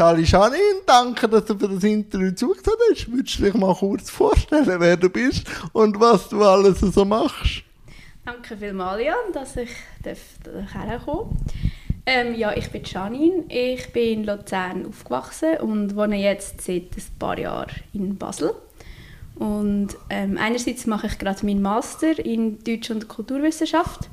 Sali 0.00 0.22
Janin, 0.22 0.80
danke, 0.86 1.28
dass 1.28 1.44
du 1.44 1.58
für 1.58 1.68
das 1.68 1.84
Interview 1.84 2.30
zugehört 2.30 2.78
hast. 2.90 3.12
Würdest 3.12 3.38
du 3.38 3.42
dich 3.42 3.52
mal 3.52 3.74
kurz 3.74 4.08
vorstellen, 4.08 4.80
wer 4.80 4.96
du 4.96 5.10
bist 5.10 5.46
und 5.74 6.00
was 6.00 6.30
du 6.30 6.42
alles 6.42 6.80
so 6.80 7.04
machst? 7.04 7.64
Danke 8.24 8.56
vielmals, 8.56 9.04
Jan, 9.04 9.34
dass 9.34 9.56
ich 9.58 9.68
herkommen. 10.72 11.36
Ähm, 12.06 12.34
ja, 12.34 12.56
ich 12.56 12.70
bin 12.70 12.82
Janine. 12.82 13.44
Ich 13.50 13.92
bin 13.92 14.20
in 14.20 14.24
Luzern 14.24 14.86
aufgewachsen 14.86 15.58
und 15.58 15.94
wohne 15.94 16.16
jetzt 16.16 16.62
seit 16.62 16.96
ein 16.96 17.18
paar 17.18 17.38
Jahren 17.38 17.70
in 17.92 18.16
Basel. 18.16 18.54
Und 19.34 19.88
ähm, 20.08 20.38
einerseits 20.40 20.86
mache 20.86 21.08
ich 21.08 21.18
gerade 21.18 21.44
meinen 21.44 21.60
Master 21.60 22.18
in 22.24 22.64
Deutsch- 22.64 22.90
und 22.90 23.06
Kulturwissenschaft 23.06 24.08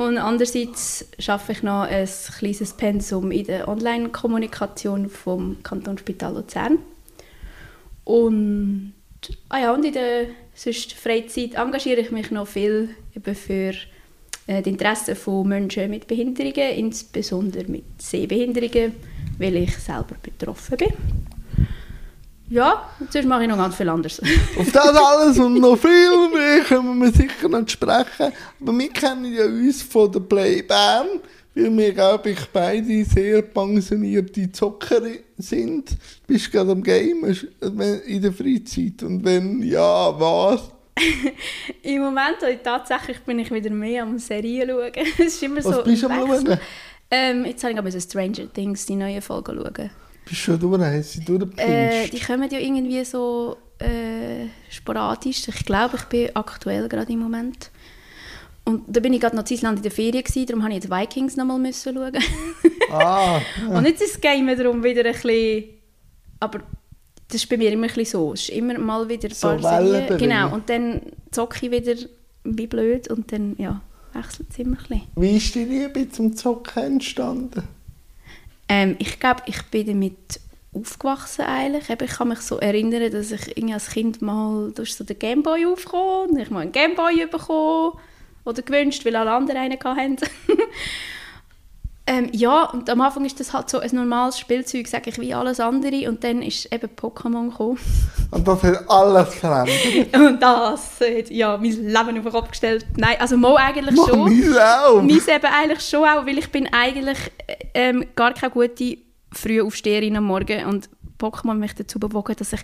und 0.00 0.16
andererseits 0.16 1.04
schaffe 1.18 1.52
ich 1.52 1.62
noch 1.62 1.82
ein 1.82 2.08
kleines 2.38 2.72
Pensum 2.72 3.30
in 3.30 3.44
der 3.44 3.68
Online-Kommunikation 3.68 5.10
vom 5.10 5.62
Kanton 5.62 5.98
Spital 5.98 6.32
Luzern. 6.32 6.78
Und, 8.04 8.94
ah 9.50 9.58
ja, 9.58 9.74
und 9.74 9.84
in 9.84 9.92
der 9.92 10.28
sonst 10.54 10.94
Freizeit 10.94 11.54
engagiere 11.54 12.00
ich 12.00 12.10
mich 12.12 12.30
noch 12.30 12.48
viel 12.48 12.94
eben 13.14 13.34
für 13.34 13.74
äh, 14.46 14.62
die 14.62 14.70
Interessen 14.70 15.16
von 15.16 15.46
Menschen 15.46 15.90
mit 15.90 16.06
Behinderungen, 16.06 16.70
insbesondere 16.78 17.70
mit 17.70 18.00
Sehbehinderungen, 18.00 18.94
weil 19.36 19.54
ich 19.56 19.76
selber 19.76 20.16
betroffen 20.22 20.78
bin. 20.78 20.94
Ja, 22.50 22.90
und 22.98 23.12
sonst 23.12 23.26
mache 23.26 23.42
ich 23.44 23.48
noch 23.48 23.56
ganz 23.56 23.76
viel 23.76 23.88
anderes. 23.88 24.20
Auf 24.58 24.72
das 24.72 24.96
alles 24.96 25.38
und 25.38 25.60
noch 25.60 25.76
viel 25.76 26.28
mehr 26.34 26.64
können 26.64 26.98
wir 27.00 27.12
sicher 27.12 27.48
noch 27.48 27.66
sprechen. 27.68 28.32
Aber 28.60 28.76
wir 28.76 28.88
kennen 28.88 29.32
ja 29.32 29.44
uns 29.44 29.82
von 29.82 30.10
der 30.10 30.18
Playband, 30.18 31.20
weil 31.54 31.78
wir, 31.78 31.92
glaube 31.92 32.30
ich, 32.30 32.44
beide 32.52 33.04
sehr 33.04 33.42
pensionierte 33.42 34.50
Zocker 34.50 35.00
sind. 35.38 35.96
Bist 36.26 36.48
du 36.48 36.50
gerade 36.50 36.72
am 36.72 36.82
Game 36.82 37.24
in 37.24 38.22
der 38.22 38.32
Freizeit? 38.32 39.04
Und 39.04 39.24
wenn 39.24 39.62
ja, 39.62 40.18
was? 40.18 40.72
Im 41.82 42.02
Moment 42.02 42.38
tatsächlich 42.64 43.20
bin 43.20 43.38
ich 43.38 43.52
wieder 43.52 43.70
mehr 43.70 44.02
am 44.02 44.18
Serien 44.18 44.68
schauen. 44.68 44.90
es 45.18 45.34
ist 45.34 45.42
immer 45.44 45.64
was 45.64 45.76
so 45.76 45.84
bist 45.84 46.02
du 46.02 46.08
am 46.08 46.26
schauen? 46.26 46.58
Ähm, 47.12 47.44
jetzt 47.44 47.62
habe 47.62 47.72
ich 47.72 47.78
aber 47.78 48.00
Stranger 48.00 48.52
Things, 48.52 48.86
die 48.86 48.96
neue 48.96 49.22
Folge 49.22 49.52
schauen. 49.52 49.90
Bist 50.30 50.42
schon 50.42 50.60
durch? 50.60 50.80
Hast 50.80 51.16
du 51.16 51.38
durchgepinscht? 51.38 51.68
Äh, 51.68 52.08
die 52.08 52.20
kommen 52.20 52.48
ja 52.48 52.58
irgendwie 52.60 53.04
so 53.04 53.56
äh, 53.80 54.46
sporadisch. 54.68 55.48
Ich 55.48 55.64
glaube, 55.64 55.96
ich 55.96 56.04
bin 56.04 56.30
aktuell 56.34 56.88
gerade 56.88 57.12
im 57.12 57.18
Moment. 57.18 57.72
Und 58.64 58.84
da 58.86 59.00
bin 59.00 59.12
ich 59.12 59.20
gerade 59.20 59.34
noch 59.34 59.44
in 59.44 59.56
Island 59.56 59.78
in 59.78 59.82
der 59.82 59.90
Ferien 59.90 60.22
gewesen, 60.22 60.46
darum 60.46 60.62
habe 60.62 60.72
ich 60.72 60.84
jetzt 60.84 60.90
Vikings 60.90 61.36
nochmal 61.36 61.58
müssen 61.58 61.94
schauen. 61.94 62.16
ah. 62.92 63.40
Und 63.68 63.84
jetzt 63.86 64.02
ist 64.02 64.14
das 64.14 64.20
Game 64.20 64.46
darum 64.56 64.84
wieder 64.84 65.04
ein 65.04 65.12
bisschen... 65.12 65.64
Aber 66.38 66.60
das 67.26 67.42
ist 67.42 67.48
bei 67.48 67.56
mir 67.56 67.72
immer 67.72 67.88
ein 67.88 67.94
bisschen 67.94 68.20
so. 68.20 68.32
Es 68.32 68.42
ist 68.42 68.50
immer 68.50 68.78
mal 68.78 69.08
wieder 69.08 69.28
ein 69.28 69.36
paar 69.40 69.58
so 69.58 69.68
Serien. 69.68 70.18
Genau, 70.18 70.54
und 70.54 70.68
dann 70.70 71.02
zocke 71.32 71.66
ich 71.66 71.72
wieder 71.72 71.94
wie 72.44 72.66
blöd 72.66 73.08
und 73.08 73.32
dann, 73.32 73.56
ja, 73.58 73.80
wechselt 74.12 74.48
es 74.50 74.58
immer 74.58 74.76
ein 74.76 74.86
bisschen. 74.88 75.02
Wie 75.16 75.36
ist 75.36 75.54
die 75.54 75.64
Liebe 75.64 76.08
zum 76.10 76.36
Zocken 76.36 76.82
entstanden? 76.82 77.62
Ähm, 78.70 78.94
ich 79.00 79.18
glaube, 79.18 79.42
ich 79.46 79.60
bin 79.64 79.88
damit 79.88 80.40
aufgewachsen 80.72 81.42
eigentlich. 81.42 81.90
ich 82.04 82.12
kann 82.12 82.28
mich 82.28 82.38
so 82.38 82.58
erinnern, 82.58 83.10
dass 83.10 83.32
ich 83.32 83.72
als 83.74 83.90
Kind 83.90 84.22
mal 84.22 84.70
durch 84.72 84.94
so 84.94 85.02
den 85.02 85.18
Gameboy 85.18 85.66
aufkam 85.66 86.30
und 86.30 86.38
ich 86.38 86.50
mal 86.50 86.60
einen 86.60 86.70
Gameboy 86.70 87.26
bekommen 87.26 87.98
oder 88.44 88.62
gewünscht, 88.62 89.04
weil 89.04 89.16
alle 89.16 89.32
anderen 89.32 89.60
einen 89.60 89.78
hatten. 89.82 90.16
ähm, 92.10 92.28
ja, 92.32 92.64
und 92.64 92.90
am 92.90 93.00
Anfang 93.02 93.24
ist 93.24 93.38
das 93.38 93.52
halt 93.52 93.70
so 93.70 93.78
ein 93.78 93.94
normales 93.94 94.36
Spielzeug, 94.36 94.88
sage 94.88 95.10
ich, 95.10 95.20
wie 95.20 95.32
alles 95.32 95.60
andere. 95.60 96.08
Und 96.08 96.24
dann 96.24 96.42
ist 96.42 96.66
eben 96.74 96.88
Pokémon 96.88 97.50
gekommen. 97.50 97.78
Und 98.32 98.48
das 98.48 98.62
hat 98.64 98.90
alles 98.90 99.34
verändert. 99.34 100.16
und 100.16 100.40
das 100.40 101.00
hat 101.00 101.30
ja, 101.30 101.56
mein 101.56 101.70
Leben 101.70 101.94
auf 101.94 102.04
den 102.04 102.30
Kopf 102.30 102.50
gestellt. 102.50 102.86
Nein, 102.96 103.16
also 103.18 103.36
Mo 103.36 103.56
eigentlich 103.56 103.96
Mann, 103.96 104.08
schon. 104.08 104.20
Mein 104.20 104.58
auch. 104.58 105.02
Mein 105.02 105.10
eben 105.10 105.46
eigentlich 105.52 105.88
schon 105.88 106.04
auch, 106.04 106.26
weil 106.26 106.38
ich 106.38 106.50
bin 106.50 106.68
eigentlich 106.72 107.18
ähm, 107.74 108.04
gar 108.14 108.32
keine 108.32 108.52
gute 108.52 108.98
Frühaufsteherin 109.32 110.16
am 110.16 110.24
Morgen 110.24 110.64
und 110.66 110.88
Pokémon 111.20 111.54
mich 111.54 111.74
dazu 111.74 111.98
bewogen, 111.98 112.34
dass 112.36 112.52
ich 112.52 112.60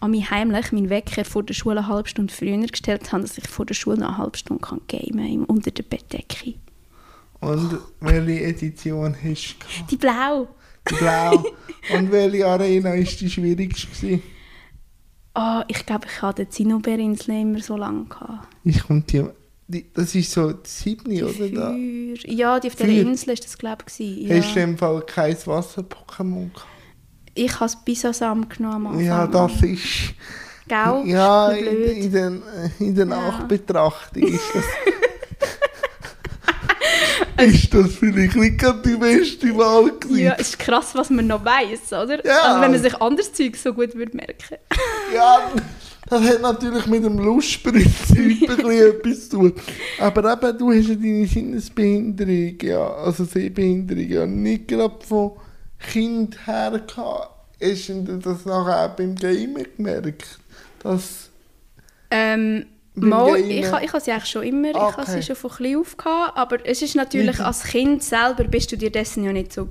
an 0.00 0.10
mich 0.10 0.30
heimlich 0.30 0.72
meinen 0.72 0.90
Wecker 0.90 1.24
vor 1.24 1.42
der 1.42 1.54
Schule 1.54 1.80
eine 1.80 1.88
halbe 1.88 2.08
Stunde 2.08 2.32
früher 2.32 2.58
gestellt 2.58 3.12
habe, 3.12 3.22
dass 3.22 3.38
ich 3.38 3.48
vor 3.48 3.66
der 3.66 3.74
Schule 3.74 3.96
eine 3.96 4.18
halbe 4.18 4.36
Stunde 4.36 4.62
kann 4.62 4.80
gamen 4.88 5.44
unter 5.44 5.70
der 5.70 5.84
Bettdecke. 5.84 6.54
Und 7.40 7.78
welche 8.00 8.44
Edition 8.44 9.14
hast 9.14 9.56
du? 9.58 9.84
Die 9.90 9.96
blau. 9.96 10.48
Die 10.88 10.94
blau. 10.94 11.44
Und 11.94 12.12
welche 12.12 12.46
Arena 12.46 12.90
war 12.90 12.96
die 12.96 13.30
schwierigste? 13.30 14.20
Oh, 15.34 15.62
ich 15.68 15.86
glaube, 15.86 16.06
ich 16.06 16.22
hatte 16.22 16.44
den 16.44 16.50
Zinnoberinsel 16.50 17.40
immer 17.40 17.60
so 17.60 17.76
lange. 17.76 18.04
Gehabt. 18.04 18.48
Ich 18.64 18.82
die, 18.88 19.24
die, 19.68 19.92
das 19.92 20.14
ist 20.14 20.32
so 20.32 20.52
die 20.52 20.68
siebte, 20.68 21.24
oder? 21.24 21.48
Da? 21.48 21.74
Ja, 22.26 22.60
die 22.60 22.68
auf 22.68 22.74
der 22.74 22.88
Insel 22.88 23.28
war 23.28 23.34
das, 23.36 23.56
glaube 23.56 23.84
ich. 23.96 24.28
Ja. 24.28 24.36
Hast 24.36 24.54
du 24.54 24.60
im 24.60 24.76
Fall 24.76 25.00
kein 25.02 25.36
Wasser-Pokémon 25.46 26.52
gehabt? 26.52 26.66
Ich 27.34 27.52
habe 27.54 27.64
das 27.64 27.84
Bisasam 27.84 28.48
genommen 28.48 29.00
Ja, 29.00 29.26
das 29.26 29.62
ist... 29.62 30.14
Gell? 30.66 31.02
Ja, 31.06 31.50
in, 31.50 32.04
in, 32.04 32.12
den, 32.12 32.42
in 32.78 32.94
der 32.94 33.06
ja. 33.06 33.16
Nachbetrachtung 33.16 34.22
ist 34.24 34.42
das... 34.54 34.64
ist 37.42 37.74
das 37.74 37.94
vielleicht 37.94 38.36
nicht 38.36 38.58
gerade 38.58 38.80
die 38.82 38.96
beste 38.96 39.56
Wahl 39.56 39.90
gewesen. 39.98 40.18
Ja, 40.18 40.32
ist 40.34 40.58
krass, 40.58 40.94
was 40.94 41.10
man 41.10 41.26
noch 41.26 41.44
weiß, 41.44 41.92
oder? 41.92 42.24
Ja. 42.24 42.42
Also 42.42 42.60
wenn 42.60 42.70
man 42.70 42.80
sich 42.80 42.94
anderes 43.00 43.32
Zeug 43.32 43.56
so 43.56 43.72
gut 43.72 43.94
würde 43.94 44.16
merken. 44.16 44.56
ja, 45.14 45.50
das 46.08 46.22
hat 46.22 46.42
natürlich 46.42 46.86
mit 46.86 47.04
dem 47.04 47.18
Lustprinzip 47.18 48.42
etwas 48.50 49.28
zu 49.28 49.36
tun. 49.36 49.54
Aber 50.00 50.32
eben, 50.32 50.58
du 50.58 50.72
hast 50.72 50.88
ja 50.88 50.94
deine 50.94 51.26
Sinnesbehinderung, 51.26 52.58
ja, 52.62 52.94
also 52.94 53.24
Sehbehinderung, 53.24 54.08
ja 54.08 54.26
nicht 54.26 54.68
gerade 54.68 55.04
von 55.06 55.32
Kind 55.78 56.46
her 56.46 56.80
gehabt. 56.86 57.30
Hast 57.62 57.88
du 57.88 58.18
das 58.18 58.44
nachher 58.44 58.86
auch 58.86 58.96
beim 58.96 59.14
Gamer 59.14 59.64
gemerkt? 59.76 60.38
Dass 60.82 61.30
ähm, 62.10 62.66
Mal, 63.08 63.36
ich, 63.36 63.60
ich 63.60 63.92
habe 63.92 64.00
sie 64.00 64.10
eigentlich 64.12 64.30
schon 64.30 64.42
immer, 64.42 64.70
okay. 64.70 64.86
ich 64.90 64.96
habe 64.96 65.10
sie 65.10 65.22
schon 65.22 65.36
von 65.36 65.50
klein 65.50 65.76
auf 65.76 65.96
gehabt, 65.96 66.36
aber 66.36 66.66
es 66.66 66.82
ist 66.82 66.94
natürlich, 66.94 67.40
als 67.40 67.64
Kind 67.64 68.02
selber 68.02 68.44
bist 68.44 68.70
du 68.72 68.76
dir 68.76 68.90
dessen 68.90 69.24
ja 69.24 69.32
nicht 69.32 69.52
so 69.52 69.68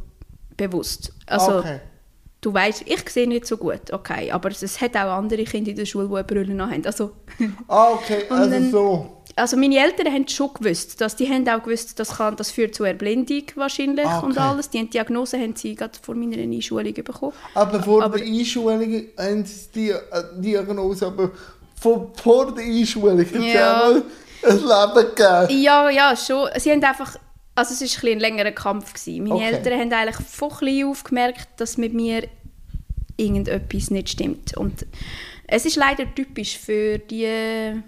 bewusst. 0.57 1.13
Also, 1.25 1.59
okay. 1.59 1.79
du 2.41 2.53
weißt, 2.53 2.83
ich 2.85 3.09
sehe 3.09 3.27
nicht 3.27 3.45
so 3.45 3.57
gut, 3.57 3.91
okay, 3.91 4.31
aber 4.31 4.49
es 4.49 4.81
hat 4.81 4.95
auch 4.95 5.17
andere 5.17 5.43
Kinder 5.43 5.71
in 5.71 5.77
der 5.77 5.85
Schule, 5.85 6.07
die 6.07 6.15
eine 6.15 6.23
Brille 6.23 6.53
noch 6.53 6.69
haben. 6.69 6.85
Also, 6.85 7.11
ah, 7.67 7.91
okay, 7.93 8.23
also 8.29 8.49
dann, 8.49 8.71
so. 8.71 9.19
Also 9.35 9.55
meine 9.55 9.77
Eltern 9.77 10.11
haben 10.13 10.27
schon 10.27 10.53
gewusst, 10.53 10.99
dass 10.99 11.15
die 11.15 11.29
haben 11.29 11.47
auch 11.47 11.63
gewusst, 11.63 11.97
das, 11.97 12.17
kann, 12.17 12.35
das 12.35 12.51
führt 12.51 12.75
zu 12.75 12.83
Erblindung 12.83 13.43
wahrscheinlich 13.55 14.05
ah, 14.05 14.17
okay. 14.17 14.25
und 14.25 14.37
alles. 14.37 14.69
Die 14.69 14.89
Diagnose 14.89 15.39
haben 15.39 15.55
sie 15.55 15.75
gerade 15.75 15.97
vor 16.01 16.15
meiner 16.15 16.37
Einschulung 16.37 16.93
bekommen. 16.93 17.33
Aber 17.53 17.81
vor 17.81 18.03
aber, 18.03 18.17
der 18.17 18.27
Einschulung 18.27 19.03
haben 19.17 19.45
sie 19.45 19.71
die 19.73 19.89
äh, 19.91 20.01
Diagnose 20.35 21.07
aber 21.07 21.31
vor, 21.79 22.11
vor 22.21 22.53
der 22.53 22.63
Einschulung 22.63 23.19
hat 23.19 23.33
ja. 23.33 23.91
es 24.41 24.51
ein 24.51 24.57
Leben 24.57 25.15
gegeben. 25.15 25.61
Ja, 25.63 25.89
ja, 25.89 26.15
schon. 26.15 26.49
Sie 26.57 26.71
haben 26.71 26.83
einfach, 26.83 27.15
also 27.55 27.73
es 27.73 27.81
war 27.81 28.09
ein, 28.09 28.15
ein 28.15 28.19
längerer 28.19 28.51
Kampf. 28.51 28.93
Gewesen. 28.93 29.23
Meine 29.23 29.35
okay. 29.35 29.55
Eltern 29.55 29.79
haben 29.79 29.93
eigentlich 29.93 30.27
von 30.27 30.49
klein 30.49 30.85
auf 30.85 31.03
gemerkt, 31.03 31.47
dass 31.57 31.77
mit 31.77 31.93
mir 31.93 32.27
irgendetwas 33.17 33.91
nicht 33.91 34.09
stimmt. 34.09 34.55
Und 34.57 34.85
es 35.47 35.65
ist 35.65 35.75
leider 35.75 36.03
typisch 36.13 36.57
für 36.57 36.99
die 36.99 37.81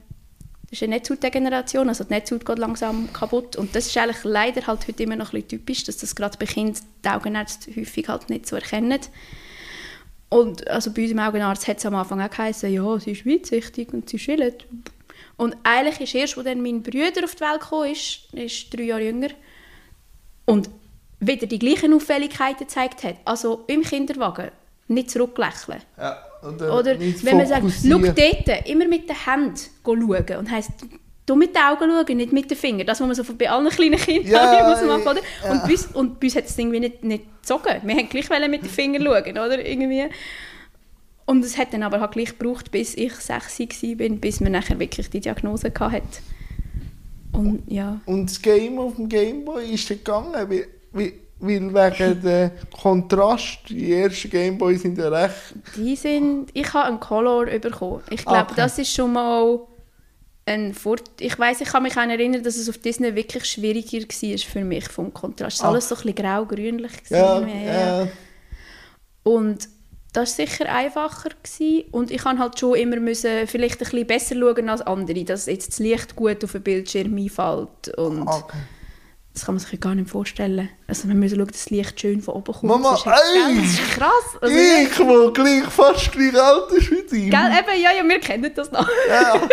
das 0.72 0.80
ist 0.80 0.84
eine 0.84 0.96
Netzhautdegeneration, 0.96 1.90
also 1.90 2.06
die 2.06 2.14
Netzhaut 2.14 2.46
geht 2.46 2.58
langsam 2.58 3.12
kaputt 3.12 3.58
und 3.58 3.76
das 3.76 3.88
ist 3.88 3.98
eigentlich 3.98 4.24
leider 4.24 4.66
halt 4.68 4.88
heute 4.88 5.04
immer 5.04 5.18
noch 5.18 5.34
ein 5.34 5.42
bisschen 5.42 5.60
typisch, 5.60 5.84
dass 5.84 5.98
das 5.98 6.16
gerade 6.16 6.38
bei 6.38 6.46
Kindern 6.46 6.82
die 7.04 7.10
Augenärzte 7.10 7.76
häufig 7.76 8.08
halt 8.08 8.30
nicht 8.30 8.48
so 8.48 8.56
erkennen. 8.56 9.02
Und 10.32 10.66
also 10.70 10.94
bei 10.94 11.02
unserem 11.02 11.20
Augenarzt 11.20 11.68
hat 11.68 11.80
es 11.80 11.86
am 11.86 11.94
Anfang 11.94 12.22
auch 12.22 12.30
geheißen, 12.30 12.72
ja, 12.72 13.00
sie 13.00 13.12
ist 13.12 13.26
weitsichtig 13.26 13.94
und 13.94 14.10
sie 14.10 14.18
schillt. 14.18 14.66
Und 15.36 15.58
eigentlich 15.64 16.00
ist 16.00 16.16
erst, 16.16 16.38
als 16.38 16.46
dann 16.46 16.62
mein 16.62 16.82
Bruder 16.82 17.26
auf 17.26 17.36
die 17.36 17.42
Welt 17.42 17.60
kam, 17.60 17.84
ist, 17.84 18.34
ist 18.34 18.74
drei 18.74 18.84
Jahre 18.84 19.04
jünger, 19.04 19.30
und 20.46 20.70
wieder 21.20 21.48
die 21.48 21.60
gleichen 21.60 21.94
Auffälligkeiten 21.94 22.66
gezeigt 22.66 23.04
hat. 23.04 23.16
Also 23.26 23.66
im 23.68 23.82
Kinderwagen 23.82 24.52
nicht 24.88 25.12
zurücklächeln. 25.12 25.82
Ja, 25.98 26.18
oder, 26.44 26.80
oder 26.80 27.00
wenn 27.00 27.38
man 27.38 27.48
sagt, 27.48 27.66
schau 27.84 28.00
dort, 28.00 28.68
immer 28.70 28.88
mit 28.88 29.10
den 29.10 29.16
Händen 29.26 29.56
schauen 29.86 30.38
und 30.38 30.50
heisst, 30.50 30.72
du 31.26 31.36
mit 31.36 31.56
den 31.56 31.62
Augen 31.62 31.90
schauen, 31.90 32.18
nicht 32.18 32.34
mit 32.34 32.50
den 32.50 32.58
Fingern. 32.58 32.88
Das, 32.88 33.00
was 33.00 33.08
man 33.08 33.16
so 33.16 33.34
bei 33.34 33.50
allen 33.50 33.70
kleinen 33.70 34.00
Kindern 34.00 34.32
ja, 34.32 34.70
muss 34.70 34.82
machen, 34.82 35.08
oder? 35.08 35.22
Ja. 35.44 35.52
Und, 35.52 35.64
bei 35.64 35.72
uns, 35.72 35.86
und 35.94 36.20
bei 36.20 36.28
uns 36.28 36.36
hat 36.36 36.46
es 36.46 36.58
irgendwie 36.58 36.80
nicht, 36.80 37.04
nicht 37.04 37.24
gezogen. 37.42 37.82
Wir 37.84 37.96
haben 37.96 38.10
gleich 38.10 38.30
mit 38.50 38.64
den 38.64 38.70
Fingern 38.70 39.04
schauen, 39.04 39.32
oder? 39.32 39.66
Irgendwie. 39.66 40.06
Und 41.26 41.46
es 41.46 41.58
hat 41.58 41.74
dann 41.74 41.84
aber 41.84 42.02
halt 42.02 42.12
gleich 42.12 42.38
gebraucht, 42.38 42.72
bis 42.72 42.96
ich 42.96 43.14
sechs 43.14 43.60
war, 43.60 44.10
bis 44.10 44.40
man 44.42 44.52
nachher 44.52 44.80
wirklich 44.80 45.10
die 45.10 45.22
Diagnose 45.22 45.72
hatte. 45.80 46.02
Und, 47.32 47.64
ja. 47.68 48.02
Und 48.06 48.30
das 48.30 48.42
Game 48.42 48.78
auf 48.80 48.96
dem 48.96 49.08
Gameboy 49.08 49.74
ist 49.74 49.90
dann 49.90 49.98
gegangen? 49.98 50.34
Weil 50.92 51.14
wegen 51.40 51.74
dem 52.24 52.52
Kontrast, 52.82 53.60
die 53.70 53.94
ersten 53.94 54.30
Gameboys 54.30 54.82
sind 54.82 54.98
ja 54.98 55.08
recht... 55.08 55.56
Die 55.78 55.96
sind... 55.96 56.50
Ich 56.54 56.74
habe 56.74 56.88
einen 56.88 57.00
Color 57.00 57.46
bekommen. 57.60 58.04
Ich 58.10 58.26
glaube, 58.26 58.52
Okay. 58.52 58.54
das 58.58 58.78
ist 58.78 58.94
schon 58.94 59.14
mal 59.14 59.60
ein 60.54 60.74
Fort... 60.74 61.04
Ich 61.20 61.38
weiß, 61.38 61.62
ich 61.62 61.70
kann 61.70 61.84
mich 61.84 61.94
auch 61.98 62.02
erinnern, 62.02 62.44
dass 62.44 62.56
es 62.58 62.70
auf 62.70 62.78
Disney 62.78 63.16
wirklich 63.16 63.46
schwieriger 63.46 64.00
war 64.08 64.38
für 64.38 64.64
mich 64.64 64.88
vom 64.90 65.14
Kontrast. 65.14 65.58
Es 65.58 65.62
war 65.64 65.70
Ah. 65.70 65.72
alles 65.74 65.90
so 65.90 65.96
ein 65.96 66.02
bisschen 66.02 66.16
grau-grünlich. 66.16 66.92
Ja, 67.10 67.40
ja. 67.46 68.08
Und 69.24 69.68
das 70.14 70.38
war 70.38 70.46
sicher 70.48 70.66
einfacher. 70.74 71.30
Gewesen. 71.42 71.86
Und 71.92 72.12
ich 72.12 72.22
kann 72.24 72.40
halt 72.40 72.60
schon 72.60 72.76
immer 72.76 72.98
müssen 72.98 73.48
vielleicht 73.48 73.76
ein 73.76 73.86
bisschen 73.86 74.08
besser 74.08 74.36
schauen 74.36 74.70
als 74.70 74.82
andere, 74.82 75.24
dass 75.24 75.46
jetzt 75.46 75.70
das 75.70 75.80
Licht 75.80 76.16
gut 76.16 76.44
auf 76.44 76.52
den 76.52 76.64
Bildschirm 76.64 77.16
einfällt. 77.18 77.96
Und 77.98 78.28
Okay. 78.28 78.58
das 79.34 79.46
kann 79.46 79.56
man 79.56 79.60
sich 79.64 79.80
gar 79.80 79.96
nicht 79.96 80.10
vorstellen. 80.10 80.68
Also 80.88 81.08
man 81.08 81.18
muss 81.20 81.32
schauen, 81.32 81.40
dass 81.48 81.52
das 81.64 81.70
Licht 81.70 82.02
schön 82.02 82.22
von 82.22 82.34
oben 82.36 82.52
kommt. 82.54 82.64
Mama, 82.64 82.92
das, 82.92 83.00
ist, 83.02 83.08
ey! 83.08 83.56
das 83.62 83.72
ist 83.74 83.92
krass. 83.92 84.12
Also, 84.42 84.56
Ich, 84.56 85.00
wo 85.00 85.32
gleich 85.32 85.64
fast 85.66 86.12
gleich 86.12 86.36
alt 86.36 86.72
ist 86.74 86.92
wie 86.92 86.96
du. 87.04 87.30
Gell, 87.30 87.30
eben, 87.30 87.82
ja, 87.82 87.92
ja, 87.94 88.04
wir 88.06 88.20
kennen 88.20 88.52
das 88.54 88.70
noch. 88.72 88.88
Ja. 89.08 89.42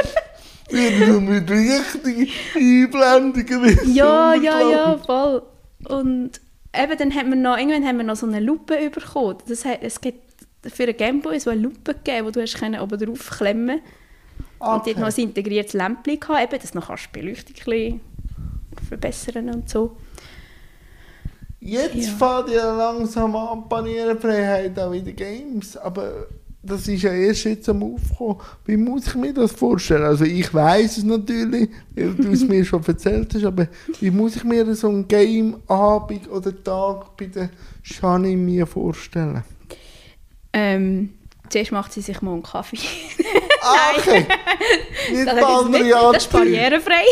Wir 0.68 1.06
sind 1.06 1.28
mit 1.28 1.50
richtigen 1.50 2.28
Einblendungen. 2.54 3.94
ja, 3.94 4.34
ja, 4.34 4.60
ja, 4.70 4.98
voll. 4.98 5.42
Und 5.88 6.40
eben, 6.74 6.98
dann 6.98 7.14
haben 7.14 7.30
wir 7.30 7.36
noch, 7.36 7.56
irgendwann 7.56 7.86
haben 7.86 7.96
wir 7.98 8.04
noch 8.04 8.16
so 8.16 8.26
eine 8.26 8.40
Lupe 8.40 8.90
bekommen. 8.90 9.38
Das 9.48 9.64
hat, 9.64 9.78
es 9.82 10.00
gibt 10.00 10.22
für 10.66 10.82
einen 10.84 10.96
Gameboy 10.96 11.38
so 11.40 11.50
eine 11.50 11.60
Lupe 11.62 11.94
gegeben, 11.94 12.26
wo 12.26 12.30
du 12.30 12.42
hast 12.42 12.58
können 12.58 12.80
oben 12.80 12.98
drauf 12.98 13.30
klemmen 13.38 13.80
Und 14.58 14.86
die 14.86 14.90
hat 14.90 14.98
noch 14.98 15.08
ein 15.08 15.22
integriertes 15.22 15.72
Lämpchen 15.74 16.20
gehabt, 16.20 16.42
eben, 16.52 16.60
dass 16.60 16.72
du 16.72 16.78
noch 16.78 16.88
kannst 16.88 17.08
die 17.14 17.20
Beleuchtung 17.20 17.72
ein 17.72 18.00
verbessern 18.88 19.48
und 19.50 19.68
so. 19.68 19.96
Jetzt 21.60 21.94
Ja. 21.96 22.12
fährt 22.12 22.50
ja 22.50 22.76
langsam 22.76 23.34
an 23.34 23.62
die 23.62 23.68
Barrierefreiheit 23.68 24.78
auch 24.78 24.92
in 24.92 25.04
den 25.04 25.16
Games, 25.16 25.76
aber 25.76 26.28
das 26.68 26.86
ist 26.86 27.02
ja 27.02 27.12
erst 27.12 27.44
jetzt 27.44 27.68
am 27.68 27.82
Aufkommen. 27.82 28.40
Wie 28.64 28.76
muss 28.76 29.06
ich 29.06 29.14
mir 29.14 29.32
das 29.32 29.52
vorstellen? 29.52 30.02
Also 30.02 30.24
ich 30.24 30.52
weiß 30.52 30.98
es 30.98 31.04
natürlich, 31.04 31.70
weil 31.94 32.14
du 32.14 32.30
es 32.32 32.44
mir 32.44 32.64
schon 32.64 32.84
erzählt 32.84 33.34
hast, 33.34 33.44
aber 33.44 33.68
wie 34.00 34.10
muss 34.10 34.36
ich 34.36 34.44
mir 34.44 34.74
so 34.74 34.88
einen 34.88 35.08
Game-Abend 35.08 36.28
oder 36.30 36.52
Tag 36.62 37.16
bei 37.16 37.26
der 37.26 37.50
Shani 37.82 38.36
mir 38.36 38.66
vorstellen? 38.66 39.42
Ähm, 40.52 41.14
zuerst 41.48 41.72
macht 41.72 41.92
sie 41.92 42.00
sich 42.00 42.20
mal 42.22 42.32
einen 42.32 42.42
Kaffee. 42.42 42.78
Ah, 43.60 43.90
okay. 43.98 44.24
Nicht 45.10 45.26
Das, 45.26 45.68
nicht, 45.68 45.92
das 45.92 46.16
ist 46.24 46.32
barrierefrei. 46.32 47.02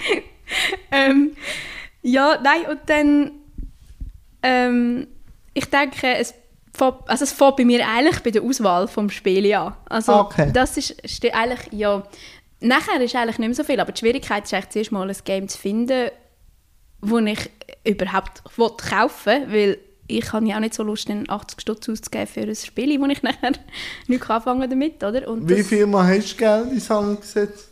ähm, 0.92 1.32
ja, 2.02 2.38
nein, 2.40 2.66
und 2.70 2.78
dann. 2.86 3.32
Ähm, 4.42 5.08
ich 5.54 5.66
denke, 5.66 6.16
es 6.16 6.34
also 6.80 7.24
es 7.24 7.32
fängt 7.32 7.56
bei 7.56 7.64
mir 7.64 7.86
eigentlich 7.86 8.20
bei 8.22 8.30
der 8.30 8.42
Auswahl 8.42 8.88
vom 8.88 9.10
Spiel 9.10 9.52
an. 9.54 9.74
Also, 9.88 10.14
Okay. 10.20 10.50
das 10.52 10.76
ist, 10.76 10.90
ist 11.02 11.24
eigentlich, 11.34 11.72
ja. 11.72 12.02
Nachher 12.60 13.00
ist 13.00 13.14
eigentlich 13.14 13.38
nicht 13.38 13.48
mehr 13.48 13.54
so 13.54 13.64
viel, 13.64 13.78
aber 13.80 13.92
die 13.92 13.98
Schwierigkeit 14.00 14.44
ist 14.44 14.54
eigentlich 14.54 14.70
zuerst 14.70 14.92
mal 14.92 15.08
ein 15.08 15.16
Game 15.24 15.48
zu 15.48 15.58
finden, 15.58 16.10
das 17.02 17.20
ich 17.26 17.50
überhaupt 17.84 18.42
kaufen 18.54 19.50
will, 19.50 19.52
weil 19.52 19.78
ich 20.06 20.32
habe 20.32 20.46
ja 20.46 20.56
auch 20.56 20.60
nicht 20.60 20.74
so 20.74 20.82
Lust, 20.82 21.08
dann 21.08 21.24
80 21.28 21.60
Stutz 21.60 21.88
auszugeben 21.88 22.26
für 22.26 22.40
ein 22.40 22.54
Spiel, 22.56 23.00
wo 23.00 23.06
ich 23.06 23.22
nachher 23.22 23.52
nicht 24.06 24.30
anfangen 24.30 24.68
damit, 24.68 25.02
oder? 25.04 25.28
Und 25.28 25.48
Wie 25.48 25.62
viel 25.62 25.86
Mal 25.86 26.06
hast 26.18 26.32
du 26.32 26.36
Geld 26.38 26.72
ins 26.72 26.88
Hand 26.90 27.20
gesetzt? 27.20 27.68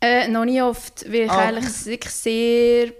Äh, 0.00 0.28
noch 0.28 0.44
nie 0.44 0.62
oft, 0.62 1.04
weil 1.06 1.22
ich 1.22 1.30
Ah. 1.30 1.48
eigentlich 1.48 2.08
sehr 2.10 2.92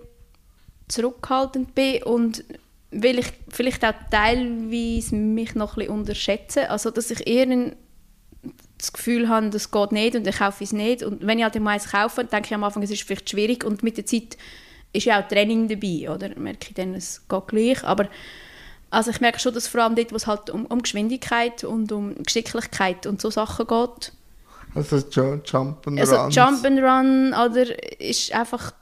zurückhaltend 0.88 1.74
bin 1.74 2.02
und 2.04 2.44
weil 2.90 3.18
ich 3.18 3.26
vielleicht 3.48 3.84
auch 3.84 3.94
teilweise 4.10 5.14
mich 5.14 5.54
noch 5.54 5.76
ein 5.76 5.80
bisschen 5.80 5.92
unterschätze. 5.94 6.70
Also, 6.70 6.90
dass 6.90 7.10
ich 7.10 7.26
eher 7.26 7.46
ein, 7.46 7.76
das 8.78 8.92
Gefühl 8.92 9.28
habe, 9.28 9.50
das 9.50 9.70
geht 9.70 9.92
nicht 9.92 10.14
und 10.16 10.26
ich 10.26 10.38
kaufe 10.38 10.64
es 10.64 10.72
nicht. 10.72 11.02
Und 11.02 11.26
wenn 11.26 11.38
ich 11.38 11.44
halt 11.44 11.58
mal 11.60 11.72
eins 11.72 11.90
kaufe, 11.90 12.24
denke 12.24 12.46
ich 12.46 12.54
am 12.54 12.64
Anfang, 12.64 12.82
es 12.82 12.90
ist 12.90 13.02
vielleicht 13.02 13.28
schwierig 13.28 13.64
und 13.64 13.82
mit 13.82 13.96
der 13.96 14.06
Zeit 14.06 14.36
ist 14.92 15.04
ja 15.04 15.20
auch 15.20 15.28
Training 15.28 15.68
dabei, 15.68 16.10
oder? 16.10 16.30
Merke 16.38 16.68
ich 16.68 16.74
dann, 16.74 16.94
es 16.94 17.26
geht 17.28 17.46
gleich. 17.48 17.84
Aber 17.84 18.08
also 18.90 19.10
ich 19.10 19.20
merke 19.20 19.38
schon, 19.38 19.52
dass 19.52 19.68
vor 19.68 19.82
allem 19.82 19.94
dort, 19.96 20.12
wo 20.12 20.16
es 20.16 20.26
halt 20.26 20.48
um, 20.48 20.64
um 20.64 20.80
Geschwindigkeit 20.80 21.64
und 21.64 21.92
um 21.92 22.14
Geschicklichkeit 22.22 23.06
und 23.06 23.20
so 23.20 23.28
Sachen 23.30 23.66
geht, 23.66 24.12
Also 24.74 24.96
Ju- 24.96 25.42
Jump'n'Runs. 25.42 26.00
also 26.00 26.16
Jump'n'Run 26.40 27.32
oder 27.50 28.00
ist 28.00 28.32
einfach, 28.32 28.72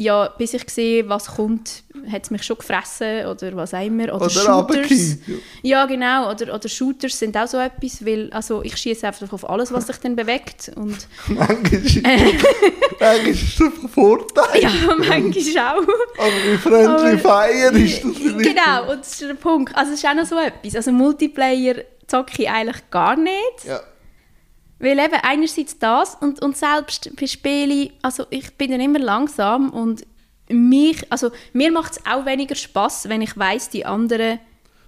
ja, 0.00 0.28
bis 0.38 0.54
ich 0.54 0.70
sehe, 0.70 1.08
was 1.08 1.26
kommt, 1.26 1.82
hat 2.08 2.22
es 2.22 2.30
mich 2.30 2.44
schon 2.44 2.56
gefressen 2.58 3.26
oder 3.26 3.56
was 3.56 3.74
auch 3.74 3.84
immer. 3.84 4.04
Oder, 4.04 4.26
Oder 4.26 4.30
Shooters. 4.30 5.16
ja. 5.26 5.34
Ja, 5.62 5.86
genau. 5.86 6.30
Oder, 6.30 6.54
oder 6.54 6.68
Shooters 6.68 7.18
sind 7.18 7.36
auch 7.36 7.48
so 7.48 7.58
etwas, 7.58 8.06
weil 8.06 8.32
also 8.32 8.62
ich 8.62 8.76
schieße 8.76 9.04
einfach 9.04 9.32
auf 9.32 9.50
alles, 9.50 9.72
was 9.72 9.88
sich 9.88 9.96
dann 9.96 10.14
bewegt. 10.14 10.70
Und 10.76 10.96
Manchmal 11.26 11.82
ist, 11.84 12.02
manchmal 13.00 13.26
ist 13.26 13.60
das 13.60 13.72
ein 13.82 13.88
Vorteil. 13.88 14.62
ja, 14.62 14.70
manchmal 14.86 15.74
auch. 15.74 15.82
Aber 15.82 16.32
wie 16.46 16.56
Friendly 16.58 17.18
Fire 17.18 17.78
ist 17.78 18.04
das 18.04 18.18
nicht. 18.36 18.38
Genau, 18.54 18.92
und 18.92 19.00
das 19.00 19.08
ist 19.10 19.20
der 19.22 19.34
Punkt. 19.34 19.74
Also 19.76 19.92
es 19.94 19.98
ist 19.98 20.06
auch 20.08 20.14
noch 20.14 20.26
so 20.26 20.38
etwas. 20.38 20.76
Also 20.76 20.92
Multiplayer 20.92 21.74
zocke 22.06 22.42
ich 22.42 22.48
eigentlich 22.48 22.88
gar 22.90 23.16
nicht. 23.16 23.64
Ja. 23.66 23.80
Weil 24.80 24.98
eben 24.98 25.14
einerseits 25.22 25.78
das 25.78 26.16
und, 26.20 26.40
und 26.42 26.56
selbst 26.56 27.10
bei 27.18 27.26
Spielen, 27.26 27.90
also 28.02 28.24
ich 28.30 28.52
bin 28.54 28.70
dann 28.70 28.80
immer 28.80 28.98
langsam 29.00 29.70
und 29.70 30.06
mich, 30.48 31.04
also 31.10 31.30
mir 31.52 31.72
macht 31.72 31.92
es 31.92 32.00
auch 32.06 32.24
weniger 32.24 32.54
Spaß, 32.54 33.08
wenn 33.08 33.20
ich 33.22 33.36
weiß, 33.36 33.70
die 33.70 33.84
anderen 33.84 34.38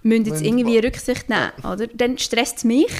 müssen 0.01 0.25
jetzt 0.25 0.41
irgendwie 0.43 0.79
Rücksicht 0.79 1.29
nehmen, 1.29 1.51
oder? 1.63 1.87
Dann 1.87 2.17
stresst 2.17 2.57
es 2.59 2.63
mich. 2.63 2.91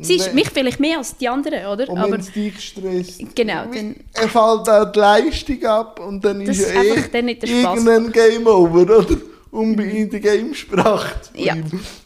Sie 0.00 0.14
ist 0.14 0.32
mich 0.32 0.48
vielleicht 0.50 0.78
mehr 0.78 0.98
als 0.98 1.16
die 1.16 1.28
anderen, 1.28 1.66
oder? 1.66 1.88
Und 1.88 2.00
wenn 2.12 2.20
es 2.20 2.30
dich 2.32 2.54
gestresst. 2.54 3.20
Genau, 3.34 3.64
dann- 3.64 3.96
Er 4.14 4.28
fällt 4.28 4.68
auch 4.68 4.92
die 4.92 4.98
Leistung 5.00 5.64
ab 5.64 5.98
und 6.06 6.24
dann 6.24 6.40
ist 6.42 6.60
ja 6.72 6.82
eh 6.82 7.04
dann 7.12 7.24
nicht 7.24 7.42
der 7.42 7.48
Spaß. 7.48 7.84
irgendein 7.84 8.12
Game 8.12 8.46
Over, 8.46 8.82
oder? 8.98 9.06
Um 9.50 9.76
in 9.80 10.08
der 10.08 10.20
Gamesprache 10.20 11.20
zu 11.22 11.30
ja, 11.42 11.56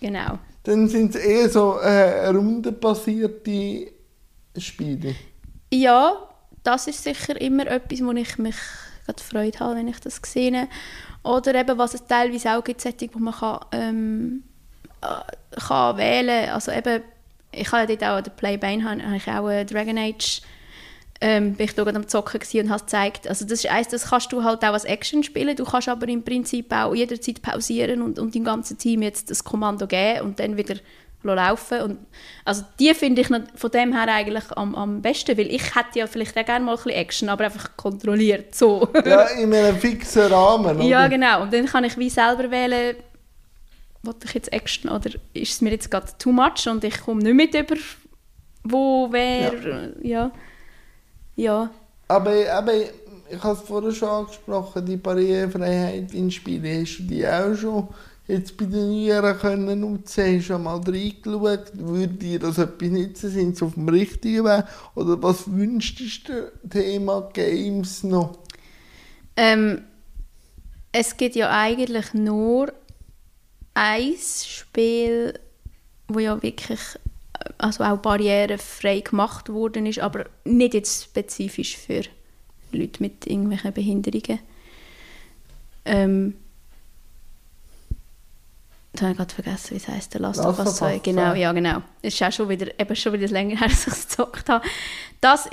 genau. 0.00 0.38
Dann 0.62 0.88
sind 0.88 1.14
es 1.14 1.20
eher 1.22 1.48
so 1.50 1.76
äh, 1.80 2.28
rundenbasierte 2.28 3.91
Spiele. 4.56 5.14
Ja, 5.72 6.16
das 6.62 6.86
ist 6.86 7.02
sicher 7.02 7.40
immer 7.40 7.66
etwas, 7.66 8.04
wo 8.04 8.12
ich 8.12 8.38
mich 8.38 8.56
gerade 9.06 9.22
Freude 9.22 9.58
habe, 9.60 9.76
wenn 9.76 9.88
ich 9.88 10.00
das 10.00 10.20
sehe. 10.24 10.68
Oder 11.24 11.54
eben, 11.54 11.78
was 11.78 11.94
es 11.94 12.06
teilweise 12.06 12.56
auch 12.56 12.64
gibt, 12.64 12.80
solche, 12.80 13.08
wo 13.12 13.18
man 13.18 13.34
kann, 13.34 13.60
ähm, 13.72 14.42
äh, 15.00 15.58
kann 15.58 15.96
wählen 15.96 16.46
kann. 16.46 16.54
Also 16.54 16.72
eben, 16.72 17.02
ich 17.52 17.70
habe 17.72 17.92
ja 17.92 17.96
dort 17.96 18.04
auch 18.04 18.20
der 18.22 18.30
Playbane 18.32 18.84
habe 18.84 19.16
ich 19.16 19.28
auch 19.28 19.64
Dragon 19.64 19.98
Age 19.98 20.42
ähm, 21.22 21.54
bin 21.54 21.66
ich 21.66 21.74
da 21.74 21.84
am 21.84 22.08
Zocken 22.08 22.40
und 22.40 22.68
habe 22.68 22.76
es 22.76 22.82
gezeigt. 22.82 23.28
Also 23.28 23.44
das 23.44 23.60
ist 23.60 23.70
eins, 23.70 23.88
das 23.88 24.10
kannst 24.10 24.32
du 24.32 24.42
halt 24.42 24.64
auch 24.64 24.72
als 24.72 24.84
Action 24.84 25.22
spielen. 25.22 25.54
Du 25.54 25.64
kannst 25.64 25.88
aber 25.88 26.08
im 26.08 26.24
Prinzip 26.24 26.72
auch 26.72 26.94
jederzeit 26.94 27.40
pausieren 27.40 28.02
und, 28.02 28.18
und 28.18 28.34
dem 28.34 28.42
ganzen 28.42 28.76
Team 28.76 29.02
jetzt 29.02 29.30
das 29.30 29.44
Kommando 29.44 29.86
geben 29.86 30.22
und 30.22 30.40
dann 30.40 30.56
wieder 30.56 30.74
laufen. 31.24 31.80
Und, 31.80 31.98
also 32.44 32.64
die 32.78 32.94
finde 32.94 33.22
ich 33.22 33.28
von 33.28 33.70
dem 33.70 33.92
her 33.92 34.12
eigentlich 34.12 34.44
am, 34.56 34.74
am 34.74 35.02
besten, 35.02 35.36
weil 35.38 35.52
ich 35.52 35.74
hätte 35.74 35.98
ja 36.00 36.06
vielleicht 36.06 36.36
auch 36.38 36.44
gerne 36.44 36.64
mal 36.64 36.72
ein 36.72 36.76
bisschen 36.76 36.92
Action, 36.92 37.28
aber 37.28 37.44
einfach 37.44 37.76
kontrolliert, 37.76 38.54
so. 38.54 38.88
Ja, 39.04 39.22
in 39.38 39.52
einem 39.52 39.76
fixen 39.76 40.32
Rahmen. 40.32 40.76
Oder? 40.76 40.84
ja, 40.84 41.08
genau. 41.08 41.42
Und 41.42 41.52
dann 41.52 41.66
kann 41.66 41.84
ich 41.84 41.96
wie 41.98 42.10
selber 42.10 42.50
wählen, 42.50 42.96
will 44.02 44.14
ich 44.24 44.34
jetzt 44.34 44.52
Action 44.52 44.90
oder 44.90 45.10
ist 45.32 45.52
es 45.52 45.60
mir 45.60 45.70
jetzt 45.70 45.90
gerade 45.90 46.08
too 46.18 46.32
much 46.32 46.66
und 46.66 46.82
ich 46.84 47.00
komme 47.00 47.22
nicht 47.22 47.34
mit 47.34 47.54
über, 47.54 47.80
wo, 48.64 49.08
wer, 49.10 49.52
ja. 50.02 50.30
Ja. 51.36 51.70
Aber, 52.08 52.34
aber 52.52 52.72
ich 53.32 53.42
habe 53.42 53.54
es 53.54 53.66
vorher 53.66 53.92
schon 53.92 54.08
angesprochen, 54.08 54.84
die 54.84 54.96
Barrierefreiheit 54.96 56.12
in 56.12 56.30
Spielen. 56.30 56.82
Hast 56.82 56.98
du 56.98 57.02
die 57.04 57.26
auch 57.26 57.54
schon 57.54 57.88
jetzt 58.32 58.56
bei 58.56 58.64
den 58.64 58.90
Neueren 58.90 59.38
können 59.38 59.80
nutzen? 59.80 60.24
Hast 60.24 60.34
du 60.34 60.42
schon 60.42 60.62
mal 60.62 60.80
reingeschaut? 60.80 61.72
Würde 61.74 62.14
dir 62.14 62.38
das 62.38 62.58
etwas 62.58 62.88
nützen? 62.88 63.30
Sind 63.30 63.56
sie 63.56 63.64
auf 63.64 63.74
dem 63.74 63.88
richtigen 63.88 64.44
Weg? 64.44 64.64
Oder 64.94 65.22
was 65.22 65.50
wünschst 65.50 65.98
du 66.28 66.32
dir 66.32 66.52
Thema 66.68 67.28
Games 67.32 68.02
noch? 68.02 68.38
Ähm, 69.36 69.82
es 70.92 71.16
gibt 71.16 71.36
ja 71.36 71.50
eigentlich 71.50 72.12
nur 72.14 72.72
ein 73.74 74.14
Spiel, 74.18 75.38
wo 76.08 76.18
ja 76.18 76.42
wirklich 76.42 76.80
also 77.58 77.84
auch 77.84 77.98
barrierefrei 77.98 79.00
gemacht 79.00 79.48
worden 79.48 79.86
ist, 79.86 79.98
aber 79.98 80.26
nicht 80.44 80.74
jetzt 80.74 81.04
spezifisch 81.04 81.76
für 81.76 82.02
Leute 82.72 83.02
mit 83.02 83.26
irgendwelchen 83.26 83.72
Behinderungen. 83.72 84.38
Ähm, 85.84 86.34
Jetzt 88.92 89.02
habe 89.02 89.12
ich 89.12 89.16
gerade 89.16 89.34
vergessen, 89.34 89.70
wie 89.70 89.76
es 89.76 89.88
heisst, 89.88 90.12
der 90.12 90.20
Last, 90.20 90.40
of 90.40 90.58
Us 90.58 90.68
of 90.68 90.74
2. 90.74 90.94
Us 90.96 91.02
Genau, 91.02 91.30
2. 91.30 91.38
ja 91.38 91.52
genau. 91.52 91.82
Es 92.02 92.14
ist 92.14 92.22
auch 92.22 92.32
schon 92.32 92.48
wieder, 92.48 92.66
eben 92.78 92.96
schon 92.96 93.12
wieder 93.14 93.28
länger 93.28 93.56
her, 93.60 93.68
dass 93.68 93.86
ich 93.86 93.92
es 93.92 94.08
gezockt 94.08 94.48
habe. 94.48 94.64
Das 95.20 95.48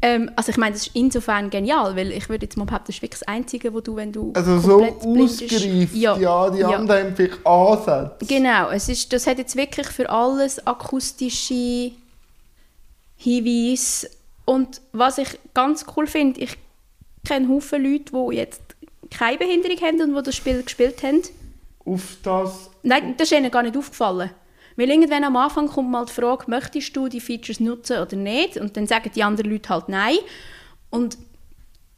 Ähm, 0.00 0.30
also 0.36 0.50
ich 0.50 0.56
meine, 0.58 0.74
das 0.74 0.86
ist 0.86 0.94
insofern 0.94 1.50
genial, 1.50 1.96
weil 1.96 2.12
ich 2.12 2.28
würde 2.28 2.46
jetzt 2.46 2.56
mal 2.56 2.64
behaupten, 2.64 2.86
das 2.86 2.96
ist 2.96 3.02
wirklich 3.02 3.18
das 3.18 3.28
Einzige, 3.28 3.74
wo 3.74 3.80
du, 3.80 3.96
wenn 3.96 4.12
du 4.12 4.32
Also 4.34 4.60
so 4.60 4.84
ausgereift, 4.84 5.92
ja, 5.92 6.16
ja, 6.16 6.50
die 6.50 6.60
ja. 6.60 6.68
anderen 6.68 7.06
haben 7.06 7.16
vielleicht 7.16 7.44
Ansätze. 7.44 8.26
Genau, 8.26 8.70
es 8.70 8.88
ist, 8.88 9.12
das 9.12 9.26
hat 9.26 9.38
jetzt 9.38 9.56
wirklich 9.56 9.88
für 9.88 10.08
alles 10.08 10.64
akustische 10.64 11.90
Hinweise 13.16 14.08
und 14.44 14.80
was 14.92 15.18
ich 15.18 15.36
ganz 15.52 15.84
cool 15.96 16.06
finde, 16.06 16.40
ich 16.42 16.56
kenne 17.26 17.48
Haufen 17.48 17.82
Leute, 17.82 18.12
die 18.12 18.36
jetzt 18.36 18.62
keine 19.10 19.36
Behinderung 19.36 19.80
haben 19.80 20.00
und 20.00 20.14
die 20.14 20.22
das 20.22 20.36
Spiel 20.36 20.62
gespielt 20.62 21.02
haben. 21.02 21.22
Auf 21.88 22.16
das? 22.22 22.70
Nein, 22.82 23.14
das 23.16 23.30
ist 23.30 23.38
ihnen 23.38 23.50
gar 23.50 23.62
nicht 23.62 23.76
aufgefallen. 23.76 24.30
Weil 24.76 24.90
irgendwann 24.90 25.24
am 25.24 25.36
Anfang 25.36 25.68
kommt 25.68 25.90
mal 25.90 26.04
die 26.06 26.12
Frage, 26.12 26.44
möchtest 26.46 26.94
du 26.96 27.08
die 27.08 27.20
Features 27.20 27.58
nutzen 27.58 27.98
oder 27.98 28.16
nicht? 28.16 28.56
Und 28.56 28.76
dann 28.76 28.86
sagen 28.86 29.10
die 29.14 29.22
anderen 29.22 29.50
Leute 29.50 29.68
halt 29.70 29.88
nein. 29.88 30.18
Und 30.90 31.18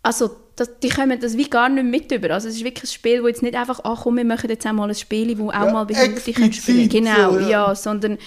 also, 0.02 0.30
das, 0.56 0.78
die 0.80 0.88
kommen 0.88 1.18
das 1.20 1.36
wie 1.36 1.48
gar 1.48 1.68
nicht 1.68 1.84
mit 1.84 2.12
über. 2.12 2.34
Also 2.34 2.48
es 2.48 2.56
ist 2.56 2.64
wirklich 2.64 2.84
ein 2.84 2.94
Spiel, 2.94 3.22
wo 3.22 3.28
jetzt 3.28 3.42
nicht 3.42 3.54
einfach, 3.54 3.80
ach 3.84 4.02
komm, 4.02 4.16
wir 4.16 4.24
machen 4.24 4.48
jetzt 4.48 4.66
auch 4.66 4.72
mal 4.72 4.88
ein 4.88 4.94
Spiel, 4.94 5.38
wo 5.38 5.48
auch 5.48 5.52
ja, 5.52 5.72
mal 5.72 5.84
Behinderte 5.84 6.32
können 6.32 6.52
spielen 6.52 6.88
Genau, 6.88 7.38
ja. 7.38 7.48
ja. 7.48 7.74
sondern 7.74 8.18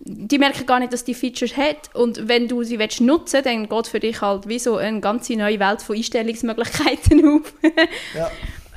die 0.00 0.38
merken 0.38 0.66
gar 0.66 0.78
nicht, 0.78 0.92
dass 0.92 1.04
die 1.04 1.14
Features 1.14 1.56
hat 1.56 1.94
und 1.94 2.28
wenn 2.28 2.48
du 2.48 2.62
sie 2.62 2.78
willst 2.78 3.00
nutzen 3.00 3.40
dann 3.42 3.68
geht 3.68 3.86
für 3.86 3.98
dich 3.98 4.20
halt 4.20 4.46
wie 4.46 4.58
so 4.58 4.76
eine 4.76 5.00
ganze 5.00 5.34
neue 5.34 5.58
Welt 5.58 5.82
von 5.82 5.96
Einstellungsmöglichkeiten 5.96 7.26
auf. 7.40 7.52
ja. 8.14 8.30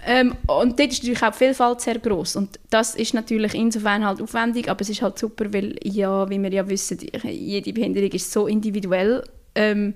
Ähm, 0.05 0.35
und 0.47 0.79
dort 0.79 0.91
ist 0.91 1.03
natürlich 1.03 1.23
auch 1.23 1.31
die 1.31 1.37
Vielfalt 1.37 1.81
sehr 1.81 1.99
groß 1.99 2.37
und 2.37 2.59
das 2.69 2.95
ist 2.95 3.13
natürlich 3.13 3.53
insofern 3.53 4.05
halt 4.05 4.21
aufwendig, 4.21 4.69
aber 4.69 4.81
es 4.81 4.89
ist 4.89 5.01
halt 5.01 5.19
super, 5.19 5.51
weil 5.53 5.75
ja, 5.83 6.29
wie 6.29 6.41
wir 6.41 6.51
ja 6.51 6.67
wissen, 6.67 6.99
jede 7.23 7.73
Behinderung 7.73 8.11
ist 8.11 8.31
so 8.31 8.47
individuell. 8.47 9.23
Ähm, 9.55 9.95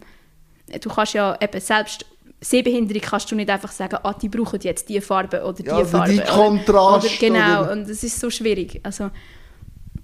du 0.81 0.89
kannst 0.89 1.13
ja 1.13 1.37
eben 1.41 1.59
selbst 1.61 2.05
Sehbehinderung 2.43 3.01
kannst 3.01 3.31
du 3.31 3.35
nicht 3.35 3.49
einfach 3.49 3.71
sagen, 3.71 3.97
ah, 4.03 4.13
die 4.13 4.27
brauchen 4.27 4.59
jetzt 4.61 4.89
diese 4.89 5.01
Farbe 5.01 5.43
oder 5.43 5.53
diese 5.53 5.69
ja, 5.69 5.77
also 5.77 5.97
Farbe. 5.97 6.11
Die 6.11 6.19
Kontrast. 6.19 7.05
Oder, 7.05 7.15
genau, 7.19 7.61
oder? 7.61 7.71
und 7.71 7.89
das 7.89 8.03
ist 8.03 8.19
so 8.19 8.29
schwierig. 8.29 8.81
Also, 8.83 9.09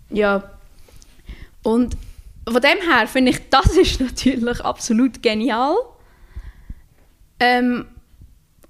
ja. 0.09 0.49
Und 1.63 1.97
von 2.47 2.61
dem 2.61 2.89
her 2.89 3.07
finde 3.07 3.31
ich, 3.31 3.49
das 3.49 3.75
ist 3.75 3.99
natürlich 3.99 4.61
absolut 4.61 5.21
genial. 5.21 5.75
Ähm, 7.39 7.85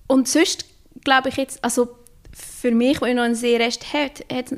und 0.08 0.28
sonst 0.28 0.66
glaube 1.04 1.30
ich 1.30 1.38
jetzt, 1.38 1.64
also 1.64 1.90
für 2.32 2.72
mich, 2.72 3.02
wo 3.02 3.06
noch 3.08 3.24
einen 3.24 3.36
Sehrest 3.36 3.94
hat, 3.94 4.24
hat 4.32 4.54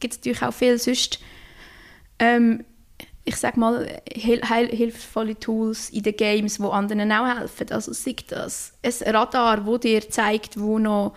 gibt 0.00 0.14
es 0.14 0.18
natürlich 0.18 0.42
auch 0.42 0.52
viel 0.52 0.78
sonst, 0.78 1.20
ähm, 2.18 2.64
ich 3.24 3.36
sage 3.36 3.58
mal, 3.58 4.02
hil 4.12 4.40
hilfvolle 4.44 5.38
Tools 5.38 5.90
in 5.90 6.02
den 6.02 6.16
Games, 6.16 6.56
die 6.56 6.64
anderen 6.64 7.12
auch 7.12 7.38
helfen. 7.38 7.70
Also 7.70 7.92
sei 7.92 8.16
das 8.28 8.74
ein 8.82 9.14
Radar, 9.14 9.64
wo 9.64 9.78
dir 9.78 10.08
zeigt, 10.10 10.58
wo 10.58 10.80
noch 10.80 11.14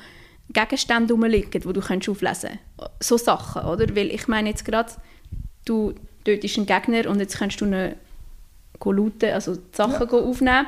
Gegenstände 0.49 1.13
rumliegen, 1.13 1.61
die 1.61 1.73
du 1.73 1.81
kannst 1.81 2.07
auflesen 2.07 2.59
kannst. 2.77 3.03
So 3.03 3.17
Sachen, 3.17 3.63
oder? 3.63 3.95
Weil 3.95 4.11
ich 4.11 4.27
meine 4.27 4.49
jetzt 4.49 4.65
gerade, 4.65 4.91
du 5.65 5.95
tötest 6.23 6.57
einen 6.57 6.67
Gegner 6.67 7.09
und 7.09 7.19
jetzt 7.19 7.39
kannst 7.39 7.59
du 7.61 7.65
ihn 7.65 7.95
looten, 8.83 9.31
also 9.31 9.55
die 9.55 9.75
Sachen 9.75 10.07
ja. 10.07 10.19
aufnehmen. 10.19 10.67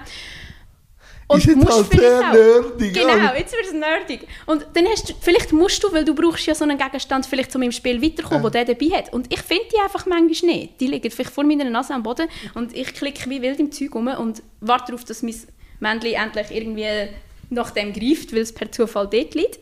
Und 1.27 1.39
ist 1.39 1.47
jetzt 1.47 1.69
halt 1.69 1.91
sehr 1.91 2.19
auch, 2.19 2.33
nerdig. 2.33 2.93
Genau, 2.93 3.33
jetzt 3.33 3.53
wird 3.53 3.65
es 3.65 3.73
nerdig. 3.73 4.27
Und 4.45 4.65
dann 4.73 4.85
hast 4.87 5.09
du, 5.09 5.13
vielleicht 5.19 5.51
musst 5.51 5.83
du, 5.83 5.91
weil 5.91 6.05
du 6.05 6.15
brauchst 6.15 6.45
ja 6.45 6.55
so 6.55 6.63
einen 6.63 6.77
Gegenstand, 6.77 7.25
vielleicht 7.25 7.53
um 7.55 7.61
im 7.61 7.71
Spiel 7.71 8.01
weiterkommen, 8.01 8.47
äh. 8.47 8.51
der 8.51 8.65
dabei 8.73 8.97
hat. 8.97 9.11
Und 9.11 9.31
ich 9.31 9.41
finde 9.41 9.65
die 9.73 9.79
einfach 9.79 10.05
manchmal 10.05 10.51
nicht. 10.51 10.79
Die 10.79 10.87
liegen 10.87 11.11
vielleicht 11.11 11.31
vor 11.31 11.43
meiner 11.43 11.65
Nase 11.65 11.93
am 11.93 12.03
Boden 12.03 12.29
und 12.53 12.75
ich 12.75 12.93
klicke 12.93 13.29
wie 13.29 13.41
wild 13.41 13.59
im 13.59 13.71
Zeug 13.71 13.93
rum 13.93 14.07
und 14.07 14.41
warte 14.61 14.91
darauf, 14.91 15.03
dass 15.03 15.21
mein 15.21 15.35
Männchen 15.79 16.13
endlich 16.13 16.47
irgendwie 16.51 17.09
nach 17.49 17.71
dem 17.71 17.93
greift, 17.93 18.33
weil 18.33 18.41
es 18.41 18.51
per 18.51 18.71
Zufall 18.71 19.07
dort 19.07 19.33
liegt. 19.35 19.59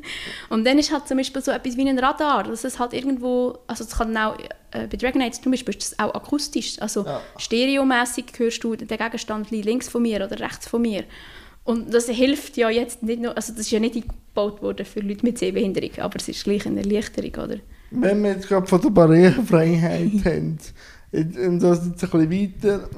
und 0.48 0.66
dann 0.66 0.78
ist 0.78 0.92
halt 0.92 1.06
zum 1.06 1.18
Beispiel 1.18 1.42
so 1.42 1.50
etwas 1.50 1.76
wie 1.76 1.88
ein 1.88 1.98
Radar, 1.98 2.44
dass 2.44 2.64
es 2.64 2.78
halt 2.78 2.92
irgendwo, 2.92 3.58
also 3.66 3.84
es 3.84 3.96
kann 3.96 4.16
auch, 4.16 4.36
äh, 4.72 4.86
bei 4.86 4.96
Dragon 4.96 5.22
Age 5.22 5.40
zum 5.40 5.52
Beispiel 5.52 5.74
ist 5.74 5.92
das 5.92 5.98
auch 5.98 6.14
akustisch, 6.14 6.80
also 6.80 7.04
ja. 7.04 7.20
stereomäßig 7.36 8.26
hörst 8.36 8.62
du 8.64 8.74
den 8.74 8.88
Gegenstand 8.88 9.50
links 9.50 9.88
von 9.88 10.02
mir 10.02 10.24
oder 10.24 10.38
rechts 10.40 10.68
von 10.68 10.82
mir. 10.82 11.04
Und 11.64 11.92
das 11.92 12.08
hilft 12.08 12.56
ja 12.56 12.70
jetzt 12.70 13.02
nicht 13.02 13.20
nur, 13.20 13.36
also 13.36 13.52
das 13.52 13.60
ist 13.60 13.70
ja 13.70 13.78
nicht 13.78 13.94
eingebaut 13.94 14.62
worden 14.62 14.86
für 14.86 15.00
Leute 15.00 15.24
mit 15.24 15.38
Sehbehinderung, 15.38 15.90
aber 15.98 16.16
es 16.16 16.28
ist 16.28 16.44
gleich 16.44 16.66
eine 16.66 16.80
Erleichterung, 16.80 17.44
oder? 17.44 17.58
Wenn 17.90 18.22
wir 18.22 18.32
jetzt 18.32 18.48
gerade 18.48 18.66
von 18.66 18.80
der 18.80 18.90
Barrierefreiheit 18.90 20.12
haben, 20.24 20.58
und 21.10 21.60
das 21.60 21.86
jetzt 21.86 22.04
ein 22.04 22.28
bisschen 22.28 22.62
weiter 22.62 22.88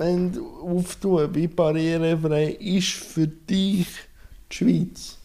auftun, 0.62 1.34
wie 1.34 1.46
barrierefrei 1.46 2.56
ist 2.60 2.88
für 2.88 3.28
dich 3.28 3.86
die 4.50 4.56
Schweiz? 4.56 5.16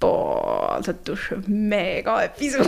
Boah, 0.00 0.80
da 0.84 0.92
tust 0.92 1.30
du 1.30 1.36
mega 1.46 2.24
etwas 2.24 2.40
ich, 2.40 2.58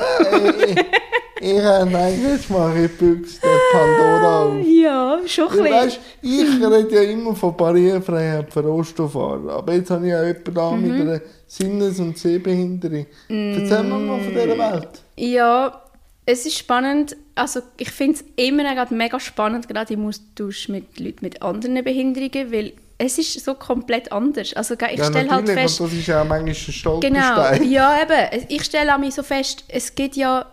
ich 1.40 1.61
habe 1.61 1.99
eigentlich 1.99 2.49
mal 2.49 2.73
gebüxt, 2.75 3.43
der 3.43 3.59
Pandora 3.73 4.45
auf. 4.45 4.66
Ja, 4.66 5.21
schon 5.26 5.49
ein 5.50 5.88
bisschen. 5.88 6.02
ich 6.23 6.64
rede 6.64 6.95
ja 6.95 7.11
immer 7.11 7.35
von 7.35 7.57
Barrierefreiheit 7.57 8.52
für 8.52 8.61
Rohstofffahrer. 8.61 9.54
Aber 9.54 9.73
jetzt 9.75 9.90
habe 9.90 10.07
ich 10.07 10.14
auch 10.14 10.23
jemanden 10.23 10.54
da 10.54 10.71
mhm. 10.71 10.83
mit 10.83 11.00
einer 11.00 11.21
Sinnes- 11.49 11.99
und 11.99 12.16
Sehbehinderung. 12.16 13.07
Mhm. 13.28 13.59
Erzähl 13.59 13.83
mal 13.83 14.21
von 14.21 14.28
dieser 14.28 14.59
Welt. 14.59 15.02
Ja, 15.16 15.83
es 16.26 16.47
ist 16.47 16.57
spannend. 16.57 17.16
Also 17.35 17.61
ich 17.78 17.90
finde 17.90 18.21
es 18.21 18.25
immer 18.37 18.87
mega 18.90 19.19
spannend, 19.19 19.69
gerade 19.69 19.95
im 19.95 20.07
Austausch 20.07 20.69
mit 20.69 21.00
Leuten 21.00 21.19
mit 21.21 21.43
anderen 21.43 21.83
Behinderungen, 21.83 22.52
weil 22.52 22.73
es 23.04 23.18
ist 23.18 23.44
so 23.44 23.54
komplett 23.54 24.11
anders. 24.12 24.54
Also 24.54 24.75
ich 24.75 24.99
ja, 24.99 25.04
stelle 25.04 25.30
halt 25.30 25.49
fest... 25.49 25.80
das 25.80 25.92
ist 25.92 26.06
ja 26.06 26.23
auch 26.23 26.26
manchmal 26.26 26.50
ein 26.50 26.54
Stolperstein. 26.54 27.58
Genau, 27.58 27.70
ja 27.70 28.02
eben. 28.02 28.44
Ich 28.49 28.64
stelle 28.64 28.96
mich 28.99 29.14
so 29.14 29.23
fest, 29.23 29.64
es 29.68 29.94
gibt 29.94 30.16
ja 30.16 30.46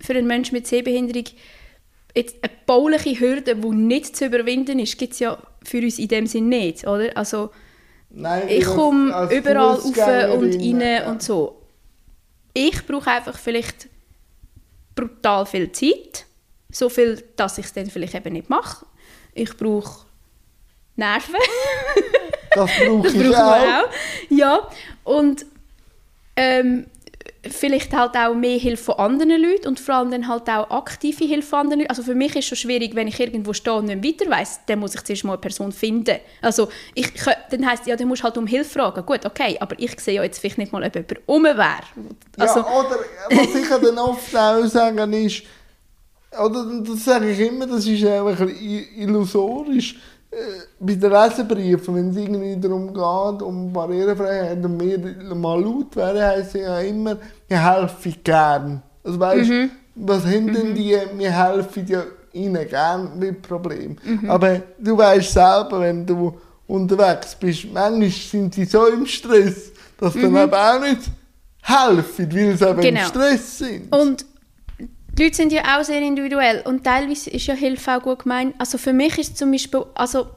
für 0.00 0.14
einen 0.14 0.26
Menschen 0.26 0.54
mit 0.54 0.66
Sehbehinderung 0.66 1.24
jetzt 2.14 2.36
eine 2.42 2.52
bauliche 2.66 3.18
Hürde, 3.20 3.56
die 3.56 3.68
nicht 3.68 4.16
zu 4.16 4.26
überwinden 4.26 4.78
ist, 4.78 4.98
gibt 4.98 5.12
es 5.12 5.18
ja 5.20 5.38
für 5.62 5.78
uns 5.78 5.98
in 5.98 6.08
dem 6.08 6.26
Sinn 6.26 6.48
nicht, 6.48 6.86
oder? 6.86 7.16
Also 7.16 7.50
Nein, 8.10 8.48
ich 8.48 8.64
komme 8.64 9.28
überall 9.30 9.56
rauf 9.56 9.84
und 9.84 9.98
rein 9.98 10.80
ja. 10.80 11.10
und 11.10 11.22
so. 11.22 11.62
Ich 12.54 12.86
brauche 12.86 13.10
einfach 13.10 13.38
vielleicht 13.38 13.88
brutal 14.94 15.46
viel 15.46 15.70
Zeit. 15.72 16.26
So 16.70 16.88
viel, 16.88 17.22
dass 17.36 17.58
ich 17.58 17.66
es 17.66 17.72
dann 17.72 17.86
vielleicht 17.86 18.14
eben 18.14 18.32
nicht 18.32 18.50
mache. 18.50 18.84
Ich 19.32 19.56
brauche 19.56 20.06
Nerven. 20.98 21.34
das 22.54 22.70
brauche 22.84 23.08
ich 23.08 23.36
auch. 23.36 23.52
auch. 23.52 23.88
Ja, 24.28 24.68
und 25.04 25.46
ähm, 26.36 26.86
vielleicht 27.42 27.92
halt 27.92 28.16
auch 28.16 28.34
mehr 28.34 28.58
Hilfe 28.58 28.84
von 28.84 28.94
anderen 28.96 29.40
Leuten 29.40 29.68
und 29.68 29.80
vor 29.80 29.94
allem 29.96 30.10
dann 30.10 30.28
halt 30.28 30.48
auch 30.48 30.70
aktive 30.70 31.24
Hilfe 31.24 31.48
von 31.48 31.60
anderen 31.60 31.80
Leuten. 31.80 31.90
Also 31.90 32.02
für 32.02 32.14
mich 32.14 32.30
ist 32.30 32.38
es 32.38 32.46
schon 32.46 32.56
schwierig, 32.56 32.94
wenn 32.94 33.08
ich 33.08 33.18
irgendwo 33.18 33.52
stehe 33.52 33.76
und 33.76 33.86
nicht 33.86 34.04
weiter 34.04 34.30
weiss, 34.30 34.60
dann 34.66 34.80
muss 34.80 34.94
ich 34.94 35.02
zuerst 35.02 35.24
mal 35.24 35.32
eine 35.32 35.40
Person 35.40 35.72
finden. 35.72 36.18
Also 36.42 36.68
ich, 36.94 37.12
dann 37.50 37.66
heisst 37.66 37.86
ja, 37.86 37.96
dann 37.96 38.08
musst 38.08 38.22
du 38.22 38.24
halt 38.24 38.38
um 38.38 38.46
Hilfe 38.46 38.70
fragen. 38.70 39.06
Gut, 39.06 39.24
okay, 39.24 39.56
aber 39.60 39.78
ich 39.78 39.98
sehe 40.00 40.14
ja 40.14 40.22
jetzt 40.24 40.40
vielleicht 40.40 40.58
nicht 40.58 40.72
mal, 40.72 40.82
ob 40.82 40.94
jemand 40.94 41.20
um 41.26 41.44
wäre. 41.44 41.78
Also, 42.38 42.60
ja, 42.60 42.66
oder 42.66 42.98
was 43.30 43.54
ich 43.54 43.68
dann 43.68 43.98
oft 43.98 44.36
auch 44.36 44.64
sagen 44.66 45.12
ist, 45.12 45.42
oder 46.44 46.82
das 46.82 47.04
sage 47.04 47.30
ich 47.30 47.40
immer, 47.40 47.66
das 47.66 47.86
ist 47.86 48.04
auch 48.04 48.26
ein 48.26 48.36
bisschen 48.36 48.88
illusorisch, 48.96 49.96
bei 50.78 50.94
den 50.94 51.10
Leserbriefen, 51.10 51.94
wenn 51.94 52.10
es 52.10 52.16
irgendwie 52.16 52.56
darum 52.60 52.88
geht, 52.88 53.42
um 53.42 53.72
Barrierefreiheit 53.72 54.62
und 54.64 54.80
wir 54.80 55.34
mal 55.34 55.60
laut 55.60 55.96
werden, 55.96 56.22
heisst 56.22 56.54
es 56.54 56.60
ja 56.60 56.80
immer, 56.80 57.16
wir 57.46 57.74
helfen 57.74 58.14
gern. 58.22 58.82
Also 59.02 59.18
weißt, 59.18 59.50
mhm. 59.50 59.70
was 59.94 60.24
haben 60.26 60.52
denn 60.52 60.70
mhm. 60.70 60.74
die, 60.74 60.96
wir 61.16 61.30
helfen 61.30 61.86
ja 61.86 62.04
ihnen 62.32 62.68
gern 62.68 63.18
mit 63.18 63.42
Problemen. 63.42 63.98
Mhm. 64.04 64.30
Aber 64.30 64.60
du 64.78 64.98
weißt 64.98 65.32
selber, 65.32 65.80
wenn 65.80 66.04
du 66.04 66.38
unterwegs 66.66 67.34
bist, 67.34 67.72
manchmal 67.72 68.10
sind 68.10 68.54
sie 68.54 68.66
so 68.66 68.86
im 68.86 69.06
Stress, 69.06 69.72
dass 69.98 70.14
mhm. 70.14 70.34
dann 70.34 70.44
eben 70.44 70.54
auch 70.54 70.80
nicht 70.80 71.10
helfen, 71.62 72.34
weil 72.34 72.56
sie 72.56 72.64
eben 72.68 72.80
genau. 72.80 73.00
im 73.00 73.06
Stress 73.06 73.58
sind. 73.58 73.96
Und 73.96 74.26
die 75.18 75.24
Leute 75.24 75.36
sind 75.36 75.52
ja 75.52 75.78
auch 75.78 75.84
sehr 75.84 76.00
individuell 76.00 76.62
und 76.64 76.84
teilweise 76.84 77.30
ist 77.30 77.46
ja 77.46 77.54
Hilfe 77.54 77.96
auch 77.96 78.02
gut 78.02 78.20
gemeint. 78.20 78.54
Also 78.58 78.78
für 78.78 78.92
mich 78.92 79.18
ist 79.18 79.36
zum 79.36 79.50
Beispiel, 79.50 79.84
also 79.94 80.28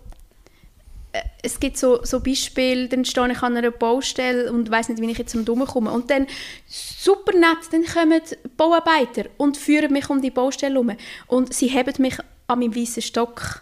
äh, 1.14 1.22
es 1.44 1.60
gibt 1.60 1.78
so, 1.78 2.04
so 2.04 2.20
Beispiele, 2.20 2.88
dann 2.88 3.06
stehe 3.06 3.32
ich 3.32 3.44
an 3.44 3.56
einer 3.56 3.70
Baustelle 3.70 4.52
und 4.52 4.72
weiß 4.72 4.90
nicht, 4.90 5.00
wie 5.00 5.12
ich 5.12 5.18
jetzt 5.20 5.32
zum 5.32 5.46
Dummen 5.46 5.68
komme. 5.68 5.92
Und 5.92 6.10
dann, 6.10 6.26
super 6.68 7.34
nett, 7.34 7.60
dann 7.72 7.86
kommen 7.86 8.22
Bauarbeiter 8.58 9.30
und 9.38 9.56
führen 9.56 9.94
mich 9.94 10.10
um 10.10 10.20
die 10.22 10.32
Baustelle 10.32 10.74
herum. 10.74 10.98
Und 11.28 11.54
sie 11.54 11.72
haben 11.72 11.94
mich 12.02 12.18
an 12.48 12.60
meinem 12.60 12.76
weißen 12.76 13.04
Stock. 13.04 13.62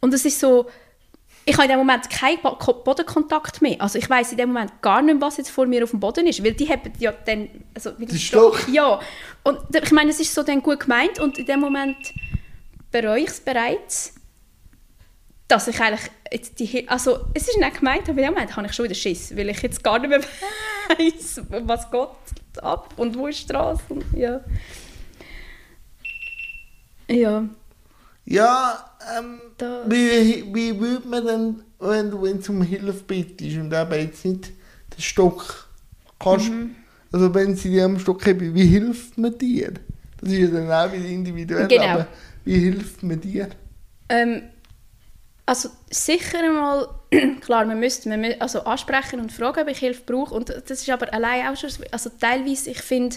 Und 0.00 0.12
es 0.14 0.24
ist 0.24 0.40
so, 0.40 0.66
ich 1.44 1.54
habe 1.54 1.64
in 1.64 1.70
dem 1.70 1.78
Moment 1.78 2.08
keinen 2.10 2.38
Bodenkontakt 2.40 3.62
mehr. 3.62 3.80
Also 3.80 3.98
ich 3.98 4.08
weiß 4.08 4.32
in 4.32 4.38
dem 4.38 4.50
Moment 4.52 4.82
gar 4.82 5.02
nicht, 5.02 5.20
was 5.20 5.38
jetzt 5.38 5.50
vor 5.50 5.66
mir 5.66 5.82
auf 5.82 5.90
dem 5.90 6.00
Boden 6.00 6.26
ist, 6.26 6.44
weil 6.44 6.52
die 6.52 6.68
haben 6.68 6.92
ja 6.98 7.12
dann, 7.12 7.48
also 7.74 7.92
mit 7.98 8.10
dem 8.10 8.18
Stock. 8.18 8.68
Ja, 8.70 9.00
und 9.42 9.58
ich 9.74 9.92
meine, 9.92 10.10
es 10.10 10.20
ist 10.20 10.34
so 10.34 10.42
dann 10.42 10.62
gut 10.62 10.80
gemeint 10.80 11.18
und 11.18 11.38
in 11.38 11.46
dem 11.46 11.60
Moment 11.60 11.96
bereue 12.90 13.20
ich 13.20 13.28
es 13.28 13.40
bereits, 13.40 14.14
dass 15.48 15.66
ich 15.66 15.80
eigentlich 15.80 16.10
jetzt 16.30 16.58
die, 16.60 16.88
also 16.88 17.20
es 17.34 17.48
ist 17.48 17.58
nicht 17.58 17.78
gemeint, 17.78 18.08
aber 18.08 18.20
ja, 18.20 18.28
gemeint, 18.28 18.54
habe 18.54 18.66
ich 18.66 18.72
schon 18.72 18.84
wieder 18.84 18.94
Schiss, 18.94 19.34
weil 19.36 19.48
ich 19.48 19.62
jetzt 19.62 19.82
gar 19.82 19.98
nicht 19.98 20.10
mehr 20.10 20.20
weiß, 20.98 21.42
was 21.66 21.90
geht 21.90 22.62
ab 22.62 22.94
und 22.96 23.16
wo 23.16 23.26
ist 23.26 23.40
die 23.40 23.44
Straße 23.44 23.82
und 23.88 24.04
ja. 24.14 24.40
Ja. 27.08 27.44
Ja, 28.24 28.89
ähm, 29.18 29.40
Da- 29.58 29.84
wie, 29.88 30.44
wie 30.54 30.78
würde 30.80 31.08
man 31.08 31.26
denn, 31.26 31.62
wenn 31.78 32.10
du 32.10 32.22
wenn 32.22 32.40
um 32.48 32.62
Hilfe 32.62 33.02
bittest 33.06 33.56
und 33.56 33.72
eben 33.72 33.92
jetzt 33.92 34.24
nicht 34.24 34.52
den 34.96 35.00
Stock 35.00 35.68
kannst, 36.18 36.50
Mhm. 36.50 36.74
also 37.12 37.32
wenn 37.34 37.56
sie 37.56 37.70
dir 37.70 37.84
am 37.86 37.98
Stock 37.98 38.24
haben, 38.26 38.54
wie 38.54 38.66
hilft 38.66 39.16
man 39.18 39.36
dir? 39.38 39.72
Das 40.20 40.30
ist 40.32 40.38
ja 40.38 40.46
dann 40.48 40.70
auch 40.70 40.92
wieder 40.92 41.06
individuell, 41.06 41.68
Genau. 41.68 41.84
aber 41.84 42.06
wie 42.44 42.58
hilft 42.58 43.02
man 43.02 43.20
dir? 43.20 43.48
Ähm, 44.08 44.42
also 45.46 45.70
sicher 45.90 46.38
einmal, 46.38 46.88
klar, 47.40 47.64
man 47.64 47.80
müsste 47.80 48.08
man 48.08 48.20
mü 48.20 48.34
also 48.38 48.60
ansprechen 48.64 49.18
und 49.20 49.32
fragen, 49.32 49.60
ob 49.62 49.68
ich 49.68 49.78
Hilfe 49.78 50.02
brauche. 50.06 50.34
Und 50.34 50.48
das 50.50 50.70
ist 50.82 50.90
aber 50.90 51.12
allein 51.12 51.46
auch 51.48 51.56
schon, 51.56 51.70
also 51.90 52.10
teilweise, 52.20 52.70
ich 52.70 52.82
finde, 52.82 53.16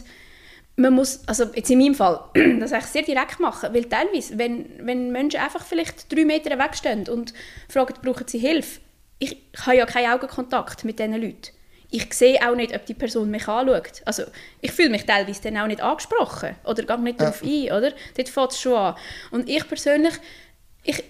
man 0.75 0.93
muss, 0.93 1.21
also 1.27 1.45
jetzt 1.55 1.69
in 1.69 1.79
meinem 1.79 1.95
Fall, 1.95 2.19
das 2.59 2.73
eigentlich 2.73 2.85
sehr 2.85 3.03
direkt 3.03 3.39
machen, 3.39 3.73
weil 3.73 3.85
teilweise, 3.85 4.37
wenn, 4.37 4.65
wenn 4.81 5.11
Menschen 5.11 5.39
einfach 5.39 5.63
vielleicht 5.63 6.11
drei 6.11 6.25
Meter 6.25 6.57
wegstehen 6.57 7.07
und 7.09 7.33
fragen, 7.69 7.93
brauchen 8.01 8.27
sie 8.27 8.39
Hilfe, 8.39 8.79
ich, 9.19 9.37
ich 9.53 9.65
habe 9.65 9.77
ja 9.77 9.85
keinen 9.85 10.11
Augenkontakt 10.11 10.83
mit 10.83 10.99
diesen 10.99 11.13
Leuten. 11.13 11.51
Ich 11.91 12.11
sehe 12.13 12.39
auch 12.41 12.55
nicht, 12.55 12.75
ob 12.75 12.85
die 12.87 12.95
Person 12.95 13.29
mich 13.29 13.47
anschaut. 13.47 14.01
Also 14.05 14.23
ich 14.61 14.71
fühle 14.71 14.89
mich 14.89 15.05
teilweise 15.05 15.43
dann 15.43 15.57
auch 15.57 15.67
nicht 15.67 15.81
angesprochen 15.81 16.55
oder 16.65 16.81
gehe 16.83 16.99
nicht 16.99 17.19
Ja. 17.19 17.27
darauf 17.27 17.43
ein, 17.43 17.65
oder? 17.65 17.91
Dort 18.17 18.29
fängt 18.29 18.51
es 18.51 18.59
schon 18.59 18.73
an. 18.73 18.95
Und 19.29 19.47
ich 19.47 19.67
persönlich, 19.67 20.15
ich, 20.83 21.03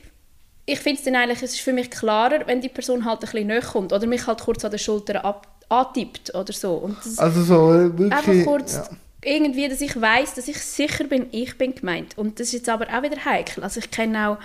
ich 0.66 0.80
finde 0.80 1.00
es 1.00 1.06
dann 1.06 1.16
eigentlich, 1.16 1.42
es 1.42 1.54
ist 1.54 1.62
für 1.62 1.72
mich 1.72 1.90
klarer, 1.90 2.46
wenn 2.48 2.60
die 2.60 2.68
Person 2.68 3.06
halt 3.06 3.20
ein 3.20 3.32
bisschen 3.32 3.48
näher 3.48 3.62
kommt 3.62 3.94
oder 3.94 4.06
mich 4.08 4.28
halt 4.28 4.42
kurz 4.42 4.66
an 4.66 4.72
der 4.72 4.78
Schulter 4.78 5.24
ab, 5.24 5.48
antippt 5.70 6.36
oder 6.36 6.52
so. 6.52 6.74
Und 6.74 6.98
das, 6.98 7.18
Also 7.18 7.44
so 7.44 7.72
äh, 7.74 7.98
wirklich... 7.98 8.12
einfach 8.12 8.46
kurz 8.46 8.74
ja. 8.76 8.90
Irgendwie, 9.26 9.68
dass 9.68 9.82
ich 9.82 10.00
weiß, 10.00 10.36
dass 10.36 10.48
ich 10.48 10.58
sicher 10.60 11.04
bin, 11.06 11.28
ich 11.32 11.58
bin 11.58 11.76
gemeint. 11.76 12.18
Und 12.18 12.40
das 12.40 12.48
ist 12.48 12.54
jetzt 12.54 12.70
aber 12.70 12.88
auch 12.88 13.04
wieder 13.04 13.24
heikel. 13.26 13.64
Also 13.64 13.80
ich 13.80 13.90
kenne 13.92 14.30
auch 14.30 14.38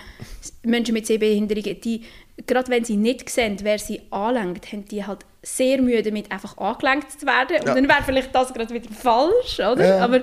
Menschen 0.62 0.94
mit 0.94 1.06
Sehbehinderungen, 1.06 1.80
die, 1.80 2.04
gerade 2.47 2.70
wenn 2.70 2.85
sie 2.85 2.97
nicht 2.97 3.28
sehen, 3.30 3.58
wer 3.62 3.78
sie 3.78 4.00
anlenkt, 4.11 4.73
haben 4.73 4.85
die 4.87 5.04
halt 5.06 5.20
sehr 5.42 5.80
Mühe 5.80 6.02
damit, 6.02 6.30
einfach 6.30 6.56
angelenkt 6.58 7.12
zu 7.20 7.26
werden. 7.26 7.56
Und 7.61 7.66
Ja. 7.66 7.75
dann 7.75 7.88
wäre 7.88 8.02
vielleicht 8.04 8.35
das 8.35 8.52
gerade 8.52 8.73
wieder 8.75 8.90
falsch, 8.92 9.58
oder? 9.61 9.87
Ja. 9.99 10.04
Aber, 10.04 10.23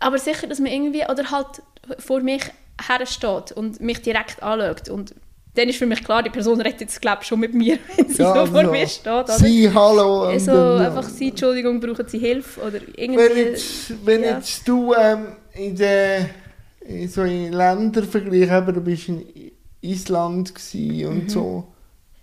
aber 0.00 0.18
sicher, 0.18 0.46
dass 0.46 0.58
man 0.60 0.72
irgendwie, 0.72 1.04
oder 1.04 1.30
halt 1.30 1.62
vor 1.98 2.20
mich 2.20 2.42
hersteht 2.88 3.52
und 3.52 3.80
mich 3.80 4.02
direkt 4.02 4.42
anschaut. 4.42 4.88
Und 4.88 5.14
dann 5.54 5.68
ist 5.68 5.78
für 5.78 5.86
mich 5.86 6.02
klar, 6.02 6.22
die 6.22 6.30
Person 6.30 6.60
redet 6.60 6.80
jetzt, 6.80 7.00
glaube 7.00 7.18
ich, 7.22 7.28
schon 7.28 7.40
mit 7.40 7.54
mir, 7.54 7.78
wenn 7.96 8.08
sie 8.08 8.22
Ja, 8.22 8.34
so 8.34 8.46
vor 8.46 8.58
also, 8.58 8.70
mir 8.70 8.86
steht. 8.88 9.06
Oder? 9.12 9.38
Sie, 9.38 9.72
hallo. 9.72 10.30
und 10.30 10.40
so 10.40 10.52
dann, 10.52 10.82
ja. 10.82 10.86
einfach 10.88 11.08
sie, 11.08 11.28
Entschuldigung, 11.28 11.80
brauchen 11.80 12.06
sie 12.08 12.18
Hilfe 12.18 12.60
oder 12.60 12.80
irgendwie... 12.96 13.18
Wenn 13.22 13.36
jetzt, 13.36 14.06
wenn 14.06 14.22
ja. 14.22 14.36
jetzt 14.36 14.66
du 14.66 14.94
ähm, 14.94 15.26
in 15.54 15.76
den 15.76 16.26
in 16.86 17.08
so 17.08 17.22
in 17.22 17.52
Ländervergleich, 17.52 18.50
eben, 18.50 18.74
du 18.74 18.80
bist 18.80 19.08
in 19.08 19.24
Island 19.80 20.52
und 20.74 21.24
Mhm. 21.24 21.28
so. 21.28 21.64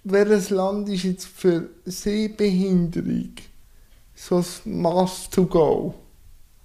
Welches 0.03 0.49
Land 0.49 0.89
ist 0.89 1.03
jetzt 1.03 1.27
für 1.27 1.69
Sehbehinderung 1.85 3.33
so 4.15 4.37
das 4.37 4.61
Must 4.65 5.31
to 5.31 5.45
go? 5.45 5.93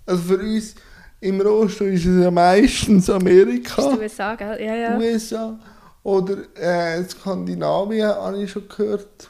Also 0.07 0.23
für 0.23 0.39
uns 0.39 0.75
im 1.21 1.41
Rosten 1.41 1.93
ist 1.93 2.07
es 2.07 2.23
ja 2.25 2.31
meistens 2.31 3.11
Amerika. 3.11 3.91
Die 3.95 3.99
USA, 3.99 4.35
gell? 4.35 4.59
Ja, 4.65 4.75
ja. 4.75 4.97
USA 4.99 5.59
oder 6.07 6.37
äh, 6.57 7.03
Skandinavien, 7.05 8.07
habe 8.07 8.43
ich 8.45 8.53
schon 8.53 8.69
gehört. 8.69 9.29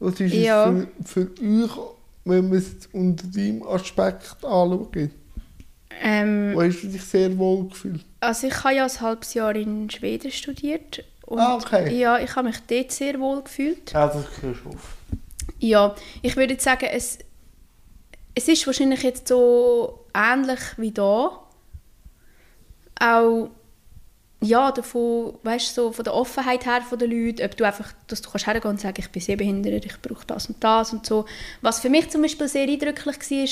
Was 0.00 0.20
ist 0.20 0.34
Ja. 0.34 0.70
es 0.70 1.10
für, 1.12 1.28
für 1.30 1.42
euch, 1.42 1.70
wenn 2.26 2.48
man 2.50 2.58
es 2.58 2.86
unter 2.92 3.26
deinem 3.26 3.62
Aspekt 3.62 4.36
anschaut? 4.44 4.96
Ähm, 6.02 6.52
Wo 6.54 6.62
hast 6.62 6.82
du 6.82 6.88
dich 6.88 7.02
sehr 7.04 7.36
wohl 7.38 7.68
gefühlt? 7.68 8.04
also 8.20 8.46
ich 8.48 8.64
habe 8.64 8.74
ja 8.74 8.84
ein 8.84 9.00
halbes 9.00 9.32
Jahr 9.34 9.56
in 9.56 9.88
Schweden 9.88 10.30
studiert. 10.30 11.02
Und 11.24 11.38
Ah, 11.38 11.54
okay. 11.56 11.98
Ja, 11.98 12.18
ich 12.18 12.34
habe 12.36 12.48
mich 12.48 12.58
dort 12.68 12.92
sehr 12.92 13.18
wohl 13.18 13.42
gefühlt. 13.42 13.90
Ja, 13.92 14.06
das 14.08 14.24
hörst 14.42 14.60
du 14.64 14.68
auf. 14.70 14.94
Ja, 15.58 15.94
ich 16.22 16.36
würde 16.36 16.52
jetzt 16.54 16.64
sagen, 16.64 16.86
es, 16.92 17.18
es 18.34 18.46
ist 18.48 18.66
wahrscheinlich 18.66 19.02
jetzt 19.02 19.28
so 19.28 20.04
ähnlich 20.14 20.60
wie 20.76 20.90
da. 20.92 21.40
Auch 23.00 23.50
ja, 24.42 24.72
davon, 24.72 25.34
weißt, 25.42 25.74
so 25.74 25.92
von 25.92 26.02
der 26.04 26.14
Offenheit 26.14 26.64
her 26.64 26.80
von 26.80 26.98
den 26.98 27.10
Leuten, 27.10 27.44
ob 27.44 27.56
du 27.56 27.64
einfach, 27.64 27.92
dass 28.06 28.22
du 28.22 28.30
kannst 28.30 28.46
hergehen 28.46 28.70
und 28.70 28.80
sagen, 28.80 28.96
ich 28.98 29.10
bin 29.10 29.20
sehbehindert, 29.20 29.84
ich 29.84 30.00
brauche 30.00 30.24
das 30.26 30.46
und 30.46 30.64
das 30.64 30.92
und 30.94 31.04
so. 31.04 31.26
Was 31.60 31.80
für 31.80 31.90
mich 31.90 32.08
zum 32.08 32.22
Beispiel 32.22 32.48
sehr 32.48 32.66
eindrücklich 32.66 33.18
war, 33.18 33.48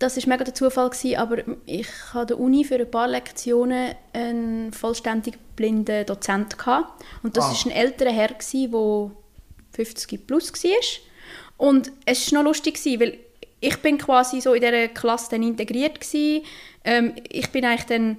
das 0.00 0.16
war 0.16 0.28
mega 0.28 0.42
der 0.44 0.54
Zufall, 0.54 0.90
gewesen, 0.90 1.16
aber 1.16 1.38
ich 1.66 1.86
hatte 2.12 2.26
der 2.26 2.40
Uni 2.40 2.64
für 2.64 2.76
ein 2.76 2.90
paar 2.90 3.06
Lektionen 3.06 3.94
einen 4.12 4.72
vollständig 4.72 5.38
blinden 5.54 6.04
Dozent. 6.04 6.58
Gehabt. 6.58 7.04
Und 7.22 7.36
das 7.36 7.44
Ah. 7.44 7.50
war 7.50 7.66
ein 7.66 7.76
älterer 7.76 8.10
Herr, 8.12 8.28
der 8.28 9.10
50 9.72 10.26
plus 10.26 10.52
war. 10.52 10.70
Und 11.56 11.92
es 12.06 12.32
war 12.32 12.42
noch 12.42 12.48
lustig, 12.48 12.74
gewesen, 12.74 13.00
weil 13.00 13.18
ich 13.60 13.76
bin 13.78 13.98
quasi 13.98 14.40
so 14.40 14.52
in 14.52 14.60
dieser 14.62 14.88
Klasse 14.88 15.30
dann 15.30 15.42
integriert 15.44 16.00
gewesen. 16.00 16.44
Ähm, 16.84 17.14
ich 17.30 17.50
bin 17.50 17.64
eigentlich 17.64 17.86
dann 17.86 18.16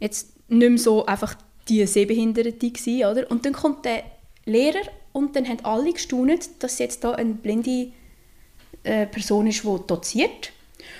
jetzt 0.00 0.32
nicht 0.48 0.68
mehr 0.68 0.78
so 0.78 1.06
einfach 1.06 1.36
die 1.70 1.86
Sehbehinderte 1.86 2.52
gewesen, 2.52 3.04
oder? 3.04 3.30
Und 3.30 3.46
dann 3.46 3.52
kommt 3.52 3.84
der 3.84 4.02
Lehrer 4.44 4.82
und 5.12 5.36
dann 5.36 5.48
haben 5.48 5.64
alle 5.64 5.92
gestaunt, 5.92 6.50
dass 6.58 6.78
jetzt 6.78 7.04
da 7.04 7.12
eine 7.12 7.34
blinde 7.34 7.92
äh, 8.82 9.06
Person 9.06 9.46
ist, 9.46 9.64
die 9.64 9.76
doziert. 9.86 10.52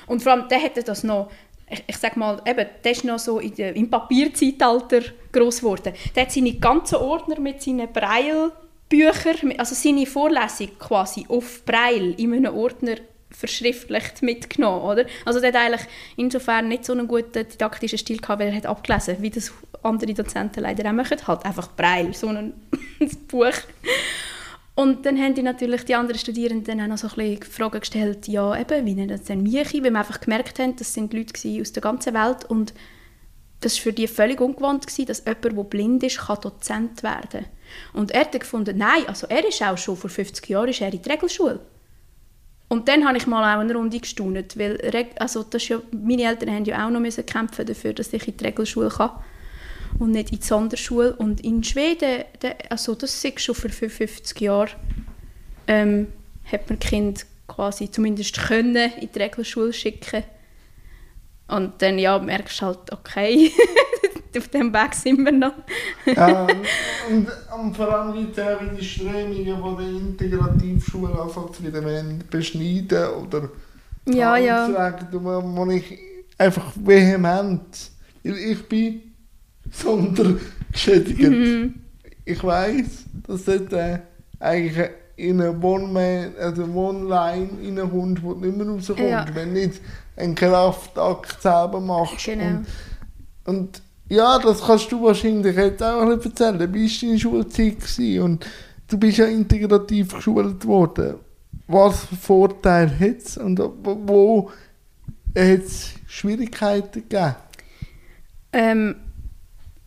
Und 0.06 0.22
vor 0.22 0.32
allem, 0.32 0.48
der 0.48 0.58
hätte 0.58 0.82
das 0.82 1.02
noch, 1.04 1.30
ich, 1.68 1.82
ich 1.86 1.96
sag 1.96 2.16
mal, 2.16 2.40
eben, 2.46 2.66
der 2.84 2.92
ist 2.92 3.04
noch 3.04 3.18
so 3.18 3.38
in 3.38 3.54
der, 3.54 3.74
im 3.76 3.90
Papierzeitalter 3.90 5.02
gross 5.32 5.58
geworden. 5.58 5.92
Der 6.14 6.24
hat 6.24 6.32
seine 6.32 6.54
ganzen 6.54 6.96
Ordner 6.96 7.40
mit 7.40 7.62
seinen 7.62 7.92
Braille-Büchern, 7.92 9.54
also 9.58 9.74
seine 9.74 10.06
Vorlesung 10.06 10.70
quasi 10.78 11.26
auf 11.28 11.64
Braille 11.64 12.14
in 12.16 12.34
einem 12.34 12.54
Ordner 12.54 12.96
verschriftlicht 13.30 14.22
mitgenommen, 14.22 14.82
oder? 14.82 15.06
Also 15.24 15.40
der 15.40 15.52
hat 15.52 15.60
eigentlich 15.60 15.88
insofern 16.16 16.68
nicht 16.68 16.84
so 16.84 16.92
einen 16.92 17.06
guten 17.06 17.48
didaktischen 17.48 17.98
Stil 17.98 18.18
gehabt, 18.18 18.40
weil 18.40 18.48
er 18.48 18.56
hat 18.56 18.66
abgelesen, 18.66 19.16
wie 19.20 19.30
das 19.30 19.52
andere 19.82 20.14
Dozenten 20.14 20.62
leider 20.62 20.88
auch 20.88 20.94
machen, 20.94 21.18
halt 21.26 21.44
einfach 21.44 21.74
Braille, 21.76 22.12
so 22.12 22.28
ein 22.28 22.52
Buch. 23.28 23.54
Und 24.74 25.04
dann 25.04 25.18
haben 25.18 25.34
die 25.34 25.42
natürlich 25.42 25.84
die 25.84 25.94
anderen 25.94 26.18
Studierenden 26.18 26.80
auch 26.80 26.86
noch 26.86 26.98
so 26.98 27.08
ein 27.08 27.14
bisschen 27.14 27.42
Fragen 27.42 27.80
gestellt, 27.80 28.28
ja 28.28 28.58
eben, 28.58 28.86
wie 28.86 28.94
nennt 28.94 29.10
das 29.10 29.24
denn 29.24 29.42
Michi, 29.42 29.82
weil 29.82 29.90
wir 29.90 29.98
einfach 29.98 30.20
gemerkt 30.20 30.58
haben, 30.58 30.76
das 30.76 30.94
sind 30.94 31.12
Leute 31.12 31.60
aus 31.60 31.72
der 31.72 31.82
ganzen 31.82 32.14
Welt 32.14 32.44
und 32.46 32.72
das 33.60 33.76
war 33.76 33.82
für 33.82 33.92
die 33.92 34.08
völlig 34.08 34.40
ungewohnt, 34.40 34.86
gewesen, 34.86 35.06
dass 35.06 35.24
jemand, 35.24 35.44
der 35.44 35.64
blind 35.64 36.02
ist, 36.02 36.18
kann 36.18 36.40
Dozent 36.40 37.02
werden 37.02 37.44
Und 37.92 38.10
er 38.10 38.22
hat 38.22 38.32
gefunden, 38.32 38.78
nein, 38.78 39.06
also 39.06 39.26
er 39.26 39.46
ist 39.46 39.62
auch 39.62 39.76
schon 39.76 39.96
vor 39.96 40.08
50 40.08 40.48
Jahren 40.48 40.68
ist 40.68 40.80
er 40.80 40.92
in 40.92 41.02
die 41.02 41.08
Regelschule. 41.10 41.60
Und 42.68 42.88
dann 42.88 43.06
habe 43.06 43.18
ich 43.18 43.26
mal 43.26 43.54
auch 43.54 43.60
eine 43.60 43.74
Runde 43.74 43.98
gestaunt, 43.98 44.56
weil 44.56 44.78
also 45.18 45.42
das 45.42 45.68
ja, 45.68 45.82
meine 45.90 46.22
Eltern 46.22 46.54
haben 46.54 46.64
ja 46.64 46.86
auch 46.86 46.90
noch 46.90 47.00
müssen 47.00 47.26
kämpfen 47.26 47.66
dafür, 47.66 47.92
dass 47.92 48.12
ich 48.12 48.28
in 48.28 48.36
die 48.36 48.44
Regelschule 48.44 48.88
kann 48.88 49.10
und 50.00 50.12
nicht 50.12 50.32
in 50.32 50.40
die 50.40 50.46
Sonderschule. 50.46 51.14
Und 51.14 51.42
in 51.42 51.62
Schweden, 51.62 52.24
also 52.68 52.94
das 52.94 53.22
ist 53.22 53.40
schon 53.40 53.54
vor 53.54 53.70
55 53.70 54.40
Jahren, 54.40 54.70
ähm, 55.66 56.08
hat 56.50 56.68
man 56.68 56.78
die 56.78 56.86
Kinder 56.86 57.20
quasi 57.46 57.90
zumindest 57.90 58.36
können 58.38 58.92
in 59.00 59.08
die 59.14 59.18
Regelschule 59.18 59.72
schicken. 59.72 60.24
Und 61.48 61.82
dann 61.82 61.98
ja, 61.98 62.18
merkst 62.18 62.60
du 62.60 62.66
halt, 62.66 62.92
okay, 62.92 63.52
auf 64.36 64.48
dem 64.48 64.72
Weg 64.72 64.94
sind 64.94 65.24
wir 65.24 65.32
noch. 65.32 65.52
ja, 66.06 66.46
und, 67.10 67.28
und 67.58 67.76
vor 67.76 67.92
allem 67.92 68.30
es 68.30 68.38
auch 68.38 68.60
wieder 68.60 68.82
Strömungen, 68.82 69.34
die 69.34 70.22
die 70.22 70.26
Integrativschule 70.28 71.20
anfangs 71.20 71.62
wieder 71.62 71.84
wollen 71.84 72.24
beschneiden 72.30 73.08
oder 73.10 73.50
Ja, 74.06 74.36
ja. 74.36 74.70
Sagen, 74.70 75.08
wo 75.12 75.70
ich 75.70 75.98
einfach 76.38 76.72
vehement, 76.76 77.90
ich 78.22 78.68
bin 78.68 79.09
sondergeschädigt. 79.70 81.20
Mhm. 81.20 81.74
Ich 82.24 82.42
weiß, 82.42 83.04
dass 83.26 83.44
dort 83.44 83.72
äh, 83.72 83.98
eigentlich 84.38 84.90
in 85.16 85.40
eine 85.40 85.58
One-Man, 85.60 86.32
also 86.38 86.64
One-Line 86.64 87.48
in 87.62 87.78
einen 87.78 87.92
Hund, 87.92 88.20
der 88.24 88.34
nicht 88.36 88.56
mehr 88.56 88.66
rauskommt, 88.66 89.00
Ja. 89.00 89.26
wenn 89.34 89.52
nicht 89.52 89.80
einen 90.16 90.34
Kraftakt 90.34 91.42
selber 91.42 91.80
machst. 91.80 92.24
Genau. 92.24 92.44
Und, 92.44 92.66
und 93.44 93.82
ja, 94.08 94.38
das 94.38 94.62
kannst 94.64 94.90
du 94.90 95.02
wahrscheinlich 95.02 95.56
jetzt 95.56 95.82
auch 95.82 96.02
ein 96.02 96.16
bisschen 96.16 96.32
erzählen. 96.32 96.74
Wie 96.74 96.84
war 96.90 97.08
deine 97.08 97.18
Schulzeit? 97.18 97.80
Gewesen? 97.80 98.22
Und 98.22 98.46
du 98.88 98.98
bist 98.98 99.18
ja 99.18 99.26
integrativ 99.26 100.14
geschult 100.14 100.66
worden. 100.66 101.14
Was 101.66 102.04
für 102.06 102.16
Vorteile 102.16 102.98
hat 102.98 103.18
es 103.18 103.36
und 103.38 103.58
wo, 103.58 103.98
wo 104.04 104.50
hat 105.36 105.60
es 105.64 105.90
Schwierigkeiten 106.08 107.02
gegeben? 107.08 107.36
Ähm, 108.52 108.96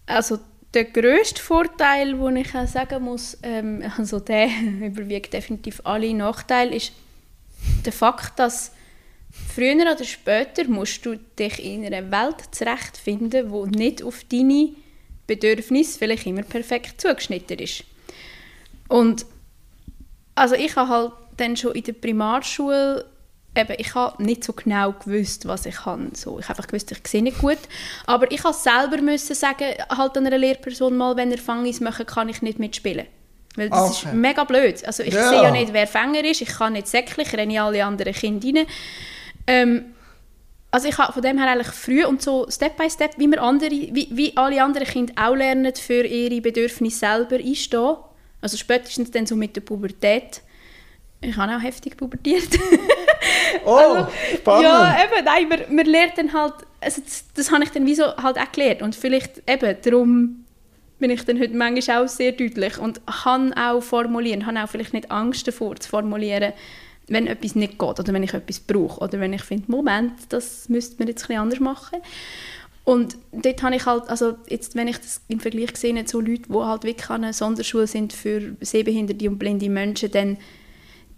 also 0.06 0.40
der 0.74 0.86
grösste 0.86 1.42
Vorteil, 1.42 2.14
den 2.14 2.38
ich 2.38 2.52
sagen 2.52 3.04
muss, 3.04 3.38
ähm, 3.44 3.84
also 3.98 4.20
der 4.20 4.48
überwiegt 4.82 5.34
definitiv 5.34 5.82
alle 5.84 6.14
Nachteile, 6.14 6.76
ist 6.76 6.94
der 7.86 7.94
Fakt, 7.94 8.40
dass 8.40 8.72
früher 9.32 9.76
oder 9.76 10.04
später 10.04 10.66
musst 10.66 11.06
du 11.06 11.16
dich 11.40 11.64
in 11.64 11.86
einer 11.86 12.12
Welt 12.12 12.38
zurechtfinden, 12.52 13.52
wo 13.52 13.66
nicht 13.66 14.04
auf 14.04 14.24
deine 14.26 14.70
Bedürfnisse 15.28 15.98
vielleicht 15.98 16.26
immer 16.26 16.44
perfekt 16.44 17.00
zugeschnitten 17.00 17.60
ist. 17.60 17.86
Und 18.90 19.26
also 20.36 20.56
ich 20.56 20.76
habe 20.76 20.90
halt 20.90 21.12
dann 21.38 21.56
schon 21.56 21.74
in 21.74 21.84
der 21.84 21.94
Primarschule 21.94 23.06
eben, 23.56 23.76
ich 23.78 23.94
habe 23.96 24.22
nicht 24.24 24.44
so 24.44 24.54
genau 24.54 24.94
gewusst, 24.94 25.48
was 25.48 25.66
ich 25.66 25.76
kann. 25.76 26.14
So, 26.16 26.40
ich 26.40 26.46
habe 26.50 26.58
einfach 26.58 26.68
gewusst, 26.68 26.92
ich 26.92 27.08
sehe 27.08 27.22
nicht 27.22 27.40
gut. 27.40 27.60
Aber 28.06 28.32
ich 28.32 28.44
musste 28.44 28.70
selber 28.70 29.02
müssen 29.02 29.36
sagen, 29.36 29.68
halt 29.90 30.18
einer 30.18 30.38
Lehrperson 30.38 30.96
mal, 30.96 31.16
wenn 31.16 31.32
er 31.32 31.38
Fangis 31.38 31.80
machen 31.80 32.06
kann 32.06 32.30
ich 32.30 32.42
nicht 32.42 32.60
mitspielen. 32.60 33.06
Weil 33.56 33.70
das 33.70 34.00
okay. 34.00 34.10
ist 34.10 34.14
mega 34.16 34.44
blöd. 34.44 34.84
Also 34.86 35.04
ich 35.04 35.14
ja. 35.14 35.30
sehe 35.30 35.44
ja 35.44 35.52
nicht, 35.52 35.74
wer 35.74 35.88
Fänger 35.88 36.24
ist, 36.24 36.42
ich 36.42 36.50
kann 36.50 36.74
nicht 36.74 36.88
säcklich, 36.88 37.28
ich 37.28 37.38
renne 37.38 37.62
alle 37.62 37.86
anderen 37.86 38.14
Kinder 38.14 38.48
rein. 38.48 38.68
Ähm, 39.46 39.86
also 40.72 40.88
ich 40.88 40.98
habe 40.98 41.14
von 41.14 41.22
dem 41.22 41.38
her 41.38 41.52
eigentlich 41.52 41.68
früh 41.68 42.04
und 42.04 42.24
so 42.24 42.48
Step 42.50 42.78
by 42.78 42.90
Step, 42.90 43.12
wie, 43.18 43.28
wir 43.28 43.44
andere, 43.44 43.70
wie, 43.70 44.08
wie 44.12 44.36
alle 44.36 44.64
anderen 44.64 44.88
Kinder 44.88 45.14
auch 45.18 45.36
lernen, 45.36 45.76
für 45.76 46.04
ihre 46.04 46.42
Bedürfnisse 46.42 46.98
selber 46.98 47.36
einstehen. 47.36 47.98
Also 48.42 48.58
spätestens 48.58 49.12
dann 49.12 49.28
so 49.28 49.36
mit 49.36 49.56
der 49.56 49.62
Pubertät. 49.62 50.42
Ich 51.24 51.38
habe 51.38 51.56
auch 51.56 51.62
heftig 51.62 51.98
pubertiert. 51.98 52.50
oh, 53.66 53.76
also, 53.76 54.08
spannend. 54.36 54.64
Ja, 54.64 54.98
eben, 55.04 55.26
nein, 55.26 55.48
man, 55.50 55.76
man 55.76 55.86
lernt 55.86 56.18
dann 56.18 56.34
halt, 56.34 56.54
also 56.82 57.02
das, 57.02 57.26
das 57.34 57.52
habe 57.52 57.64
ich 57.64 57.72
dann 57.72 57.86
wieso 57.86 58.16
halt 58.18 58.38
auch 58.38 58.52
gelernt. 58.52 58.82
Und 58.82 58.96
vielleicht 58.96 59.42
eben, 59.50 59.78
darum 59.84 60.46
bin 61.00 61.10
ich 61.10 61.26
dann 61.26 61.40
heute 61.40 61.54
manchmal 61.54 62.04
auch 62.04 62.08
sehr 62.08 62.32
deutlich 62.32 62.78
und 62.78 63.02
kann 63.06 63.54
auch 63.54 63.82
formulieren, 63.82 64.46
habe 64.46 64.64
auch 64.64 64.70
vielleicht 64.70 64.94
nicht 64.94 65.12
Angst 65.12 65.48
davor 65.48 65.76
zu 65.76 65.90
formulieren, 65.90 66.54
wenn 67.08 67.28
etwas 67.28 67.56
nicht 67.56 67.78
geht 67.78 68.00
oder 68.00 68.14
wenn 68.14 68.24
ich 68.24 68.34
etwas 68.34 68.60
brauche 68.60 69.02
oder 69.02 69.20
wenn 69.20 69.34
ich 69.34 69.44
finde, 69.44 69.70
Moment, 69.70 70.14
das 70.30 70.70
müsste 70.70 70.96
man 71.00 71.10
jetzt 71.10 71.24
ein 71.24 71.28
bisschen 71.28 71.42
anders 71.42 71.60
machen. 71.60 72.00
Und 72.86 73.18
dort 73.32 73.64
habe 73.64 73.76
ich 73.76 73.86
halt, 73.86 74.10
also 74.10 74.36
jetzt, 74.50 74.76
wenn 74.76 74.88
ich 74.88 74.98
das 74.98 75.22
im 75.30 75.40
Vergleich 75.40 75.76
sehe, 75.76 76.08
so 76.08 76.20
Leute, 76.20 76.50
die 76.50 76.54
halt 76.54 76.84
wirklich 76.84 77.10
an 77.10 77.24
einer 77.24 77.34
Sonderschule 77.34 77.88
sind 77.88 78.12
für 78.12 78.56
sehbehinderte 78.60 79.30
und 79.30 79.40
blinde 79.40 79.70
Menschen, 79.70 80.12
dann 80.12 80.38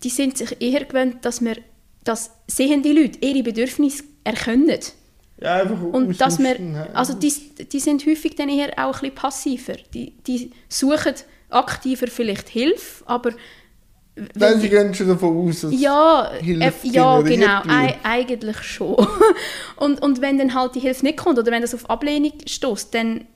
die 0.06 0.10
sind 0.10 0.38
sich 0.38 0.56
eher 0.62 0.86
gewöhnt, 0.86 1.26
dass 1.26 1.44
wir, 1.44 1.58
dass 2.04 2.32
sehende 2.48 2.94
Leute 2.94 3.20
ihre 3.26 3.42
Bedürfnisse 3.42 4.04
erkennen. 4.24 4.80
Ja, 5.42 5.56
einfach 5.56 5.82
und 5.82 6.22
dass 6.22 6.40
wir, 6.40 6.56
also 6.94 7.14
die, 7.14 7.34
die 7.66 7.80
sind 7.80 8.06
häufig 8.06 8.36
dann 8.36 8.48
eher 8.48 8.70
auch 8.78 8.94
ein 8.96 9.00
bisschen 9.02 9.16
passiver. 9.16 9.76
Die, 9.94 10.12
die 10.26 10.52
suchen 10.70 11.16
aktiver 11.50 12.08
vielleicht 12.08 12.50
Hilfe, 12.50 13.04
aber 13.08 13.32
Nein, 14.36 14.62
sie 14.62 14.70
gehen 14.70 14.94
schon 14.94 15.10
davon 15.10 15.50
aus, 15.50 15.62
dass 15.62 15.74
ja, 15.78 16.32
Hilfe 16.40 16.88
äh, 16.88 16.90
ja 16.90 17.22
genau, 17.22 17.64
e 17.64 17.96
eigentlich 18.04 18.58
schon. 18.64 18.96
und, 19.76 20.02
und 20.02 20.22
wenn 20.22 20.38
dann 20.38 20.54
halt 20.54 20.76
die 20.76 20.80
Hilfe 20.80 21.04
nicht 21.04 21.18
kommt 21.18 21.38
oder 21.38 21.52
wenn 21.52 21.62
das 21.62 21.74
auf 21.74 21.90
Ablehnung 21.90 22.32
stößt, 22.46 22.94
dann, 22.94 23.28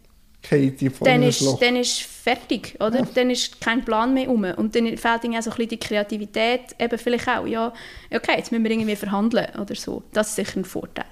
dann, 1.01 1.23
ist, 1.23 1.61
dann 1.61 1.75
ist 1.75 2.01
fertig, 2.01 2.75
oder? 2.79 2.99
Ja. 2.99 3.07
Dann 3.13 3.29
ist 3.29 3.59
kein 3.59 3.83
Plan 3.83 4.13
mehr 4.13 4.29
um. 4.29 4.43
Und 4.43 4.75
dann 4.75 4.97
fehlt 4.97 5.23
ihnen 5.23 5.37
auch 5.37 5.41
so 5.41 5.51
ein 5.51 5.57
bisschen 5.57 5.69
die 5.69 5.79
Kreativität, 5.79 6.75
eben 6.79 6.97
vielleicht 6.97 7.27
auch, 7.27 7.45
ja, 7.45 7.73
okay, 8.13 8.35
jetzt 8.37 8.51
müssen 8.51 8.63
wir 8.63 8.71
irgendwie 8.71 8.95
verhandeln 8.95 9.47
oder 9.59 9.75
so. 9.75 10.03
Das 10.13 10.29
ist 10.29 10.35
sicher 10.37 10.57
ein 10.57 10.65
Vorteil. 10.65 11.05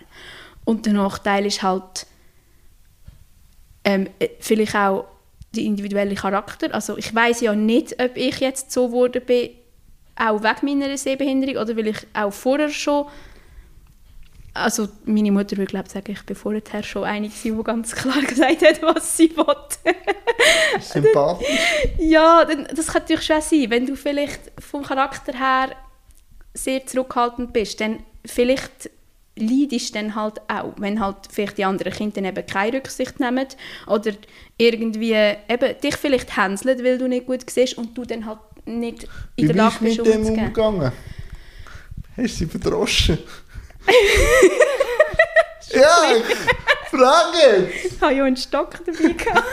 Und 0.65 0.85
der 0.85 0.93
Nachteil 0.93 1.45
ist 1.45 1.61
halt 1.61 2.07
ähm, 3.83 4.09
äh, 4.19 4.29
vielleicht 4.39 4.75
auch 4.75 5.05
der 5.55 5.63
individuelle 5.63 6.15
Charakter. 6.15 6.73
Also 6.73 6.97
ich 6.97 7.13
weiß 7.13 7.41
ja 7.41 7.55
nicht, 7.55 8.01
ob 8.01 8.15
ich 8.15 8.39
jetzt 8.39 8.71
so 8.71 8.91
wurde 8.91 9.21
bin, 9.21 9.49
auch 10.15 10.41
wegen 10.41 10.79
meiner 10.79 10.97
Sehbehinderung 10.97 11.61
oder 11.61 11.77
weil 11.77 11.87
ich 11.87 12.07
auch 12.13 12.33
vorher 12.33 12.69
schon 12.69 13.05
also 14.57 14.87
meine 15.05 15.31
Mutter 15.31 15.57
würde 15.57 15.71
glaube 15.71 15.89
sagen, 15.89 16.11
ich 16.11 16.23
bin 16.23 16.35
vorher 16.35 16.83
schon 16.83 17.03
eine 17.03 17.29
die 17.29 17.63
ganz 17.63 17.93
klar 17.93 18.21
gesagt 18.27 18.61
hat, 18.61 18.81
was 18.81 19.17
sie 19.17 19.35
will. 19.35 19.45
Sympathisch. 20.81 21.47
ja, 21.97 22.45
das 22.45 22.87
kann 22.87 23.01
natürlich 23.03 23.25
schon 23.25 23.41
sein, 23.41 23.69
wenn 23.69 23.85
du 23.85 23.95
vielleicht 23.95 24.51
vom 24.59 24.83
Charakter 24.83 25.33
her 25.37 25.69
sehr 26.53 26.85
zurückhaltend 26.85 27.53
bist, 27.53 27.79
dann 27.79 27.99
vielleicht 28.25 28.89
leidest 29.35 29.95
dann 29.95 30.15
halt 30.15 30.41
auch, 30.47 30.73
wenn 30.77 30.99
halt 30.99 31.17
vielleicht 31.29 31.57
die 31.57 31.65
anderen 31.65 31.93
Kinder 31.93 32.23
eben 32.23 32.45
keine 32.45 32.77
Rücksicht 32.77 33.19
nehmen 33.19 33.47
oder 33.85 34.11
irgendwie 34.57 35.13
eben 35.13 35.79
dich 35.83 35.95
vielleicht 35.95 36.35
hänseln, 36.35 36.83
weil 36.83 36.97
du 36.97 37.07
nicht 37.07 37.27
gut 37.27 37.49
siehst 37.49 37.77
und 37.77 37.97
du 37.97 38.03
dann 38.03 38.25
halt 38.25 38.39
nicht 38.65 39.07
in 39.35 39.47
der 39.47 39.55
Lage 39.55 39.75
bist, 39.79 39.97
mit 39.97 40.07
dem 40.07 40.25
umgegangen? 40.25 40.91
Hast 42.17 42.17
du 42.17 42.27
sie 42.27 42.45
verdroschen? 42.47 43.19
Ja, 45.69 45.97
ich 46.15 46.23
frage. 46.89 47.69
Ich 47.83 48.01
habe 48.01 48.13
ja 48.13 48.23
einen 48.23 48.37
Stock 48.37 48.75
dabei 48.85 49.13
gehabt. 49.13 49.45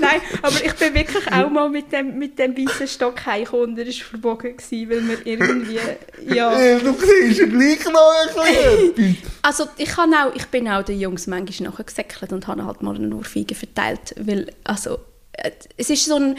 Nein, 0.00 0.20
aber 0.42 0.64
ich 0.64 0.72
bin 0.74 0.94
wirklich 0.94 1.32
auch 1.32 1.50
mal 1.50 1.68
mit 1.68 1.92
dem, 1.92 2.18
mit 2.18 2.38
dem 2.38 2.56
weißen 2.56 2.88
Stock 2.88 3.24
heimgekommen 3.26 3.70
und 3.70 3.78
er 3.78 3.86
war 3.86 3.92
verbogen, 3.92 4.56
gewesen, 4.56 4.90
weil 4.90 5.08
wir 5.08 5.26
irgendwie, 5.26 5.78
ja... 6.26 6.58
ja 6.58 6.78
du 6.78 6.92
siehst 6.92 7.40
ja 7.40 7.46
gleich 7.46 7.84
noch 7.84 8.12
ein 8.22 8.92
bisschen 8.94 9.18
Also 9.42 9.68
ich, 9.76 9.88
kann 9.88 10.14
auch, 10.14 10.34
ich 10.34 10.46
bin 10.46 10.68
auch 10.68 10.82
den 10.82 11.00
Jungs 11.00 11.26
manchmal 11.26 11.70
nachher 11.70 11.84
gesäckelt 11.84 12.32
und 12.32 12.46
habe 12.46 12.64
halt 12.64 12.82
mal 12.82 12.94
eine 12.94 13.14
Ohrfeige 13.14 13.54
verteilt, 13.54 14.14
weil, 14.18 14.52
also, 14.64 14.98
äh, 15.32 15.50
es 15.76 15.90
ist 15.90 16.06
so 16.06 16.16
ein 16.16 16.36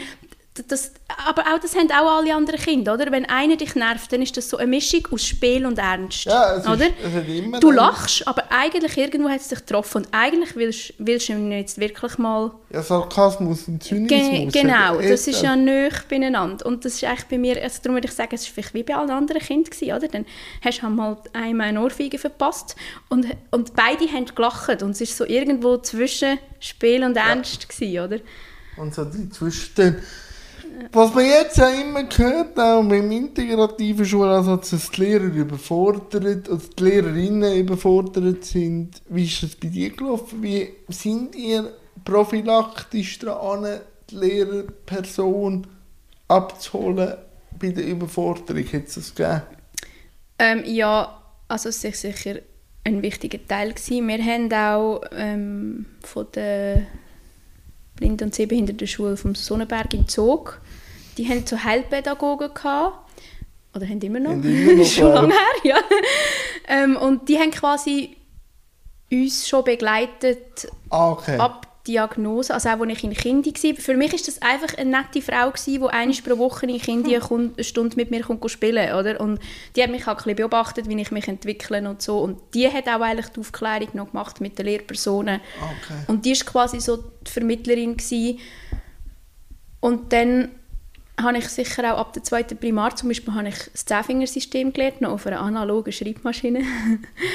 das, 0.66 0.92
aber 1.26 1.42
auch 1.42 1.58
das 1.60 1.74
haben 1.76 1.90
auch 1.90 2.18
alle 2.18 2.34
anderen 2.34 2.58
Kinder, 2.58 2.94
oder? 2.94 3.10
Wenn 3.10 3.26
einer 3.26 3.56
dich 3.56 3.74
nervt, 3.74 4.12
dann 4.12 4.22
ist 4.22 4.36
das 4.36 4.48
so 4.48 4.56
eine 4.56 4.68
Mischung 4.68 5.06
aus 5.10 5.24
Spiel 5.24 5.64
und 5.66 5.78
Ernst, 5.78 6.24
ja, 6.24 6.56
es 6.56 6.66
oder? 6.66 6.86
Ist, 6.86 7.54
es 7.54 7.60
du 7.60 7.70
lachst, 7.70 8.26
aber 8.26 8.44
eigentlich 8.50 8.96
irgendwo 8.96 9.28
hat 9.28 9.40
es 9.40 9.48
dich 9.48 9.58
getroffen 9.58 9.98
und 9.98 10.08
eigentlich 10.12 10.56
willst, 10.56 10.94
willst 10.98 11.28
du 11.28 11.32
ihn 11.34 11.52
jetzt 11.52 11.78
wirklich 11.78 12.18
mal... 12.18 12.52
Ja, 12.70 12.82
Sarkasmus 12.82 13.68
und 13.68 13.82
Zynismus. 13.82 14.52
Ge 14.52 14.62
genau, 14.62 15.00
das 15.00 15.26
ist 15.26 15.42
ja 15.42 15.56
nicht 15.56 16.08
beieinander 16.08 16.66
und 16.66 16.84
das 16.84 16.94
ist 16.94 17.04
eigentlich 17.04 17.26
bei 17.26 17.38
mir, 17.38 17.62
also 17.62 17.80
darum 17.82 17.96
würde 17.96 18.08
ich 18.08 18.14
sagen, 18.14 18.34
es 18.34 18.46
war 18.46 18.54
vielleicht 18.54 18.74
wie 18.74 18.82
bei 18.82 18.94
allen 18.94 19.10
anderen 19.10 19.40
Kindern, 19.40 19.70
gewesen, 19.70 19.92
oder? 19.92 20.08
Dann 20.08 20.26
hast 20.62 20.78
du 20.78 20.82
halt 20.82 20.94
mal 20.94 21.16
einmal 21.32 21.68
eine 21.68 21.80
Ohrfeige 21.82 22.18
verpasst 22.18 22.76
und, 23.08 23.26
und 23.50 23.74
beide 23.74 24.06
haben 24.12 24.26
gelacht 24.26 24.82
und 24.82 24.90
es 24.90 25.00
war 25.00 25.06
so 25.06 25.24
irgendwo 25.24 25.78
zwischen 25.78 26.38
Spiel 26.60 27.04
und 27.04 27.16
Ernst, 27.16 27.62
ja. 27.62 27.68
gewesen, 27.68 28.04
oder? 28.04 28.22
Und 28.76 28.94
so 28.94 29.06
zwischen 29.30 29.96
was 30.92 31.14
man 31.14 31.24
jetzt 31.24 31.56
ja 31.56 31.68
immer 31.68 32.04
gehört, 32.04 32.58
auch 32.58 32.82
beim 32.82 33.10
integrativen 33.10 34.04
Schulansatz, 34.04 34.70
dass 34.70 34.90
die 34.90 35.02
Lehrer 35.02 35.24
überfordert, 35.24 36.48
also 36.48 36.68
die 36.78 36.84
Lehrerinnen 36.84 37.56
überfordert 37.56 38.44
sind. 38.44 39.02
Wie 39.08 39.24
ist 39.24 39.42
das 39.42 39.56
bei 39.56 39.68
dir 39.68 39.90
gelaufen? 39.90 40.42
Wie 40.42 40.68
sind 40.88 41.34
ihr 41.34 41.72
prophylaktisch 42.04 43.18
daran, 43.18 43.80
die 44.10 44.14
Lehrperson 44.16 45.66
abzuholen 46.28 47.14
bei 47.58 47.70
der 47.70 47.86
Überforderung? 47.86 48.64
Hat 48.64 48.86
es 48.88 49.14
das? 49.14 49.42
Ähm, 50.38 50.62
ja, 50.64 51.22
also 51.48 51.68
es 51.68 51.82
war 51.84 51.92
sicher 51.92 52.36
ein 52.84 53.02
wichtiger 53.02 53.38
Teil. 53.46 53.72
Gewesen. 53.72 54.08
Wir 54.08 54.24
haben 54.24 54.52
auch 54.52 55.02
ähm, 55.12 55.86
von 56.02 56.26
der 56.34 56.86
Blind- 57.96 58.22
und 58.22 58.34
Sehbehindertenschule 58.34 59.16
vom 59.16 59.34
Sonnenberg 59.34 59.92
im 59.94 60.06
Zug 60.08 60.60
die 61.18 61.28
haben 61.28 61.46
so 61.46 61.62
Heilpädagogen 61.62 62.54
gehabt. 62.54 63.10
Oder 63.74 63.86
haben 63.86 64.00
immer 64.00 64.20
noch? 64.20 64.30
Haben 64.30 64.44
immer 64.44 64.72
noch 64.72 64.86
schon 64.90 65.12
lange 65.12 65.34
her, 65.34 65.40
ja. 65.64 65.76
ähm, 66.68 66.96
und 66.96 67.28
die 67.28 67.38
haben 67.38 67.50
quasi 67.50 68.16
uns 69.10 69.48
schon 69.48 69.64
begleitet 69.64 70.68
ah, 70.90 71.10
okay. 71.10 71.38
ab 71.38 71.68
Diagnose, 71.88 72.52
also 72.52 72.68
auch 72.68 72.80
als 72.80 72.92
ich 72.92 73.04
in 73.04 73.14
Kindi 73.14 73.52
war. 73.52 73.76
Für 73.76 73.96
mich 73.96 74.12
war 74.12 74.18
das 74.18 74.42
einfach 74.42 74.76
eine 74.76 74.90
nette 74.90 75.22
Frau, 75.22 75.50
gewesen, 75.50 75.80
die 75.80 75.88
einmal 75.88 76.16
pro 76.22 76.38
Woche 76.38 76.66
in 76.66 76.78
Kindi 76.78 77.18
hm. 77.18 77.52
eine 77.56 77.64
Stunde 77.64 77.96
mit 77.96 78.10
mir 78.10 78.22
kommt 78.22 78.48
spielen 78.50 78.92
oder? 78.94 79.20
Und 79.20 79.40
die 79.74 79.82
hat 79.82 79.90
mich 79.90 80.06
auch 80.06 80.24
ein 80.24 80.36
beobachtet, 80.36 80.88
wie 80.88 81.00
ich 81.00 81.10
mich 81.10 81.26
entwickle 81.26 81.88
und 81.88 82.02
so. 82.02 82.18
Und 82.18 82.38
die 82.52 82.70
hat 82.70 82.86
auch 82.88 83.00
eigentlich 83.00 83.28
die 83.28 83.40
Aufklärung 83.40 83.88
noch 83.94 84.10
gemacht 84.10 84.40
mit 84.42 84.58
den 84.58 84.66
Lehrpersonen. 84.66 85.40
Okay. 85.56 86.04
Und 86.08 86.26
die 86.26 86.38
war 86.38 86.46
quasi 86.46 86.80
so 86.80 86.98
die 86.98 87.30
Vermittlerin. 87.30 87.96
Gewesen. 87.96 88.38
Und 89.80 90.12
dann 90.12 90.50
habe 91.20 91.38
ich 91.38 91.48
sicher 91.48 91.94
auch 91.94 91.98
ab 91.98 92.12
der 92.12 92.22
zweiten 92.22 92.56
Primar 92.56 92.94
zum 92.96 93.08
Beispiel 93.08 93.34
habe 93.34 93.48
ich 93.48 93.56
das 93.72 93.84
Zehnfingersystem 93.84 94.72
gelernt, 94.72 95.00
noch 95.00 95.12
auf 95.12 95.26
einer 95.26 95.40
analogen 95.40 95.92
Schreibmaschine. 95.92 96.62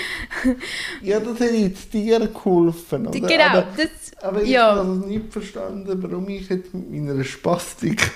ja, 1.02 1.20
das 1.20 1.40
hat 1.40 1.52
jetzt 1.52 1.94
dir 1.94 2.20
geholfen, 2.20 3.08
oder? 3.08 3.20
Genau. 3.20 3.44
Aber, 3.44 3.68
das, 3.78 4.24
aber 4.24 4.42
ich 4.42 4.50
ja. 4.50 4.76
habe 4.76 4.90
nicht 4.90 5.32
verstanden, 5.32 6.02
warum 6.02 6.30
ich 6.30 6.50
jetzt 6.50 6.74
mit 6.74 6.90
meiner 6.92 7.24
Spastik 7.24 8.10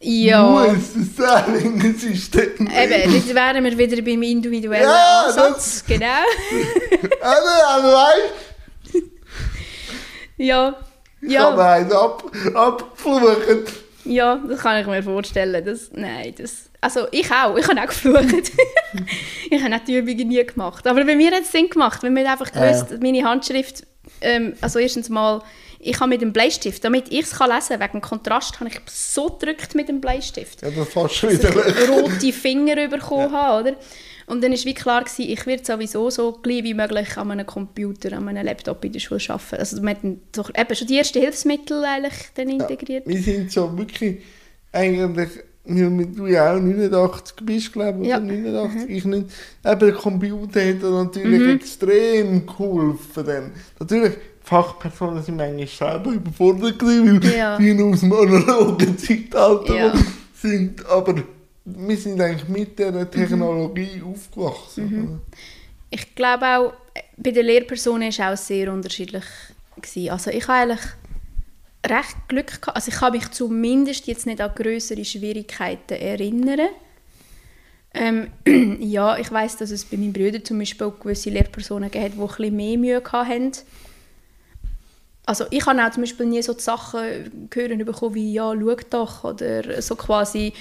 ja. 0.00 0.42
muss 0.42 0.92
das 0.94 1.44
Zehnfingersystem 1.46 2.68
Eben, 2.68 3.12
jetzt 3.14 3.34
wären 3.34 3.64
wir 3.64 3.78
wieder 3.78 4.02
beim 4.02 4.22
individuellen 4.22 4.82
ja, 4.82 5.24
Ansatz, 5.26 5.82
das, 5.82 5.86
genau. 5.86 6.06
also, 7.22 7.48
also 7.68 7.88
weißt 7.88 9.02
Ja. 10.36 10.76
Ich 11.22 11.32
Ja. 11.32 11.50
habe 11.50 11.64
einen 11.64 11.92
ab, 11.92 12.30
abgeflucht. 12.54 13.85
Ja, 14.06 14.36
das 14.48 14.60
kann 14.60 14.80
ich 14.80 14.86
mir 14.86 15.02
vorstellen. 15.02 15.64
Das, 15.64 15.90
nein, 15.92 16.34
das, 16.38 16.70
also 16.80 17.06
ich 17.10 17.30
auch. 17.30 17.56
Ich 17.56 17.66
habe 17.68 17.80
auch 17.80 17.86
geflucht. 17.86 18.24
ich 19.50 19.62
habe 19.62 19.74
auch 19.74 19.80
die 19.80 19.96
Übungen 19.96 20.28
nie 20.28 20.44
gemacht. 20.44 20.86
Aber 20.86 21.04
bei 21.04 21.16
mir 21.16 21.30
hat 21.32 21.42
es 21.42 21.52
Sinn 21.52 21.68
gemacht, 21.68 22.02
weil 22.02 22.10
mir 22.10 22.30
einfach 22.30 22.54
Ja. 22.54 22.70
gewusst, 22.72 23.02
meine 23.02 23.24
Handschrift, 23.24 23.84
ähm, 24.20 24.54
also 24.60 24.78
erstens 24.78 25.08
mal, 25.08 25.42
ich 25.78 25.98
habe 26.00 26.08
mit 26.08 26.20
dem 26.22 26.32
Bleistift, 26.32 26.82
damit 26.84 27.12
ich 27.12 27.20
es 27.20 27.32
lesen 27.38 27.78
kann, 27.78 27.80
wegen 27.80 28.00
Kontrast, 28.00 28.58
habe 28.60 28.70
ich 28.70 28.80
so 28.86 29.28
gedrückt 29.30 29.74
mit 29.74 29.88
dem 29.88 30.00
Bleistift. 30.00 30.62
Ja, 30.62 30.70
das 30.70 30.88
fast 30.88 31.22
dass 31.22 31.32
wieder. 31.32 31.66
ich 31.68 31.88
rote 31.88 32.32
Finger 32.32 32.88
bekommen 32.88 33.32
habe, 33.32 33.68
oder? 33.70 33.76
Und 34.26 34.42
dann 34.42 34.50
war 34.52 34.58
wie 34.64 34.74
klar, 34.74 35.04
gewesen, 35.04 35.30
ich 35.30 35.46
werde 35.46 35.64
sowieso 35.64 36.10
so 36.10 36.32
gleich 36.32 36.64
wie 36.64 36.74
möglich 36.74 37.16
an 37.16 37.30
einem 37.30 37.46
Computer, 37.46 38.12
an 38.16 38.28
einem 38.28 38.44
Laptop 38.44 38.84
in 38.84 38.92
der 38.92 38.98
Schule 39.00 39.20
arbeiten. 39.28 39.56
Also 39.56 39.80
wir 39.82 39.90
hatten 39.90 40.20
doch 40.32 40.50
eben 40.56 40.74
schon 40.74 40.86
die 40.88 40.98
ersten 40.98 41.20
Hilfsmittel 41.20 41.84
eigentlich 41.84 42.14
dann 42.34 42.48
integriert. 42.48 43.06
Wir 43.06 43.22
sind 43.22 43.52
so 43.52 43.76
wirklich 43.78 44.18
eigentlich, 44.72 45.28
du 45.64 46.26
ja 46.26 46.54
auch 46.54 46.60
89 46.60 47.36
bist, 47.44 47.72
glaube 47.72 48.02
ich, 48.02 48.08
Ja. 48.08 48.16
oder 48.18 48.26
89, 48.26 48.90
ich 48.90 49.04
nicht. 49.04 49.26
Eben 49.64 49.78
der 49.80 49.92
Computer 49.92 50.60
hat 50.60 50.82
natürlich 50.82 51.40
Mhm. 51.42 51.56
extrem 51.56 52.46
geholfen. 52.46 53.24
Dann. 53.26 53.52
Natürlich, 53.78 54.14
Fachpersonen 54.42 55.22
sind 55.22 55.36
manchmal 55.36 55.66
selber 55.66 56.10
überfordert 56.12 56.78
gewesen, 56.78 57.22
weil 57.22 57.32
Ja. 57.36 57.58
die 57.58 57.82
aus 57.82 58.00
dem 58.00 58.12
analogen 58.12 58.98
Zeitalter 58.98 59.74
Ja. 59.76 59.94
sind. 60.34 60.84
Aber 60.86 61.14
wir 61.66 61.96
sind 61.96 62.20
eigentlich 62.20 62.48
mit 62.48 62.78
dieser 62.78 62.92
Mhm. 62.92 63.10
Technologie 63.10 64.02
aufgewachsen. 64.02 65.20
Ich 65.90 66.14
glaube 66.14 66.46
auch, 66.46 66.72
bei 67.16 67.30
den 67.32 67.46
Lehrpersonen 67.46 68.16
war 68.16 68.32
es 68.32 68.40
auch 68.40 68.44
sehr 68.44 68.72
unterschiedlich. 68.72 69.24
Gewesen. 69.76 70.10
Also 70.10 70.30
ich 70.30 70.48
habe 70.48 70.72
eigentlich 70.72 70.86
recht 71.86 72.16
Glück 72.28 72.60
gehabt. 72.62 72.76
Also 72.76 72.90
ich 72.90 72.96
kann 72.96 73.12
mich 73.12 73.30
zumindest 73.30 74.06
jetzt 74.06 74.26
nicht 74.26 74.40
an 74.40 74.52
größere 74.54 75.04
Schwierigkeiten 75.04 75.94
erinnern. 75.94 76.68
Ähm, 77.94 78.28
ja, 78.80 79.18
ich 79.18 79.30
weiß, 79.30 79.56
dass 79.58 79.70
es 79.70 79.84
bei 79.84 79.96
meinen 79.96 80.12
Brüdern 80.12 80.44
zum 80.44 80.58
Beispiel 80.58 80.86
auch 80.86 80.98
gewisse 80.98 81.30
Lehrpersonen 81.30 81.90
gab, 81.90 82.12
die 82.12 82.20
ein 82.20 82.26
bisschen 82.26 82.56
mehr 82.56 82.78
Mühe 82.78 83.02
hatten. 83.04 83.52
Also 85.28 85.44
ich 85.50 85.66
habe 85.66 85.84
auch 85.84 85.90
zum 85.90 86.04
Beispiel 86.04 86.24
nie 86.26 86.40
so 86.40 86.52
die 86.54 86.62
Sachen 86.62 87.00
hören 87.52 87.84
bekommen 87.84 88.14
wie 88.14 88.32
«Ja, 88.32 88.54
schau 88.56 88.76
doch» 88.90 89.24
oder 89.24 89.82
so 89.82 89.96
quasi... 89.96 90.52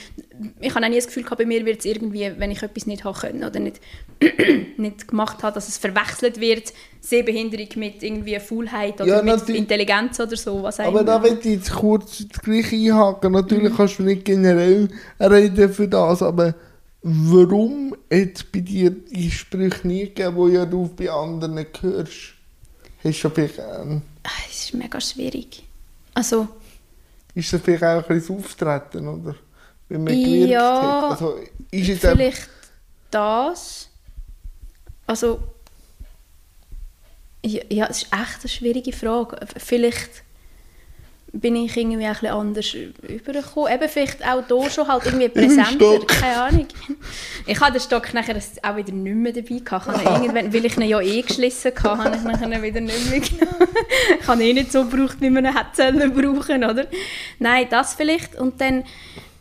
Ich 0.59 0.73
habe 0.73 0.83
auch 0.83 0.89
nie 0.89 0.95
das 0.95 1.05
Gefühl 1.05 1.21
gehabt, 1.21 1.37
bei 1.37 1.45
mir 1.45 1.63
wird 1.65 1.79
es 1.79 1.85
irgendwie, 1.85 2.31
wenn 2.37 2.49
ich 2.49 2.63
etwas 2.63 2.87
nicht 2.87 3.03
haben 3.03 3.15
können 3.15 3.43
oder 3.43 3.59
nicht, 3.59 3.79
nicht 4.77 5.07
gemacht 5.07 5.43
habe, 5.43 5.53
dass 5.53 5.67
es 5.67 5.77
verwechselt 5.77 6.41
wird, 6.41 6.73
Sehbehinderung 6.99 7.67
mit 7.75 8.01
irgendwie 8.01 8.39
Faulheit 8.39 8.99
oder 8.99 9.17
Ja, 9.17 9.21
mit. 9.21 9.47
Intelligenz 9.49 10.19
oder 10.19 10.35
so, 10.35 10.63
was 10.63 10.79
Aber 10.79 11.03
da 11.03 11.21
will 11.21 11.37
ich 11.39 11.45
jetzt 11.45 11.71
kurz 11.71 12.25
gleich 12.41 12.73
einhaken. 12.73 13.33
Natürlich 13.33 13.71
Mhm. 13.71 13.77
kannst 13.77 13.99
du 13.99 14.03
nicht 14.03 14.25
generell 14.25 14.89
reden 15.19 15.71
für 15.71 15.87
das, 15.87 16.23
aber 16.23 16.55
warum 17.03 17.91
hat 18.11 18.31
es 18.35 18.43
bei 18.43 18.61
dir 18.61 18.89
die 18.89 19.29
Sprüche 19.29 19.87
nie 19.87 20.05
gegeben, 20.05 20.47
die 20.47 20.53
ja 20.55 20.65
du 20.65 20.89
bei 20.97 21.11
anderen 21.11 21.63
hörst? 21.81 22.33
Hast 23.03 23.23
du 23.23 23.29
vielleicht, 23.29 23.59
ähm, 23.59 24.01
Es 24.49 24.65
ist 24.65 24.73
mega 24.73 24.99
schwierig. 24.99 25.63
Also, 26.13 26.47
ist 27.33 27.51
das 27.53 27.61
vielleicht 27.61 27.83
auch 27.83 28.07
ein 28.09 28.15
bisschen 28.19 28.37
Auftreten, 28.37 29.07
oder? 29.07 29.35
Wenn 29.89 30.03
man 30.03 30.13
gewirkt 30.13 30.51
Ja, 30.51 31.01
hat. 31.03 31.11
Also, 31.11 31.37
ist 31.71 31.89
es 31.89 32.03
einfach- 32.05 32.11
vielleicht 32.17 32.49
das. 33.11 33.89
Also, 35.07 35.39
ja, 37.45 37.61
ja, 37.69 37.85
es 37.87 38.03
ist 38.03 38.13
echt 38.13 38.39
eine 38.41 38.49
schwierige 38.49 38.91
Frage. 38.93 39.37
Vielleicht 39.57 40.23
bin 41.39 41.55
ich 41.55 41.75
irgendwie 41.75 42.05
ein 42.05 42.13
bisschen 42.13 42.29
anders 42.29 42.73
übergekommen. 42.73 43.73
Eben 43.73 43.89
vielleicht 43.89 44.25
auch 44.25 44.43
hier 44.47 44.69
schon 44.69 44.87
halt 44.87 45.05
irgendwie 45.05 45.29
präsenter, 45.29 45.99
keine 46.07 46.41
Ahnung. 46.41 46.67
Ich 47.45 47.59
hatte 47.59 47.73
den 47.73 47.81
Stock 47.81 48.13
nachher 48.13 48.37
auch 48.63 48.75
wieder 48.75 48.93
nicht 48.93 49.15
mehr 49.15 49.33
dabei 49.33 49.59
gehabt. 49.59 49.87
Ich 49.87 50.05
habe 50.05 50.17
ihn 50.17 50.23
irgendwann, 50.23 50.53
weil 50.53 50.65
ich 50.65 50.77
ihn 50.77 50.83
ja 50.83 51.01
eh 51.01 51.21
geschlissen 51.21 51.71
hatte, 51.75 51.97
habe 51.97 52.15
ich 52.15 52.21
ihn 52.21 52.31
nachher 52.31 52.63
wieder 52.63 52.81
nicht 52.81 53.09
mehr 53.09 53.19
genommen. 53.19 53.67
ich 54.19 54.27
habe 54.27 54.43
ihn 54.43 54.49
eh 54.49 54.53
nicht 54.53 54.71
so 54.71 54.85
gebraucht, 54.85 55.17
wie 55.19 55.29
man 55.29 55.45
ihn 55.45 55.55
hätte 55.55 56.09
brauchen, 56.09 56.63
oder? 56.63 56.87
Nein, 57.39 57.67
das 57.69 57.93
vielleicht. 57.93 58.35
Und 58.35 58.61
dann, 58.61 58.83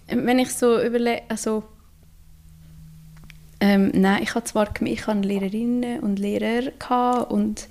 wenn 0.09 0.39
ich 0.39 0.53
so 0.53 0.81
überlege, 0.81 1.23
also 1.29 1.63
ähm, 3.61 3.93
nein, 3.95 4.23
ich 4.23 4.35
habe 4.35 4.45
zwar 4.45 4.69
ich 4.81 5.07
hatte 5.07 5.21
Lehrerinnen 5.21 6.01
und 6.01 6.19
Lehrer 6.19 6.71
gehabt 6.79 7.31
und 7.31 7.69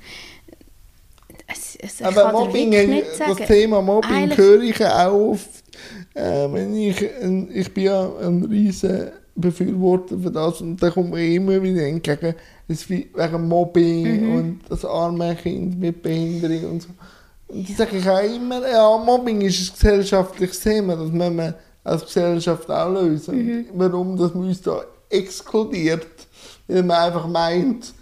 es, 1.53 1.75
es, 1.79 1.99
ich 2.01 2.05
Aber 2.05 2.31
Mobbing, 2.31 2.73
äh, 2.73 3.03
das 3.03 3.17
sagen. 3.17 3.45
Thema 3.45 3.81
Mobbing 3.81 4.11
Eigentlich- 4.11 4.37
höre 4.37 4.61
ich 4.61 4.85
auch 4.85 5.13
oft. 5.31 5.49
Äh, 6.15 6.47
wenn 6.51 6.75
ich, 6.75 7.01
ich 7.53 7.73
bin 7.73 7.83
ja 7.85 8.09
ein 8.21 8.43
riesen 8.45 9.11
Befürworter 9.35 10.15
für 10.21 10.29
das 10.31 10.61
und 10.61 10.81
da 10.81 10.91
kommt 10.91 11.11
mir 11.11 11.25
immer 11.35 11.61
wieder 11.63 11.83
entgegen, 11.87 12.35
es 12.67 12.87
wegen 12.89 13.47
Mobbing 13.47 14.21
Mhm. 14.29 14.35
und 14.35 14.59
das 14.69 14.85
arme 14.85 15.35
Kind 15.35 15.79
mit 15.79 16.01
Behinderung 16.03 16.71
und 16.73 16.81
so. 16.83 16.89
Und 17.47 17.67
da 17.69 17.73
sage 17.73 17.97
ich 17.97 18.07
auch 18.07 18.21
immer, 18.23 18.67
ja, 18.69 18.97
Mobbing 18.97 19.41
ist 19.41 19.59
ein 19.69 19.73
gesellschaftliches 19.73 20.59
Thema, 20.59 20.95
das 20.95 21.09
müssen 21.11 21.35
wir 21.37 21.55
als 21.83 22.05
Gesellschaft 22.05 22.69
auch 22.69 22.89
lösen. 22.93 23.35
Mhm. 23.45 23.65
Warum 23.73 24.15
das 24.17 24.31
uns 24.31 24.61
da 24.61 24.81
exkludiert, 25.09 26.07
weil 26.67 26.83
man 26.83 26.97
einfach 26.97 27.27
meint, 27.27 27.93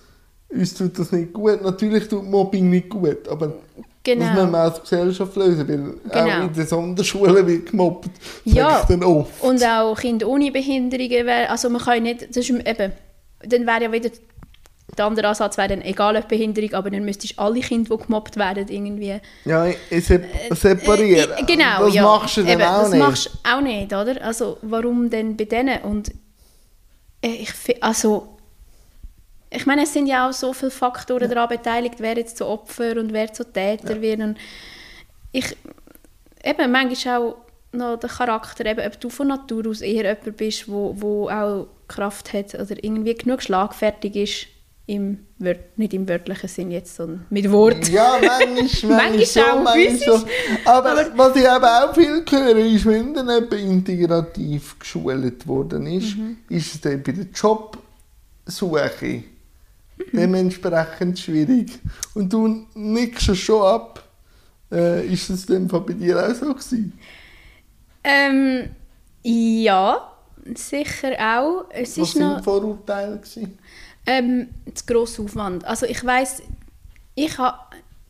uns 0.53 0.73
tut 0.73 0.97
das 0.99 1.11
nicht 1.11 1.33
gut. 1.33 1.61
Natürlich 1.61 2.07
tut 2.07 2.23
Mobbing 2.29 2.69
nicht 2.69 2.89
gut, 2.89 3.27
aber 3.27 3.47
das 3.47 3.55
Genau. 4.03 4.33
müssen 4.33 4.51
wir 4.51 4.57
als 4.57 4.81
Gesellschaft 4.81 5.35
lösen, 5.35 5.67
weil 5.67 5.93
auch 6.21 6.25
Genau. 6.25 6.45
in 6.47 6.53
den 6.53 6.65
Sonderschulen 6.65 7.45
wird 7.45 7.69
gemobbt. 7.69 8.09
Ja. 8.45 8.85
Und 9.41 9.63
auch 9.63 9.99
Kinder 9.99 10.27
ohne 10.27 10.51
Behinderungen, 10.51 11.47
also 11.47 11.69
man 11.69 11.81
kann 11.81 12.01
nicht, 12.03 12.21
das 12.29 12.37
ist 12.37 12.49
eben, 12.49 12.91
dann 13.43 13.67
wäre 13.67 13.83
ja 13.83 13.91
wieder, 13.91 14.09
der 14.97 15.05
andere 15.05 15.27
Ansatz 15.27 15.55
wäre 15.57 15.67
dann, 15.69 15.81
egal 15.83 16.17
ob 16.17 16.27
Behinderung, 16.27 16.73
aber 16.73 16.89
dann 16.89 17.05
müsstest 17.05 17.37
du 17.37 17.41
alle 17.43 17.59
Kinder, 17.61 17.95
die 17.95 18.03
gemobbt 18.03 18.37
werden, 18.37 18.67
irgendwie... 18.69 19.19
Ja, 19.45 19.67
sep 19.91 20.25
separieren. 20.49 21.29
Äh, 21.37 21.43
genau, 21.45 21.85
Das 21.85 21.93
ja. 21.93 22.01
machst 22.03 22.37
du 22.37 22.41
dann 22.41 22.53
Eben, 22.53 22.61
auch 22.63 22.81
das 22.81 22.89
nicht. 22.89 22.99
machst 22.99 23.25
du 23.27 23.49
auch 23.55 23.61
nicht, 23.61 23.93
oder? 23.93 24.15
Also 24.25 24.57
warum 24.63 25.09
denn 25.11 25.37
bei 25.37 25.45
denen? 25.45 25.79
Und 25.83 26.09
äh, 27.23 27.27
ich 27.27 27.53
also 27.83 28.37
ich 29.53 29.65
meine, 29.65 29.83
es 29.83 29.93
sind 29.93 30.07
ja 30.07 30.29
auch 30.29 30.33
so 30.33 30.53
viele 30.53 30.71
Faktoren 30.71 31.29
daran 31.29 31.49
beteiligt, 31.49 31.95
wer 31.99 32.17
jetzt 32.17 32.37
zu 32.37 32.45
Opfer 32.47 32.97
und 32.97 33.11
wer 33.11 33.31
zu 33.33 33.43
Täter 33.43 34.01
wird. 34.01 34.21
Und 34.21 34.37
ich, 35.33 35.55
eben, 36.43 36.71
manchmal 36.71 37.17
auch 37.17 37.35
noch 37.73 37.97
der 37.97 38.09
Charakter, 38.09 38.65
eben, 38.65 38.85
ob 38.85 38.99
du 38.99 39.09
von 39.09 39.27
Natur 39.27 39.67
aus 39.67 39.81
eher 39.81 40.03
jemand 40.09 40.37
bist, 40.37 40.69
wo, 40.69 40.95
wo 40.97 41.29
auch 41.29 41.67
Kraft 41.87 42.31
hat 42.31 42.53
oder 42.55 42.81
irgendwie 42.81 43.13
genug 43.13 43.41
schlagfertig 43.43 44.15
ist, 44.15 44.47
im 44.87 45.19
Wör 45.37 45.55
nicht 45.77 45.93
im 45.93 46.07
wörtlichen 46.09 46.49
Sinn 46.49 46.71
jetzt, 46.71 46.95
sondern 46.95 47.25
mit 47.29 47.49
Wort. 47.51 47.87
Ja, 47.89 48.17
manchmal, 48.21 48.97
manchmal, 49.11 49.25
so, 49.25 49.41
auch 49.41 49.63
manchmal 49.63 49.97
so. 50.19 50.25
Aber, 50.65 51.05
was 51.15 51.35
ich 51.35 51.43
eben 51.43 51.63
auch 51.63 51.93
viel 51.93 52.25
höre, 52.29 52.57
ist, 52.57 52.85
wenn 52.85 53.13
dann 53.13 53.27
jemand 53.29 53.53
integrativ 53.53 54.79
geschult 54.79 55.47
worden 55.47 55.87
ist, 55.87 56.17
Mhm. 56.17 56.37
ist 56.49 56.75
es 56.75 56.81
dann 56.81 57.03
bei 57.03 57.11
der 57.11 57.25
Jobsuche. 57.33 59.23
Dementsprechend 60.11 61.19
schwierig. 61.19 61.79
Und 62.13 62.31
du 62.31 62.65
nickst 62.75 63.35
schon 63.37 63.61
ab. 63.61 64.03
Äh, 64.71 65.05
ist 65.07 65.29
es 65.29 65.45
dann 65.45 65.67
bei 65.67 65.79
dir 65.93 66.17
auch 66.29 66.33
so 66.33 66.53
gewesen? 66.53 66.93
Ähm, 68.03 68.69
ja, 69.23 70.11
sicher 70.55 71.11
auch. 71.19 71.65
Es 71.69 71.97
Was 71.97 72.07
ist 72.07 72.13
sind 72.13 72.21
noch 72.21 72.43
Vorurteile 72.43 73.17
gewesen? 73.17 73.57
ähm, 74.07 74.47
zu 74.73 74.85
grosser 74.85 75.23
Aufwand. 75.23 75.65
Also 75.65 75.85
ich 75.85 76.03
weiß, 76.03 76.41
ich 77.15 77.37
habe 77.37 77.57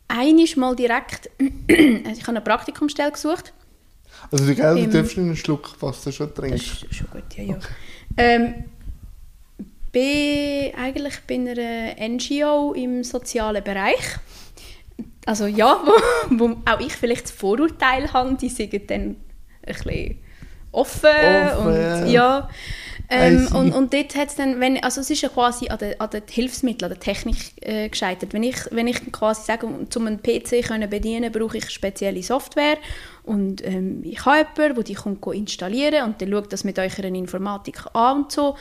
einiges 0.08 0.56
mal 0.56 0.74
direkt, 0.76 1.28
ich 1.68 2.20
habe 2.22 2.28
eine 2.28 2.40
Praktikumsstelle 2.40 3.12
gesucht. 3.12 3.52
Also 4.30 4.46
du, 4.46 4.54
gell, 4.54 4.74
du 4.76 4.88
darfst 4.88 5.16
nicht 5.16 5.26
einen 5.26 5.36
Schluck 5.36 5.74
Wasser 5.82 6.12
schon 6.12 6.28
Das 6.28 6.34
trinken. 6.36 6.54
ist 6.56 6.94
schon 6.94 7.10
gut, 7.10 7.24
ja, 7.36 7.42
ja. 7.44 7.58
Ähm, 8.16 8.64
bin 9.92 10.74
eigentlich 10.74 11.14
bei 11.28 11.34
einer 11.34 12.08
NGO 12.08 12.72
im 12.72 13.04
sozialen 13.04 13.62
Bereich. 13.62 14.18
Also 15.26 15.46
ja, 15.46 15.80
wo, 16.28 16.38
wo 16.38 16.56
auch 16.64 16.80
ich 16.80 16.94
vielleicht 16.94 17.24
das 17.24 17.30
Vorurteil 17.30 18.12
habe, 18.12 18.34
die 18.34 18.48
sind 18.48 18.90
dann 18.90 19.00
ein 19.00 19.16
bisschen 19.62 20.18
offen, 20.72 21.10
Offen, 21.10 21.66
und 21.66 22.10
ja. 22.10 22.48
Ähm, 23.10 23.46
und, 23.54 23.72
und 23.72 23.92
dort 23.92 24.14
hat 24.16 24.28
es 24.28 24.36
dann, 24.36 24.58
wenn, 24.58 24.82
also 24.82 25.02
es 25.02 25.10
ist 25.10 25.20
ja 25.20 25.28
quasi 25.28 25.68
an 25.68 25.78
den, 25.78 26.00
an 26.00 26.08
den 26.08 26.22
Hilfsmitteln, 26.28 26.90
an 26.90 26.98
der 26.98 27.00
Technik 27.00 27.36
äh, 27.60 27.90
gescheitert. 27.90 28.32
Wenn 28.32 28.42
ich, 28.42 28.56
wenn 28.70 28.86
ich 28.86 29.12
quasi 29.12 29.42
sage, 29.44 29.66
um 29.66 30.06
einen 30.06 30.22
PC 30.22 30.66
können 30.66 30.88
bedienen 30.88 31.30
brauche 31.30 31.58
ich 31.58 31.68
spezielle 31.68 32.22
Software 32.22 32.78
und 33.22 33.64
ähm, 33.66 34.00
ich 34.02 34.24
habe 34.24 34.46
jemanden, 34.56 34.76
der 34.76 34.84
die 34.84 34.94
kommt 34.94 35.26
installieren 35.26 36.04
und 36.04 36.22
der 36.22 36.28
schaut 36.28 36.52
das 36.54 36.64
mit 36.64 36.78
eurer 36.78 37.04
Informatik 37.04 37.84
an 37.92 38.22
und 38.22 38.32
so. 38.32 38.56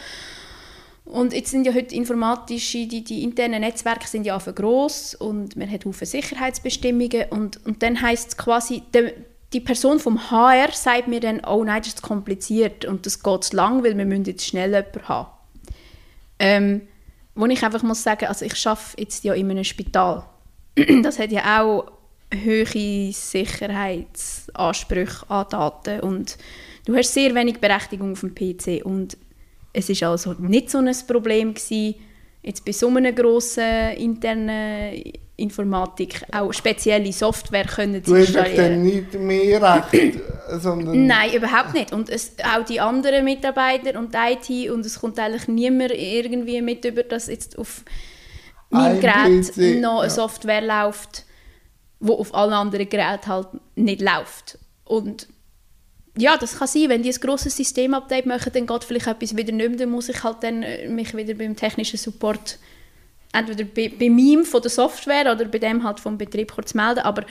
Und 1.05 1.33
jetzt 1.33 1.51
sind 1.51 1.65
ja 1.65 1.73
heute 1.73 1.95
informatische, 1.95 2.87
die, 2.87 3.03
die 3.03 3.23
internen 3.23 3.61
Netzwerke 3.61 4.07
sind 4.07 4.25
ja 4.25 4.39
für 4.39 4.53
gross 4.53 5.15
und 5.15 5.55
man 5.55 5.69
hat 5.69 5.83
viele 5.83 6.05
Sicherheitsbestimmungen 6.05 7.25
und, 7.31 7.65
und 7.65 7.83
dann 7.83 8.01
heißt 8.01 8.29
es 8.29 8.37
quasi, 8.37 8.83
die, 8.93 9.11
die 9.51 9.59
Person 9.59 9.99
vom 9.99 10.31
HR 10.31 10.71
sagt 10.71 11.07
mir 11.07 11.19
dann, 11.19 11.41
oh 11.45 11.63
nein, 11.63 11.81
das 11.81 11.95
ist 11.95 12.01
kompliziert 12.01 12.85
und 12.85 13.05
das 13.05 13.21
geht 13.21 13.43
zu 13.43 13.55
lang, 13.55 13.83
weil 13.83 13.97
wir 13.97 14.05
müssen 14.05 14.25
jetzt 14.25 14.45
schnell 14.45 14.69
jemanden 14.69 15.07
haben. 15.07 15.29
Ähm, 16.39 16.81
wo 17.35 17.45
ich 17.45 17.63
einfach 17.63 17.83
muss 17.83 18.03
sagen, 18.03 18.25
also 18.27 18.45
ich 18.45 18.67
arbeite 18.67 19.01
jetzt 19.01 19.23
ja 19.23 19.33
in 19.33 19.49
einem 19.49 19.63
Spital. 19.63 20.25
das 21.03 21.19
hat 21.19 21.31
ja 21.31 21.61
auch 21.61 21.91
hohe 22.33 23.11
Sicherheitsansprüche 23.11 25.29
an 25.29 25.45
Daten 25.49 25.99
und 26.01 26.37
du 26.85 26.95
hast 26.95 27.13
sehr 27.13 27.35
wenig 27.35 27.59
Berechtigung 27.59 28.13
auf 28.13 28.21
dem 28.21 28.33
PC 28.33 28.85
und 28.85 29.17
es 29.73 29.89
ist 29.89 30.03
also 30.03 30.33
nicht 30.33 30.69
so 30.69 30.79
ein 30.79 30.95
Problem 31.07 31.53
gewesen, 31.53 31.95
jetzt 32.41 32.65
bei 32.65 32.71
so 32.71 32.87
einer 32.87 33.11
grossen 33.11 33.93
internen 33.97 35.01
Informatik 35.37 36.21
auch 36.31 36.53
spezielle 36.53 37.11
Software 37.11 37.65
können 37.65 38.03
zu 38.03 38.15
installieren. 38.15 38.55
Du 38.55 38.61
hast 38.61 38.69
dann 38.69 38.83
nicht 38.83 39.13
mehr 39.13 39.83
Recht, 39.91 40.19
sondern... 40.59 41.05
Nein, 41.07 41.33
überhaupt 41.33 41.73
nicht. 41.73 41.91
Und 41.91 42.09
es, 42.09 42.33
auch 42.43 42.63
die 42.63 42.79
anderen 42.79 43.25
Mitarbeiter 43.25 43.97
und 43.97 44.13
die 44.13 44.17
IT 44.17 44.71
und 44.71 44.85
es 44.85 44.99
kommt 44.99 45.19
eigentlich 45.19 45.47
niemand 45.47 45.91
irgendwie 45.91 46.61
mit 46.61 46.85
über, 46.85 47.03
dass 47.03 47.27
jetzt 47.27 47.57
auf 47.57 47.83
meinem 48.69 48.99
Gerät 48.99 49.81
noch 49.81 50.01
eine 50.01 50.09
Software 50.09 50.61
läuft, 50.61 51.25
die 51.99 52.11
auf 52.11 52.33
allen 52.35 52.53
anderen 52.53 52.87
Geräten 52.87 53.27
halt 53.27 53.47
nicht 53.75 54.01
läuft. 54.01 54.59
Und 54.85 55.27
ja, 56.17 56.37
das 56.37 56.57
kann 56.57 56.67
sein, 56.67 56.89
wenn 56.89 57.03
die 57.03 57.09
ein 57.09 57.19
grosses 57.19 57.55
Systemupdate 57.55 58.25
machen, 58.25 58.51
dann 58.53 58.67
geht 58.67 58.83
vielleicht 58.83 59.07
etwas 59.07 59.35
wieder 59.35 59.53
nicht 59.53 59.69
mehr, 59.69 59.77
dann 59.77 59.89
muss 59.89 60.09
ich 60.09 60.23
halt 60.23 60.37
dann 60.41 60.63
äh, 60.63 60.87
mich 60.87 61.15
wieder 61.15 61.33
beim 61.33 61.55
technischen 61.55 61.97
Support 61.97 62.57
entweder 63.33 63.63
bei, 63.63 63.91
bei 63.97 64.09
meinem 64.09 64.43
von 64.43 64.61
der 64.61 64.71
Software 64.71 65.31
oder 65.31 65.45
bei 65.45 65.59
dem 65.59 65.83
halt 65.83 65.99
vom 65.99 66.17
Betrieb 66.17 66.53
kurz 66.53 66.73
melden, 66.73 66.99
aber 66.99 67.23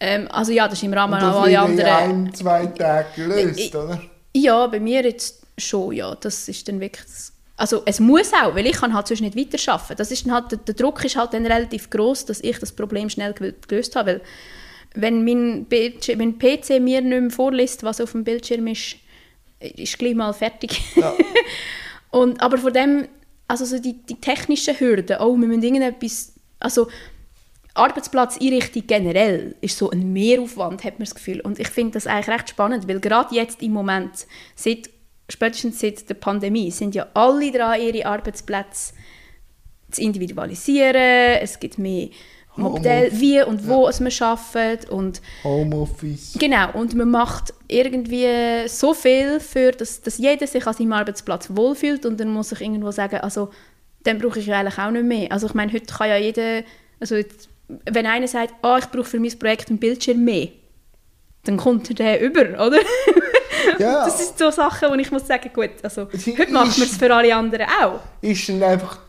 ähm, 0.00 0.28
also 0.30 0.52
ja, 0.52 0.68
das 0.68 0.78
ist 0.78 0.84
im 0.84 0.92
Rahmen 0.92 1.18
von 1.18 1.28
alle 1.30 1.58
anderen... 1.58 1.88
ein, 2.26 2.34
zwei 2.34 2.66
Tage 2.66 3.06
gelöst, 3.16 3.74
äh, 3.74 3.76
oder? 3.76 4.02
Ja, 4.34 4.66
bei 4.66 4.80
mir 4.80 5.02
jetzt 5.02 5.42
schon, 5.56 5.92
ja, 5.92 6.14
das 6.14 6.48
ist 6.48 6.68
dann 6.68 6.80
wirklich... 6.80 7.06
Also 7.58 7.82
es 7.86 8.00
muss 8.00 8.34
auch, 8.34 8.54
weil 8.54 8.66
ich 8.66 8.76
kann 8.76 8.92
halt 8.92 9.06
sonst 9.06 9.22
nicht 9.22 9.34
weiterarbeiten. 9.34 9.96
Das 9.96 10.10
ist 10.10 10.30
halt, 10.30 10.68
der 10.68 10.74
Druck 10.74 11.02
ist 11.02 11.16
halt 11.16 11.32
dann 11.32 11.46
relativ 11.46 11.88
groß, 11.88 12.26
dass 12.26 12.42
ich 12.42 12.58
das 12.58 12.70
Problem 12.70 13.08
schnell 13.08 13.32
gelöst 13.32 13.96
habe, 13.96 14.06
weil 14.10 14.20
wenn 14.96 15.24
mein, 15.24 15.64
Bildschirm, 15.66 16.18
mein 16.18 16.38
PC 16.38 16.80
mir 16.80 17.00
nicht 17.00 17.20
mehr 17.20 17.30
vorliest, 17.30 17.82
was 17.82 18.00
auf 18.00 18.12
dem 18.12 18.24
Bildschirm 18.24 18.66
ist, 18.66 18.96
ist 19.60 19.98
gleich 19.98 20.14
mal 20.14 20.32
fertig. 20.32 20.80
Ja. 20.96 21.14
und, 22.10 22.40
aber 22.40 22.58
von 22.58 22.72
dem, 22.72 23.08
also 23.48 23.64
so 23.64 23.78
die, 23.78 23.94
die 23.94 24.20
technischen 24.20 24.78
Hürden, 24.78 25.18
oh, 25.20 25.36
wir 25.36 25.46
müssen 25.46 25.62
irgendetwas, 25.62 26.34
also 26.58 26.88
Arbeitsplatzeinrichtung 27.74 28.86
generell 28.86 29.54
ist 29.60 29.76
so 29.76 29.90
ein 29.90 30.12
Mehraufwand, 30.12 30.82
hat 30.82 30.94
man 30.94 31.04
das 31.04 31.14
Gefühl. 31.14 31.40
Und 31.42 31.58
ich 31.58 31.68
finde 31.68 31.92
das 31.92 32.06
eigentlich 32.06 32.34
recht 32.34 32.50
spannend, 32.50 32.88
weil 32.88 33.00
gerade 33.00 33.34
jetzt 33.34 33.62
im 33.62 33.72
Moment, 33.72 34.26
seit, 34.54 34.88
spätestens 35.28 35.80
seit 35.80 36.08
der 36.08 36.14
Pandemie, 36.14 36.70
sind 36.70 36.94
ja 36.94 37.06
alle 37.12 37.52
dran, 37.52 37.80
ihre 37.80 38.06
Arbeitsplätze 38.06 38.94
zu 39.90 40.00
individualisieren. 40.00 41.38
Es 41.40 41.60
gibt 41.60 41.78
mehr 41.78 42.08
Modell, 42.56 43.10
wie 43.12 43.42
und 43.42 43.66
wo 43.66 43.84
ja. 43.84 43.90
es 43.90 44.00
man 44.00 44.12
arbeitet 44.20 44.90
und 44.90 45.20
Homeoffice. 45.44 46.36
Genau, 46.38 46.72
und 46.72 46.94
man 46.94 47.10
macht 47.10 47.54
irgendwie 47.68 48.68
so 48.68 48.94
viel 48.94 49.40
für, 49.40 49.72
dass, 49.72 50.02
dass 50.02 50.18
jeder 50.18 50.46
sich 50.46 50.66
an 50.66 50.74
seinem 50.74 50.92
Arbeitsplatz 50.92 51.48
wohlfühlt 51.50 52.06
und 52.06 52.18
dann 52.18 52.28
muss 52.28 52.52
ich 52.52 52.60
irgendwo 52.60 52.90
sagen, 52.90 53.16
also 53.20 53.50
dann 54.04 54.18
brauche 54.18 54.38
ich 54.38 54.52
eigentlich 54.52 54.78
auch 54.78 54.90
nicht 54.90 55.04
mehr. 55.04 55.32
Also 55.32 55.46
ich 55.46 55.54
meine, 55.54 55.72
heute 55.72 55.92
kann 55.92 56.08
ja 56.08 56.16
jeder, 56.16 56.62
also 57.00 57.16
jetzt, 57.16 57.48
wenn 57.68 58.06
einer 58.06 58.28
sagt, 58.28 58.54
oh, 58.62 58.76
ich 58.78 58.86
brauche 58.86 59.04
für 59.04 59.20
mein 59.20 59.38
Projekt 59.38 59.68
einen 59.68 59.78
Bildschirm 59.78 60.24
mehr, 60.24 60.48
dann 61.44 61.56
kommt 61.56 61.88
er 61.90 61.94
den 61.94 62.20
über, 62.30 62.66
oder? 62.66 62.78
Ja. 63.78 64.04
Das 64.04 64.18
sind 64.18 64.38
so 64.38 64.50
Sachen, 64.50 64.90
wo 64.90 64.94
ich 64.94 65.10
muss 65.10 65.26
sagen, 65.26 65.50
gut, 65.52 65.70
also 65.82 66.02
heute 66.02 66.52
machen 66.52 66.72
wir 66.76 66.84
es 66.84 66.96
für 66.96 67.12
alle 67.12 67.34
anderen 67.34 67.66
auch. 67.82 68.00
Ist 68.20 68.48
dann 68.48 68.62
einfach 68.62 69.00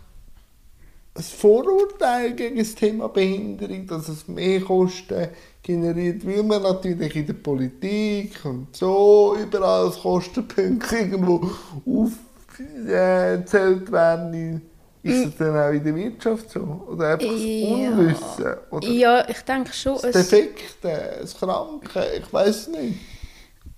ein 1.17 1.23
Vorurteil 1.23 2.33
gegen 2.33 2.59
das 2.59 2.75
Thema 2.75 3.09
Behinderung, 3.09 3.87
dass 3.87 4.07
es 4.07 4.27
mehr 4.27 4.61
Kosten 4.61 5.29
generiert, 5.63 6.23
weil 6.25 6.43
man 6.43 6.61
natürlich 6.61 7.15
in 7.15 7.25
der 7.25 7.33
Politik 7.33 8.45
und 8.45 8.75
so 8.75 9.35
überall 9.41 9.87
als 9.87 9.99
Kostenpunkt 9.99 10.91
irgendwo 10.91 11.49
aufgezählt 11.85 13.91
werden. 13.91 14.61
Ist 15.03 15.25
das 15.25 15.37
dann 15.37 15.57
auch 15.57 15.71
in 15.71 15.83
der 15.83 15.95
Wirtschaft 15.95 16.51
so? 16.51 16.59
Oder 16.89 17.13
einfach 17.13 17.27
das 17.27 17.41
ja. 17.41 17.67
Unwissen? 17.67 18.55
Oder 18.71 18.87
ja, 18.87 19.29
ich 19.29 19.41
denke 19.41 19.73
schon. 19.73 19.99
Das 20.01 20.11
Defekte, 20.11 21.19
das 21.21 21.37
Kranke, 21.37 22.03
ich 22.19 22.33
weiß 22.33 22.69
nicht. 22.69 22.99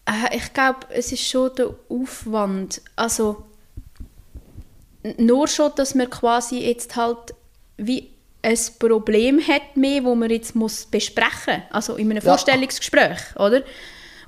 Äh, 0.05 0.35
ich 0.35 0.53
glaube, 0.53 0.79
es 0.89 1.11
ist 1.11 1.23
schon 1.23 1.53
der 1.55 1.75
Aufwand. 1.87 2.81
Also, 2.95 3.43
nur 5.17 5.47
schon, 5.47 5.71
dass 5.75 5.95
man 5.95 6.09
quasi 6.09 6.59
jetzt 6.59 6.95
halt 6.95 7.33
wie 7.77 8.09
ein 8.41 8.57
Problem 8.79 9.39
hat 9.45 9.75
mehr, 9.75 10.03
wo 10.03 10.15
man 10.15 10.29
jetzt 10.29 10.55
muss 10.55 10.85
besprechen 10.85 11.55
muss, 11.55 11.71
also 11.71 11.95
in 11.95 12.09
einem 12.09 12.23
ja. 12.23 12.31
Vorstellungsgespräch, 12.31 13.35
oder? 13.35 13.63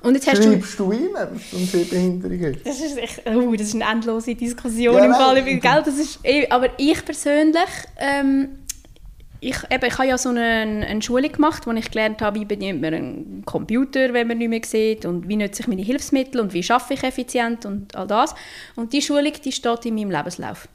Und 0.02 0.14
jetzt 0.14 0.26
hast 0.26 0.42
Schreibst 0.42 0.78
du, 0.78 0.84
du 0.84 0.90
rein, 0.90 1.08
dass 1.14 1.50
du 1.50 1.56
eine 1.56 1.66
Sehbehinderung 1.66 2.54
hast? 2.54 2.66
Das 2.66 2.80
ist, 2.80 2.98
echt, 2.98 3.22
oh, 3.26 3.52
das 3.52 3.68
ist 3.68 3.74
eine 3.76 3.84
endlose 3.84 4.34
Diskussion 4.34 4.96
ja, 4.96 5.04
im 5.04 5.12
Fall 5.12 5.38
über 5.38 5.50
Geld. 5.50 5.86
Das 5.86 5.96
ist, 5.96 6.18
eh, 6.24 6.48
aber 6.48 6.70
ich 6.76 7.04
persönlich, 7.04 7.68
ähm, 7.98 8.58
ich, 9.42 9.56
eben, 9.70 9.84
ich 9.84 9.98
habe 9.98 10.08
ja 10.08 10.16
so 10.16 10.30
eine, 10.30 10.86
eine 10.88 11.02
Schulung 11.02 11.32
gemacht, 11.32 11.66
wo 11.66 11.72
ich 11.72 11.90
gelernt 11.90 12.22
habe, 12.22 12.40
wie 12.40 12.44
bedient 12.44 12.80
man 12.80 12.94
einen 12.94 13.42
Computer, 13.44 14.12
wenn 14.12 14.28
man 14.28 14.38
nicht 14.38 14.48
mehr 14.48 14.60
sieht 14.64 15.04
und 15.04 15.28
wie 15.28 15.36
nutze 15.36 15.62
ich 15.62 15.68
meine 15.68 15.82
Hilfsmittel 15.82 16.40
und 16.40 16.52
wie 16.54 16.62
schaffe 16.62 16.94
ich 16.94 17.02
effizient 17.02 17.66
und 17.66 17.94
all 17.94 18.06
das. 18.06 18.34
Und 18.76 18.92
die 18.92 19.02
Schulung, 19.02 19.32
die 19.44 19.52
steht 19.52 19.84
in 19.84 19.94
meinem 19.94 20.10
Lebenslauf 20.10 20.68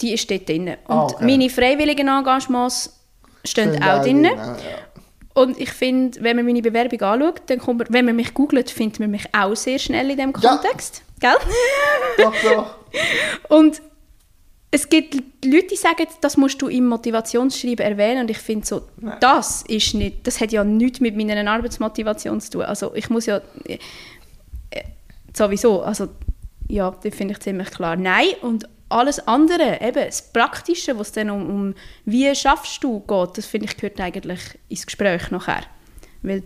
die 0.00 0.12
ist 0.12 0.30
dort 0.30 0.48
drin. 0.48 0.68
Und 0.68 0.76
ah, 0.88 1.04
okay. 1.04 1.24
meine 1.24 1.50
freiwilligen 1.50 2.08
Engagements 2.08 3.00
stehen 3.44 3.70
Stimmt 3.70 3.86
auch 3.86 4.02
drin. 4.02 4.24
Ja. 4.24 4.56
Und 5.34 5.58
ich 5.58 5.70
finde, 5.70 6.22
wenn 6.22 6.36
man 6.36 6.44
meine 6.46 6.62
Bewerbung 6.62 7.00
anschaut, 7.00 7.42
dann 7.46 7.58
kommt 7.58 7.80
man, 7.80 7.88
wenn 7.90 8.04
man 8.04 8.16
mich 8.16 8.34
googelt, 8.34 8.70
findet 8.70 9.00
man 9.00 9.10
mich 9.10 9.24
auch 9.32 9.54
sehr 9.56 9.78
schnell 9.78 10.10
in 10.10 10.16
diesem 10.16 10.32
Kontext. 10.32 11.02
Ja. 11.22 11.36
Gell? 11.36 12.24
Doch, 12.24 12.34
doch. 12.42 12.76
Und 13.56 13.82
es 14.74 14.88
gibt 14.88 15.14
Leute, 15.44 15.68
die 15.68 15.76
sagen, 15.76 16.04
das 16.20 16.36
musst 16.36 16.60
du 16.60 16.66
im 16.66 16.88
Motivationsschreiben 16.88 17.86
erwähnen 17.86 18.22
und 18.22 18.30
ich 18.30 18.38
finde 18.38 18.66
so, 18.66 18.82
Nein. 18.96 19.18
das 19.20 19.62
ist 19.68 19.94
nicht, 19.94 20.26
das 20.26 20.40
hat 20.40 20.50
ja 20.50 20.64
nichts 20.64 20.98
mit 20.98 21.16
meiner 21.16 21.48
Arbeitsmotivation 21.48 22.40
zu 22.40 22.50
tun. 22.50 22.62
Also 22.62 22.92
ich 22.96 23.08
muss 23.08 23.26
ja 23.26 23.40
äh, 23.68 23.78
sowieso, 25.32 25.82
also 25.82 26.08
ja, 26.68 26.90
das 26.90 27.14
finde 27.14 27.34
ich 27.34 27.40
ziemlich 27.40 27.70
klar. 27.70 27.94
Nein 27.94 28.26
und 28.42 28.68
alles 28.88 29.20
andere, 29.28 29.80
eben 29.80 30.06
das 30.06 30.32
Praktische, 30.32 30.98
was 30.98 31.12
dann 31.12 31.30
um, 31.30 31.48
um 31.48 31.74
wie 32.04 32.34
schaffst 32.34 32.82
du 32.82 32.98
geht, 32.98 33.38
das 33.38 33.46
finde 33.46 33.66
ich 33.66 33.76
gehört 33.76 34.00
eigentlich 34.00 34.40
ins 34.68 34.86
Gespräch 34.86 35.30
nachher. 35.30 35.62
Weil, 36.22 36.42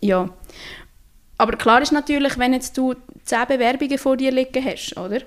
ja. 0.00 0.30
Aber 1.36 1.52
klar 1.58 1.82
ist 1.82 1.92
natürlich, 1.92 2.38
wenn 2.38 2.54
jetzt 2.54 2.78
du 2.78 2.94
zehn 3.24 3.46
Bewerbungen 3.46 3.98
vor 3.98 4.16
dir 4.16 4.32
liegen 4.32 4.64
hast, 4.64 4.96
oder? 4.96 5.20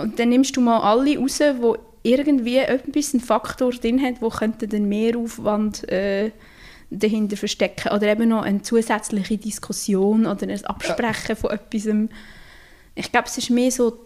Und 0.00 0.18
dann 0.18 0.28
nimmst 0.28 0.56
du 0.56 0.60
mal 0.60 0.80
alle 0.80 1.18
raus, 1.18 1.40
wo 1.60 1.76
irgendwie 2.02 2.58
etwas, 2.58 3.12
einen 3.12 3.22
Faktor 3.22 3.72
drin 3.72 4.02
hat, 4.02 4.20
wo 4.20 4.28
könnte 4.28 4.68
den 4.68 4.88
Mehraufwand 4.88 5.88
äh, 5.88 6.30
dahinter 6.90 7.36
verstecken 7.36 7.92
oder 7.92 8.06
eben 8.06 8.28
noch 8.28 8.42
eine 8.42 8.62
zusätzliche 8.62 9.36
Diskussion 9.36 10.26
oder 10.26 10.48
ein 10.48 10.64
Absprechen 10.64 11.28
ja. 11.30 11.34
von 11.34 11.50
etwas. 11.50 11.88
Ich 12.94 13.12
glaube, 13.12 13.28
es 13.28 13.38
ist 13.38 13.50
mehr 13.50 13.70
so 13.70 13.98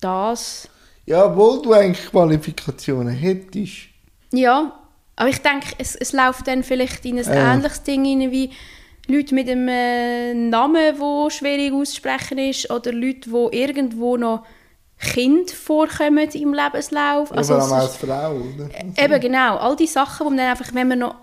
das. 0.00 0.68
Ja, 1.06 1.26
obwohl 1.26 1.62
du 1.62 1.72
eigentlich 1.72 2.06
Qualifikationen 2.06 3.14
hättest. 3.14 3.88
Ja, 4.32 4.78
aber 5.16 5.28
ich 5.28 5.38
denke, 5.38 5.74
es, 5.78 5.96
es 5.96 6.12
läuft 6.12 6.46
dann 6.46 6.62
vielleicht 6.62 7.04
in 7.04 7.18
ein 7.18 7.26
äh. 7.26 7.54
ähnliches 7.54 7.82
Ding 7.82 8.06
rein, 8.06 8.30
wie 8.30 8.50
Leute 9.08 9.34
mit 9.34 9.48
einem 9.48 9.68
äh, 9.68 10.32
Namen, 10.32 10.96
der 10.96 11.30
schwierig 11.30 11.72
auszusprechen 11.72 12.38
ist, 12.38 12.70
oder 12.70 12.92
Leute, 12.92 13.30
die 13.30 13.58
irgendwo 13.58 14.16
noch 14.16 14.44
Kind 15.02 15.50
vorkommen 15.50 16.28
im 16.30 16.54
Lebenslauf. 16.54 17.32
Also, 17.32 17.58
vor 17.58 17.72
als 17.72 17.96
Frau, 17.96 18.36
oder? 18.36 18.70
Eben, 18.96 19.20
genau. 19.20 19.56
All 19.56 19.74
die 19.74 19.88
Sachen, 19.88 20.24
wo 20.24 20.30
man 20.30 20.38
dann 20.38 20.50
einfach, 20.50 20.72
wenn 20.72 20.88
man 20.88 21.00
noch 21.00 21.16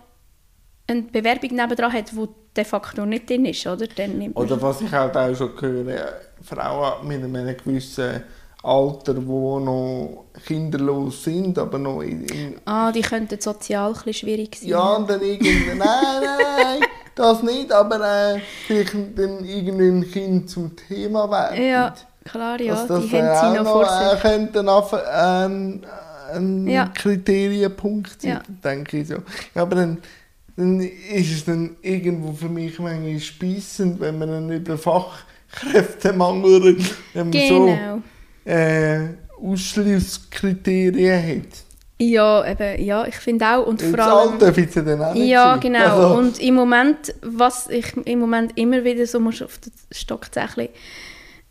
eine 0.87 1.03
Bewerbung 1.03 1.55
nebendran 1.55 1.93
hat, 1.93 2.11
die 2.11 2.27
de 2.57 2.65
facto 2.65 3.05
nicht 3.05 3.29
drin 3.29 3.45
ist, 3.45 3.65
oder? 3.65 3.87
Dann 3.87 4.17
nimmt 4.17 4.35
oder 4.35 4.61
was 4.61 4.81
ich 4.81 4.91
halt 4.91 5.15
auch 5.15 5.33
schon 5.33 5.51
höre, 5.61 6.13
Frauen 6.41 7.07
mit 7.07 7.23
einem 7.23 7.55
gewissen 7.55 8.23
Alter, 8.63 9.13
die 9.13 9.21
noch 9.21 10.25
kinderlos 10.45 11.23
sind, 11.23 11.57
aber 11.57 11.77
noch 11.77 12.01
in, 12.01 12.25
in 12.25 12.55
Ah, 12.65 12.91
die 12.91 13.01
könnten 13.01 13.39
sozial 13.39 13.93
ein 14.05 14.13
schwierig 14.13 14.57
sein. 14.57 14.69
Ja, 14.69 14.95
und 14.95 15.09
dann 15.09 15.21
irgendwie, 15.21 15.73
nein, 15.77 15.77
nein, 15.77 16.81
das 17.15 17.41
nicht, 17.43 17.71
aber 17.71 18.35
äh, 18.35 18.41
vielleicht 18.67 18.93
dann 19.17 19.45
irgendwie 19.45 19.87
ein 19.87 20.11
Kind 20.11 20.49
zum 20.49 20.75
Thema 20.75 21.31
werden. 21.31 21.63
Ja, 21.63 21.93
Klar, 22.31 22.61
ja, 22.61 22.85
das 22.87 22.87
die 22.87 22.93
haben 22.93 23.09
sie 23.09 23.17
auch 23.59 23.63
noch 23.63 23.71
vor 23.71 23.83
noch 23.83 24.11
sich. 24.11 24.19
äh, 24.19 24.21
könnte 24.21 24.63
noch 24.63 24.93
ein, 24.93 25.85
ein 26.33 26.67
Ja. 26.67 26.91
Kriterienpunkt 26.93 28.21
sein, 28.21 28.31
Ja. 28.31 28.41
denke 28.63 28.99
ich 28.99 29.07
so. 29.07 29.15
Ja, 29.55 29.61
aber 29.63 29.75
dann, 29.77 29.97
dann 30.55 30.79
ist 30.81 31.31
es 31.31 31.45
dann 31.45 31.75
irgendwo 31.81 32.31
für 32.33 32.49
mich 32.49 32.77
manchmal 32.79 33.19
speissend, 33.19 33.99
wenn 33.99 34.17
man 34.19 34.29
dann 34.29 34.51
über 34.51 34.77
Fachkräftemangel 34.77 36.77
man 37.13 37.31
Genau. 37.31 38.01
so 38.45 38.51
äh, 38.51 39.07
Ausschlusskriterien 39.41 41.41
hat. 41.43 41.63
Ja, 42.01 42.49
eben, 42.49 42.81
ja, 42.85 43.05
ich 43.07 43.15
finde 43.15 43.45
auch. 43.45 43.65
Und 43.67 43.81
vor 43.81 43.97
das 43.97 44.07
allem... 44.07 44.31
Alte 44.33 44.45
darf 44.45 44.57
ja 44.75 44.81
dann 44.83 45.01
auch 45.01 45.13
nicht 45.13 45.27
Ja, 45.27 45.51
sein. 45.51 45.59
genau. 45.59 45.79
Also, 45.97 46.17
Und 46.17 46.39
im 46.39 46.55
Moment, 46.55 47.13
was 47.21 47.67
ich 47.69 47.93
im 48.05 48.19
Moment 48.19 48.57
immer 48.57 48.85
wieder 48.85 49.05
so 49.05 49.19
muss 49.19 49.41
auf 49.41 49.57
den 49.57 49.73
Stockzächli 49.91 50.69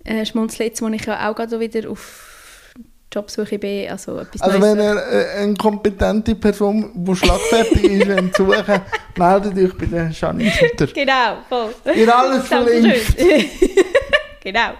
äh, 0.09 0.26
schmunzeln, 0.26 0.68
jetzt, 0.68 0.82
wo 0.82 0.88
ich 0.88 1.04
ja 1.04 1.28
auch 1.28 1.34
gerade 1.34 1.59
wieder 1.61 1.90
auf 1.90 2.72
Jobsuche 3.12 3.59
bin, 3.59 3.90
also 3.90 4.18
etwas 4.18 4.40
also 4.42 4.59
Neues 4.59 4.76
wenn 4.76 4.84
ihr 4.84 4.96
äh, 4.96 5.42
eine 5.42 5.54
kompetente 5.54 6.34
Person, 6.34 6.92
die 6.94 7.16
schlagfertig 7.16 7.84
ist, 7.84 8.09
wenn 8.09 8.32
suchen, 8.34 8.80
meldet 9.16 9.56
euch 9.56 9.78
bei 9.78 9.86
der 9.86 10.11
Janine 10.11 10.50
Sutter. 10.50 10.86
Genau, 10.88 11.38
voll. 11.48 11.74
Ihr 11.94 12.16
alles 12.16 12.46
verlinkt. 12.46 13.16
Genau. 14.40 14.70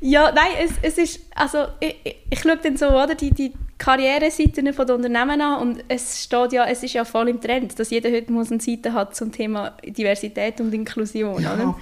Ja, 0.00 0.32
nein, 0.32 0.52
es, 0.64 0.70
es 0.80 0.96
ist, 0.96 1.20
also 1.34 1.66
ich, 1.80 1.96
ich, 2.02 2.16
ich 2.30 2.40
schaue 2.40 2.56
dann 2.56 2.76
so, 2.76 2.88
oder, 2.88 3.14
die, 3.14 3.30
die 3.30 3.52
Karriereseiten 3.80 4.74
von 4.74 4.86
den 4.86 4.96
Unternehmen 4.96 5.40
an 5.40 5.60
und 5.62 5.84
es 5.88 6.22
steht 6.22 6.52
ja, 6.52 6.66
es 6.66 6.82
ist 6.82 6.92
ja 6.92 7.06
voll 7.06 7.30
im 7.30 7.40
Trend, 7.40 7.78
dass 7.78 7.88
jeder 7.88 8.10
heute 8.10 8.30
muss 8.30 8.52
eine 8.52 8.60
Seite 8.60 8.92
hat 8.92 9.16
zum 9.16 9.32
Thema 9.32 9.72
Diversität 9.82 10.60
und 10.60 10.72
Inklusion, 10.74 11.42
Ja, 11.42 11.54
oder? 11.54 11.74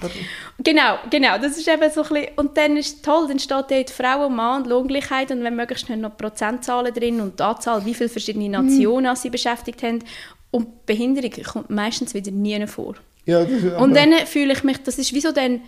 Genau, 0.63 0.97
genau, 1.09 1.37
das 1.37 1.57
ist 1.57 1.67
eben 1.67 1.91
so 1.91 2.03
ein 2.03 2.07
bisschen, 2.07 2.27
und 2.37 2.57
dann 2.57 2.77
ist 2.77 2.95
es 2.95 3.01
toll, 3.01 3.27
dann 3.27 3.37
steht 3.37 3.65
dort 3.69 3.89
Frau 3.89 4.27
und 4.27 4.35
Mann 4.37 4.63
Lohngleichheit 4.63 5.29
und 5.31 5.43
wenn 5.43 5.57
möglichst 5.57 5.89
noch 5.89 6.15
Prozentzahlen 6.15 6.93
drin 6.93 7.19
und 7.19 7.37
die 7.37 7.43
Anzahl, 7.43 7.85
wie 7.85 7.93
viele 7.93 8.09
verschiedene 8.09 8.47
Nationen 8.47 9.15
sie 9.17 9.29
beschäftigt 9.29 9.83
haben 9.83 9.99
und 10.51 10.85
Behinderung 10.85 11.31
kommt 11.43 11.69
meistens 11.69 12.13
wieder 12.13 12.31
nie 12.31 12.65
vor. 12.65 12.95
ja, 13.25 13.39
Und 13.77 13.93
dann 13.93 14.13
fühle 14.25 14.53
ich 14.53 14.63
mich, 14.63 14.81
das 14.83 14.97
ist 14.97 15.13
wie 15.13 15.19
so 15.19 15.33
dann, 15.33 15.61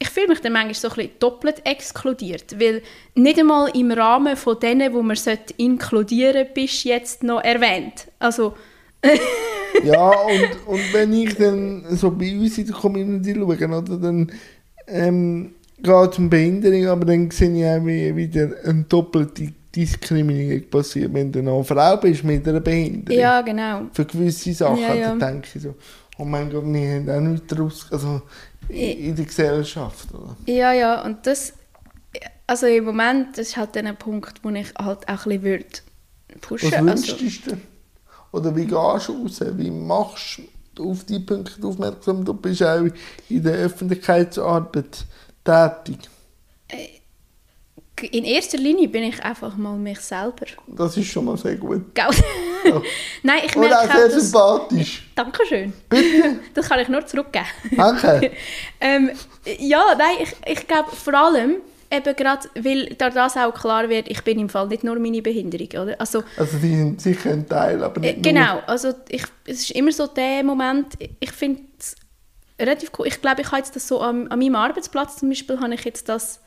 ich 0.00 0.08
fühle 0.10 0.28
mich 0.28 0.40
dann 0.40 0.52
manchmal 0.52 0.74
so 0.74 0.88
ein 0.88 0.94
bisschen 0.94 1.10
doppelt 1.18 1.62
exkludiert, 1.66 2.58
weil 2.60 2.82
nicht 3.14 3.38
einmal 3.38 3.68
im 3.76 3.90
Rahmen 3.90 4.36
von 4.36 4.58
denen, 4.60 4.92
wo 4.94 5.02
man 5.02 5.16
sollte 5.16 5.54
inkludieren 5.56 6.46
bist 6.54 6.84
jetzt 6.84 7.22
noch 7.24 7.42
erwähnt. 7.42 8.06
Also, 8.18 8.54
Ja, 9.84 10.10
und, 10.10 10.66
und 10.66 10.92
wenn 10.92 11.12
ich 11.12 11.34
dann 11.36 11.84
so 11.90 12.10
bei 12.10 12.32
uns 12.36 12.58
in 12.58 12.66
der 12.66 12.74
Community 12.74 13.34
schaue, 13.34 13.44
oder, 13.78 13.96
dann 13.96 14.32
ähm, 14.88 15.54
geht 15.80 16.12
es 16.12 16.18
um 16.18 16.28
Behinderung, 16.30 16.86
aber 16.86 17.04
dann 17.04 17.30
sehe 17.30 17.50
ich 17.50 17.64
auch 17.80 17.86
wie- 17.86 18.16
wieder 18.16 18.50
eine 18.64 18.84
doppelte 18.88 19.52
Diskriminierung 19.74 20.68
passiert, 20.70 21.12
wenn 21.14 21.30
du 21.30 21.42
noch 21.42 21.56
eine 21.56 21.64
Frau 21.64 21.96
bist 21.98 22.24
mit 22.24 22.48
einer 22.48 22.60
Behinderung. 22.60 23.20
ja, 23.20 23.40
genau. 23.42 23.82
Für 23.92 24.04
gewisse 24.04 24.52
Sachen, 24.54 24.80
Ja, 24.80 24.94
ja. 24.94 25.08
dann 25.14 25.20
denke 25.20 25.48
ich 25.54 25.62
so, 25.62 25.74
oh 26.18 26.24
mein 26.24 26.50
Gott, 26.50 26.64
wir 26.64 26.94
haben 26.94 27.10
auch 27.10 27.20
nichts 27.20 27.46
daraus, 27.46 27.86
also 27.92 28.22
in, 28.68 29.16
der 29.16 29.24
Gesellschaft. 29.24 30.14
Oder? 30.14 30.36
Ja, 30.46 30.72
ja, 30.72 31.04
und 31.04 31.26
das, 31.26 31.54
also 32.46 32.66
im 32.66 32.84
Moment, 32.84 33.38
das 33.38 33.48
ist 33.48 33.56
halt 33.56 33.76
ein 33.76 33.96
Punkt, 33.96 34.42
wo 34.42 34.50
ich 34.50 34.74
halt 34.74 35.08
auch 35.08 35.08
ein 35.08 35.16
bisschen 35.16 35.42
würde 35.42 35.66
pushen 36.40 36.70
Was 36.70 36.78
also, 36.78 37.20
wünschst 37.20 37.46
du? 37.46 37.56
Oder 38.32 38.54
wie 38.54 38.66
gehst 38.66 39.08
du 39.08 39.22
raus? 39.22 39.40
Wie 39.56 39.70
machst 39.70 40.40
du 40.74 40.90
auf 40.90 41.04
die 41.04 41.18
Punkte 41.18 41.66
aufmerksam? 41.66 42.24
Du 42.24 42.34
bist 42.34 42.62
auch 42.62 42.86
in 43.28 43.42
der 43.42 43.54
Öffentlichkeitsarbeit 43.54 45.06
tätig. 45.44 45.98
In 48.02 48.24
erster 48.24 48.58
Linie 48.58 48.88
bin 48.88 49.04
ich 49.04 49.22
einfach 49.22 49.56
mal 49.56 49.76
mich 49.76 50.00
selber. 50.00 50.46
Das 50.66 50.96
ist 50.96 51.06
schon 51.08 51.24
mal 51.24 51.36
sehr 51.36 51.56
gut. 51.56 51.94
Gell? 51.94 52.06
Ja. 52.64 52.82
Nein, 53.22 53.40
ich 53.46 53.56
merke 53.56 53.78
auch 53.78 53.94
sehr 53.94 54.08
dass... 54.08 54.30
sympathisch. 54.30 55.08
Dankeschön. 55.14 55.72
Bitte? 55.88 56.40
Das 56.54 56.68
kann 56.68 56.80
ich 56.80 56.88
nur 56.88 57.06
zurückgeben. 57.06 57.46
Danke. 57.76 58.32
ähm, 58.80 59.10
ja, 59.58 59.94
nein, 59.96 60.16
ich, 60.20 60.34
ich 60.46 60.66
glaube 60.66 60.90
vor 60.90 61.14
allem, 61.14 61.56
eben 61.90 62.16
gerade, 62.16 62.48
weil 62.56 62.94
da 62.96 63.10
das 63.10 63.36
auch 63.36 63.54
klar 63.54 63.88
wird, 63.88 64.08
ich 64.08 64.22
bin 64.22 64.38
im 64.38 64.48
Fall 64.48 64.68
nicht 64.68 64.84
nur 64.84 64.98
meine 64.98 65.22
Behinderung, 65.22 65.68
oder? 65.68 66.00
Also, 66.00 66.22
Also 66.36 66.58
die 66.58 66.74
sind 66.74 67.00
sicher 67.00 67.30
ein 67.30 67.48
Teil, 67.48 67.82
aber 67.82 68.00
nicht 68.00 68.22
genau, 68.22 68.60
also 68.66 68.92
ich, 69.08 69.24
es 69.46 69.60
ist 69.60 69.70
immer 69.72 69.92
so 69.92 70.06
der 70.06 70.42
Moment, 70.44 70.94
ich 71.20 71.32
finde 71.32 71.62
es 71.78 71.96
relativ 72.60 72.90
cool, 72.98 73.06
ich 73.06 73.20
glaube, 73.20 73.42
ich 73.42 73.48
habe 73.48 73.58
jetzt 73.58 73.74
das 73.76 73.88
so 73.88 74.00
an, 74.00 74.28
an 74.28 74.38
meinem 74.38 74.56
Arbeitsplatz 74.56 75.16
zum 75.16 75.28
Beispiel, 75.28 75.58
habe 75.60 75.74
ich 75.74 75.84
jetzt 75.84 76.08
das 76.08 76.40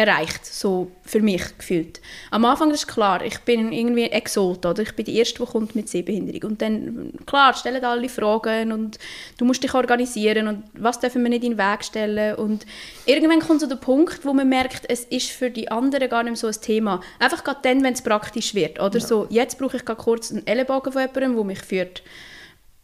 erreicht, 0.00 0.46
so 0.46 0.90
für 1.02 1.20
mich 1.20 1.42
gefühlt. 1.58 2.00
Am 2.30 2.44
Anfang 2.44 2.70
ist 2.70 2.86
klar, 2.86 3.22
ich 3.22 3.38
bin 3.40 3.70
irgendwie 3.70 4.04
Exot, 4.04 4.64
oder? 4.64 4.82
Ich 4.82 4.96
bin 4.96 5.04
die 5.04 5.18
Erste, 5.18 5.44
die 5.44 5.50
kommt 5.50 5.76
mit 5.76 5.88
Sehbehinderung. 5.88 6.52
Und 6.52 6.62
dann, 6.62 7.12
klar, 7.26 7.52
stellen 7.54 7.84
alle 7.84 8.08
Fragen 8.08 8.72
und 8.72 8.98
du 9.36 9.44
musst 9.44 9.62
dich 9.62 9.74
organisieren 9.74 10.48
und 10.48 10.64
was 10.72 11.00
dürfen 11.00 11.22
wir 11.22 11.28
nicht 11.28 11.44
in 11.44 11.56
den 11.56 11.58
Weg 11.58 11.84
stellen. 11.84 12.36
Und 12.36 12.64
irgendwann 13.04 13.40
kommt 13.40 13.60
so 13.60 13.66
der 13.66 13.76
Punkt, 13.76 14.24
wo 14.24 14.32
man 14.32 14.48
merkt, 14.48 14.88
es 14.88 15.04
ist 15.04 15.30
für 15.30 15.50
die 15.50 15.70
anderen 15.70 16.08
gar 16.08 16.22
nicht 16.22 16.32
mehr 16.32 16.36
so 16.36 16.46
ein 16.46 16.64
Thema. 16.64 17.00
Einfach 17.18 17.44
gerade 17.44 17.60
dann, 17.62 17.82
wenn 17.82 17.92
es 17.92 18.02
praktisch 18.02 18.54
wird, 18.54 18.80
oder? 18.80 19.00
So, 19.00 19.26
jetzt 19.28 19.58
brauche 19.58 19.76
ich 19.76 19.84
gerade 19.84 20.00
kurz 20.00 20.32
einen 20.32 20.46
Ellenbogen 20.46 20.92
von 20.92 21.02
jemandem, 21.02 21.36
der 21.36 21.44
mich 21.44 21.60
führt. 21.60 22.02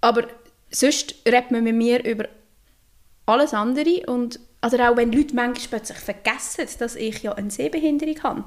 Aber 0.02 0.24
sonst 0.70 1.14
redet 1.26 1.50
man 1.50 1.64
mit 1.64 1.74
mir 1.74 2.04
über 2.04 2.26
alles 3.24 3.54
andere 3.54 4.02
und 4.06 4.38
also 4.66 4.82
auch 4.82 4.96
wenn 4.96 5.12
Leute 5.12 5.32
manchmal 5.32 5.68
plötzlich 5.78 5.98
vergessen, 5.98 6.66
dass 6.80 6.96
ich 6.96 7.22
ja 7.22 7.32
eine 7.32 7.50
Sehbehinderung 7.52 8.20
habe. 8.24 8.44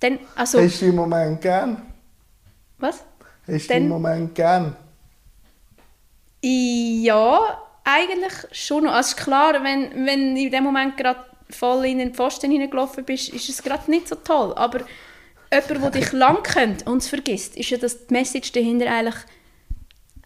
Dann, 0.00 0.18
also, 0.34 0.60
Hast 0.60 0.82
du 0.82 0.86
im 0.86 0.96
Moment 0.96 1.40
gern? 1.40 1.82
was? 2.78 3.04
Hast 3.46 3.70
du 3.70 3.74
im 3.74 3.88
Moment 3.88 4.34
gern? 4.34 4.74
Ja, 6.42 7.62
eigentlich 7.84 8.32
schon 8.50 8.84
noch. 8.84 8.92
Also 8.92 9.10
ist 9.10 9.16
klar, 9.16 9.62
wenn, 9.62 10.04
wenn 10.04 10.34
du 10.34 10.40
in 10.40 10.50
dem 10.50 10.64
Moment 10.64 10.96
gerade 10.96 11.20
voll 11.48 11.86
in 11.86 11.98
den 11.98 12.12
Pfosten 12.12 12.50
hineingelaufen 12.50 13.04
bist, 13.04 13.28
ist 13.28 13.48
es 13.48 13.62
gerade 13.62 13.88
nicht 13.88 14.08
so 14.08 14.16
toll. 14.16 14.52
Aber 14.56 14.80
jemand, 15.52 15.84
der 15.84 15.90
dich 15.92 16.12
lang 16.12 16.42
kennt 16.42 16.86
und 16.88 16.98
es 16.98 17.08
vergisst, 17.08 17.56
ist 17.56 17.70
ja 17.70 17.78
das 17.78 18.08
die 18.08 18.12
Message 18.12 18.50
dahinter 18.50 18.90
eigentlich 18.90 19.14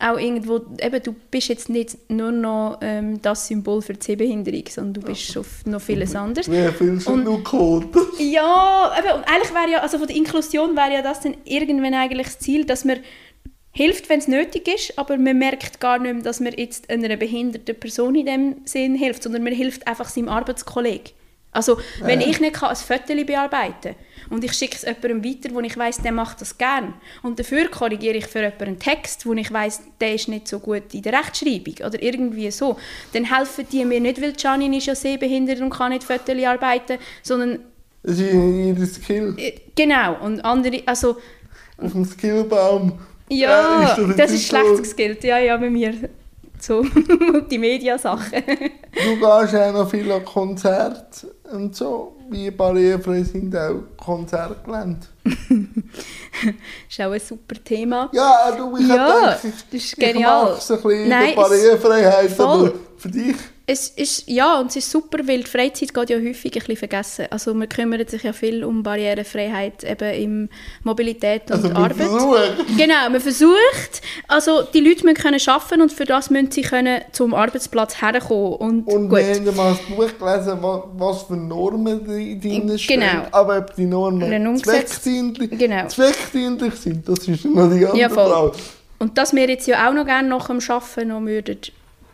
auch 0.00 0.18
irgendwo, 0.18 0.60
eben, 0.80 1.02
du 1.02 1.14
bist 1.30 1.48
jetzt 1.48 1.68
nicht 1.68 1.96
nur 2.10 2.32
noch 2.32 2.78
ähm, 2.80 3.20
das 3.22 3.46
Symbol 3.46 3.82
für 3.82 3.92
die 3.94 4.04
Sehbehinderung, 4.04 4.64
sondern 4.68 4.94
du 4.94 5.00
bist 5.02 5.22
schon 5.32 5.44
noch 5.66 5.80
vieles 5.80 6.14
anderes. 6.14 6.50
Wie 6.50 6.68
viel 6.72 7.00
schon 7.00 7.20
Und- 7.20 7.24
du 7.26 7.42
geholt? 7.42 7.86
Ja, 8.18 8.92
eben, 8.98 9.14
und 9.18 9.24
eigentlich 9.28 9.52
wäre 9.54 9.70
ja, 9.70 9.78
also 9.80 9.98
von 9.98 10.06
der 10.06 10.16
Inklusion 10.16 10.76
wäre 10.76 10.92
ja 10.94 11.02
das 11.02 11.20
dann 11.20 11.36
irgendwann 11.44 11.94
eigentlich 11.94 12.26
das 12.28 12.38
Ziel, 12.38 12.64
dass 12.64 12.84
man 12.84 12.98
hilft, 13.72 14.08
wenn 14.08 14.18
es 14.18 14.26
nötig 14.28 14.66
ist, 14.68 14.98
aber 14.98 15.16
man 15.16 15.38
merkt 15.38 15.80
gar 15.80 15.98
nicht 15.98 16.12
mehr, 16.12 16.22
dass 16.22 16.40
man 16.40 16.52
jetzt 16.54 16.90
einer 16.90 17.16
behinderten 17.16 17.78
Person 17.78 18.14
in 18.14 18.26
dem 18.26 18.56
Sinn 18.64 18.94
hilft, 18.96 19.22
sondern 19.22 19.44
man 19.44 19.52
hilft 19.52 19.86
einfach 19.86 20.08
seinem 20.08 20.28
Arbeitskollegen. 20.28 21.12
Also, 21.52 21.78
wenn 22.02 22.20
Ja. 22.20 22.28
ich 22.28 22.40
nicht 22.40 22.54
kann, 22.54 22.70
ein 22.70 22.76
Foto 22.76 23.24
bearbeiten 23.24 23.96
und 24.30 24.44
ich 24.44 24.52
schicke 24.52 24.76
es 24.76 24.82
jemandem 24.82 25.24
weiter, 25.24 25.52
wo 25.52 25.60
ich 25.60 25.76
weiß, 25.76 25.98
der 25.98 26.12
macht 26.12 26.40
das 26.40 26.56
gern 26.56 26.94
und 27.22 27.38
dafür 27.40 27.68
korrigiere 27.68 28.16
ich 28.18 28.26
für 28.28 28.38
jemanden 28.40 28.64
einen 28.64 28.78
Text, 28.78 29.26
wo 29.26 29.32
ich 29.32 29.52
weiß, 29.52 29.82
der 30.00 30.14
ist 30.14 30.28
nicht 30.28 30.46
so 30.46 30.60
gut 30.60 30.94
in 30.94 31.02
der 31.02 31.12
Rechtschreibung 31.14 31.74
oder 31.84 32.00
irgendwie 32.00 32.50
so, 32.52 32.76
dann 33.12 33.24
helfen 33.34 33.66
die 33.72 33.84
mir 33.84 34.00
nicht, 34.00 34.22
weil 34.22 34.32
Janine 34.38 34.76
ist 34.76 34.86
ja 34.86 34.94
sehbehindert 34.94 35.60
und 35.60 35.70
kann 35.70 35.90
nicht 35.90 36.04
Foto 36.04 36.32
arbeiten, 36.46 36.98
sondern 37.22 37.58
Das 38.04 38.18
ist 38.18 38.32
ihr 38.32 38.86
Skill. 38.86 39.34
äh, 39.36 39.52
Genau, 39.74 40.18
und 40.24 40.44
andere, 40.44 40.82
also, 40.86 41.16
Auf 41.78 41.92
dem 41.92 42.04
Skillbaum. 42.04 42.92
ja, 43.28 43.82
Äh, 43.96 44.10
ist 44.10 44.18
das, 44.20 44.30
ist 44.30 44.46
schlecht 44.46 44.76
so? 44.76 44.82
geskillt, 44.82 45.24
ja, 45.24 45.38
ja, 45.38 45.56
bei 45.56 45.68
mir, 45.70 45.94
so 46.60 46.82
Multimedia-Sachen. 47.32 48.42
Du 48.92 49.16
gehst 49.16 49.54
auch 49.54 49.72
noch 49.72 49.90
viel 49.90 50.10
an 50.12 50.24
Konzerte 50.24 51.34
und 51.52 51.74
so. 51.74 52.16
Wie 52.30 52.50
barrierefrei 52.50 53.22
sind 53.24 53.56
auch 53.56 53.82
Konzertgelände? 53.96 55.06
ist 56.88 57.00
auch 57.00 57.10
ein 57.10 57.20
super 57.20 57.56
Thema. 57.62 58.08
Ja, 58.12 58.52
du, 58.56 58.76
ich 58.76 58.88
Ja, 58.88 59.18
ich, 59.18 59.24
das 59.24 59.44
ist 59.44 59.66
ich 59.72 59.96
genial. 59.96 60.50
mag's 60.52 60.70
ein 60.70 60.82
bisschen 60.82 61.08
Nein, 61.08 61.34
Barrierefreiheit, 61.34 62.40
aber 62.40 62.72
für 62.96 63.08
dich... 63.08 63.36
Es 63.72 63.88
ist, 63.90 64.24
ja, 64.26 64.58
und 64.58 64.66
es 64.70 64.76
ist 64.76 64.90
super, 64.90 65.18
weil 65.28 65.44
die 65.44 65.46
Freizeit 65.48 65.94
geht 65.94 66.10
ja 66.10 66.16
häufig 66.16 66.46
ein 66.46 66.58
bisschen 66.58 66.76
vergessen. 66.76 67.26
Also 67.30 67.54
man 67.54 67.68
kümmert 67.68 68.10
sich 68.10 68.24
ja 68.24 68.32
viel 68.32 68.64
um 68.64 68.82
Barrierefreiheit, 68.82 69.84
eben 69.84 70.10
in 70.12 70.48
Mobilität 70.82 71.42
und 71.52 71.52
Also 71.52 71.68
Arbeit. 71.68 71.94
versuchen. 71.94 72.76
Genau, 72.76 73.08
man 73.10 73.20
versucht, 73.20 74.02
also 74.26 74.62
die 74.62 74.80
Leute 74.80 75.04
müssen 75.04 75.14
können 75.18 75.40
arbeiten 75.46 75.82
und 75.82 75.92
für 75.92 76.04
das 76.04 76.30
müssen 76.30 76.50
sie 76.50 76.62
können 76.62 77.02
zum 77.12 77.32
Arbeitsplatz 77.32 78.02
herkommen 78.02 78.54
und, 78.54 78.88
Und 78.88 79.08
gut. 79.08 79.18
wir 79.18 79.34
haben 79.36 79.56
mal 79.56 79.70
ein 79.88 79.94
Buch 79.96 80.10
gelesen, 80.18 80.60
wa- 80.62 80.84
was 80.96 81.22
für 81.22 81.36
Normen 81.36 82.04
drin 82.04 82.40
Genau. 82.40 82.76
stehen. 82.76 83.02
Aber 83.30 83.58
ob 83.58 83.76
die 83.76 83.86
Normen 83.86 84.56
zweckdienlich, 84.56 85.50
Genau. 85.50 85.86
zweckdienlich 85.86 86.74
sind, 86.74 87.08
das 87.08 87.20
ist 87.28 87.44
noch 87.44 87.70
die 87.70 87.86
andere 87.86 87.96
Ja. 87.96 88.08
Frage. 88.08 88.52
Und 88.98 89.16
dass 89.16 89.32
wir 89.32 89.48
jetzt 89.48 89.68
ja 89.68 89.88
auch 89.88 89.92
noch 89.94 90.06
gerne 90.06 90.28
nach 90.28 90.48
dem 90.48 90.58
Arbeiten 90.68 91.08
noch 91.08 91.20
würden 91.20 91.58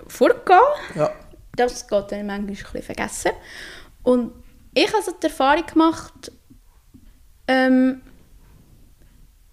fortgehen 0.08 0.58
Ja. 0.94 1.10
Das 1.56 1.86
geht 1.88 2.12
dann 2.12 2.26
manchmal 2.26 2.38
ein 2.38 2.46
bisschen 2.46 2.82
vergessen. 2.82 3.32
Und 4.02 4.32
ich 4.74 4.92
habe 4.92 5.02
so 5.02 5.12
die 5.12 5.26
Erfahrung 5.26 5.64
gemacht, 5.66 6.30
ähm, 7.48 8.00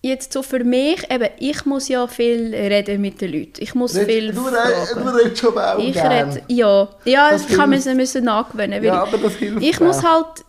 jetzt 0.02 0.34
so 0.34 0.44
für 0.44 0.64
mich, 0.64 1.10
eben, 1.10 1.30
ich 1.40 1.66
muss 1.66 1.88
ja 1.88 2.06
viel 2.08 2.54
reden 2.54 3.00
mit 3.02 3.22
den 3.22 3.32
Leuten. 3.32 3.54
Ich 3.62 3.74
muss 3.74 3.96
Red- 3.96 4.06
viel 4.12 4.32
du, 4.34 4.42
fragen. 4.42 5.04
du 5.04 5.10
redest 5.18 5.38
schon 5.40 5.58
auch 5.58 5.80
Ich 5.80 5.96
rede, 5.98 6.42
ja. 6.50 6.90
Ja, 7.06 7.30
Das 7.32 7.46
hilft. 7.46 7.68
müssen, 7.68 7.96
müssen 7.98 8.28
angewöhnen. 8.28 8.84
Ja, 8.84 9.04
aber 9.04 9.18
das 9.18 9.34
hilft 9.36 9.62
ich 9.64 9.80
muss 9.80 10.00
auch. 10.00 10.04
halt 10.04 10.46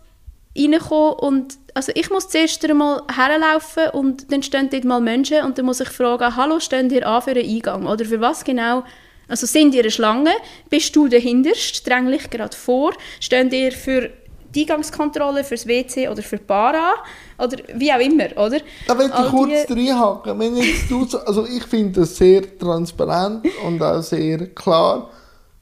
reinkommen 0.57 1.13
und 1.19 1.57
also 1.73 1.91
ich 1.95 2.09
muss 2.09 2.29
zuerst 2.29 2.63
einmal 2.69 3.01
herlaufen 3.13 3.89
und 3.91 4.31
dann 4.31 4.41
stehen 4.43 4.69
dort 4.69 4.85
mal 4.85 5.01
Menschen 5.01 5.43
und 5.45 5.57
dann 5.57 5.65
muss 5.65 5.79
ich 5.81 5.89
fragen, 5.89 6.35
hallo, 6.35 6.59
stehen 6.59 6.89
ihr 6.89 7.05
an 7.07 7.21
für 7.21 7.31
einen 7.31 7.45
Eingang? 7.49 7.85
Oder 7.87 8.05
für 8.05 8.19
was 8.21 8.43
genau? 8.43 8.83
Also 9.27 9.45
sind 9.47 9.73
ihr 9.73 9.81
eine 9.81 9.91
Schlange? 9.91 10.31
Bist 10.69 10.95
du 10.95 11.07
dahinterst? 11.07 11.87
Dräng 11.87 12.11
dich 12.11 12.29
gerade 12.29 12.55
vor? 12.55 12.93
Stehen 13.19 13.51
ihr 13.51 13.71
für 13.71 14.09
die 14.53 14.61
Eingangskontrolle, 14.61 15.43
fürs 15.43 15.67
WC 15.67 16.07
oder 16.07 16.21
für 16.23 16.39
an? 16.49 16.93
Oder 17.37 17.57
wie 17.73 17.91
auch 17.91 17.99
immer, 17.99 18.25
oder? 18.37 18.59
Da 18.87 18.97
will 18.97 19.07
ich 19.07 19.13
All 19.13 19.29
kurz 19.29 19.65
die- 19.67 19.73
reinhaken. 19.89 20.39
Wenn 20.39 20.55
jetzt 20.55 20.89
du 20.89 21.05
so, 21.05 21.17
also 21.19 21.45
ich 21.45 21.63
finde 21.63 22.01
das 22.01 22.15
sehr 22.15 22.57
transparent 22.57 23.45
und 23.65 23.81
auch 23.81 24.01
sehr 24.01 24.47
klar. 24.53 25.09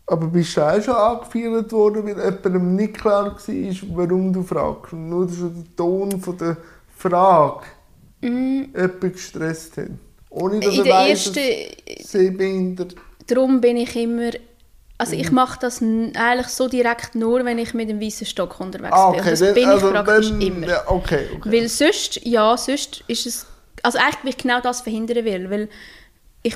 Aber 0.06 0.28
bist 0.28 0.58
du 0.58 0.62
auch 0.62 0.82
schon 0.84 0.94
angefeiert 0.96 1.72
worden, 1.72 2.04
weil 2.06 2.18
jemandem 2.20 2.76
nicht 2.76 2.94
klar 2.96 3.26
war, 3.36 3.76
warum 3.96 4.34
du 4.34 4.44
fragst? 4.44 4.92
Und 4.94 5.10
nur 5.10 5.30
schon 5.30 5.54
der 5.56 5.76
Ton 5.76 6.20
von 6.22 6.38
der 6.38 6.58
Frage 6.98 7.62
Mm, 8.22 8.70
jemanden 8.74 9.12
gestresst 9.12 9.76
hat. 9.78 9.88
Ohne 10.30 10.60
dass 10.62 10.78
in 10.78 10.86
er 10.86 11.08
ersten, 11.10 11.34
dass 11.34 12.12
sie 12.12 12.32
behindert 12.32 12.96
darum 13.28 13.62
bin 13.62 13.78
ich 13.78 13.96
immer 13.96 14.32
also 14.98 15.16
Mhm. 15.16 15.22
ich 15.22 15.32
mache 15.32 15.60
das 15.60 15.82
eigentlich 15.82 16.48
so 16.48 16.68
direkt 16.70 17.16
nur, 17.16 17.44
wenn 17.44 17.58
ich 17.58 17.74
mit 17.74 17.90
dem 17.90 18.00
weißen 18.00 18.28
Stock 18.28 18.60
unterwegs 18.60 18.94
Ah, 18.94 19.10
bin. 19.12 19.20
okay. 19.20 19.30
Und 19.32 19.42
das 19.42 19.54
bin 19.54 19.66
also 19.70 19.88
ich 19.88 19.94
praktisch 19.94 20.30
dann- 20.30 20.42
immer. 20.42 20.68
Ja, 20.68 20.84
okay, 20.88 21.30
okay. 21.36 21.52
Weil 21.52 21.68
sonst, 21.68 22.22
ja, 22.24 22.56
sonst 22.56 23.04
ist 23.08 23.26
es, 23.26 23.46
also 23.82 23.98
eigentlich, 23.98 24.24
weil 24.24 24.30
ich 24.30 24.38
genau 24.38 24.62
das 24.62 24.82
verhindern 24.82 25.26
will, 25.26 25.50
weil 25.50 25.70
ich, 26.44 26.56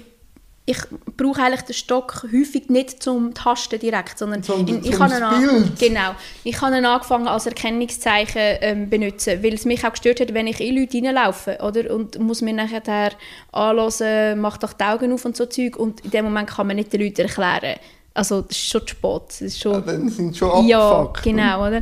ich 0.70 0.80
brauche 1.16 1.42
eigentlich 1.42 1.62
den 1.62 1.74
Stock 1.74 2.26
häufig 2.32 2.70
nicht 2.70 3.02
zum 3.02 3.34
Tasten 3.34 3.80
direkt, 3.80 4.20
sondern 4.20 4.44
in, 4.68 4.84
ich 4.84 4.92
zum 4.92 5.00
habe 5.00 5.16
ihn 5.16 5.24
an-. 5.24 5.72
Genau, 5.80 6.14
ich 6.44 6.62
habe 6.62 6.78
ihn 6.78 6.86
angefangen 6.86 7.30
als 7.30 7.46
Erkennungszeichen 7.46 8.58
ähm, 8.60 8.90
benutzen, 8.90 9.42
weil 9.42 9.54
es 9.54 9.64
mich 9.64 9.86
auch 9.86 9.92
gestört 9.92 10.20
hat, 10.20 10.34
wenn 10.34 10.46
ich 10.46 10.60
in 10.60 10.76
Leute 10.76 10.98
reinlaufe, 10.98 11.58
oder, 11.62 11.90
und 11.96 12.20
muss 12.20 12.42
mir 12.42 12.54
nachher 12.54 13.14
anhören, 13.54 14.42
mach 14.42 14.58
doch 14.58 14.74
die 14.74 14.84
Augen 14.84 15.14
auf 15.14 15.24
und 15.24 15.38
so 15.38 15.46
Zeug, 15.46 15.78
und 15.78 16.02
in 16.02 16.12
dem 16.12 16.26
Moment 16.26 16.50
kann 16.50 16.68
man 16.68 16.76
nicht 16.76 16.92
den 16.92 17.02
Leuten 17.02 17.22
erklären, 17.22 17.80
also 18.14 18.42
das 18.42 18.58
ist 18.58 18.70
schon 18.70 18.82
zu 18.82 18.88
spät, 18.90 19.22
das 19.30 19.42
ist 19.42 19.62
schon 19.62 19.72
Ja, 19.72 19.80
dann 19.80 20.10
sind 20.10 20.36
schon 20.36 20.68
ja, 20.68 20.92
abgefuckt. 21.00 21.24
genau, 21.24 21.66
oder? 21.66 21.82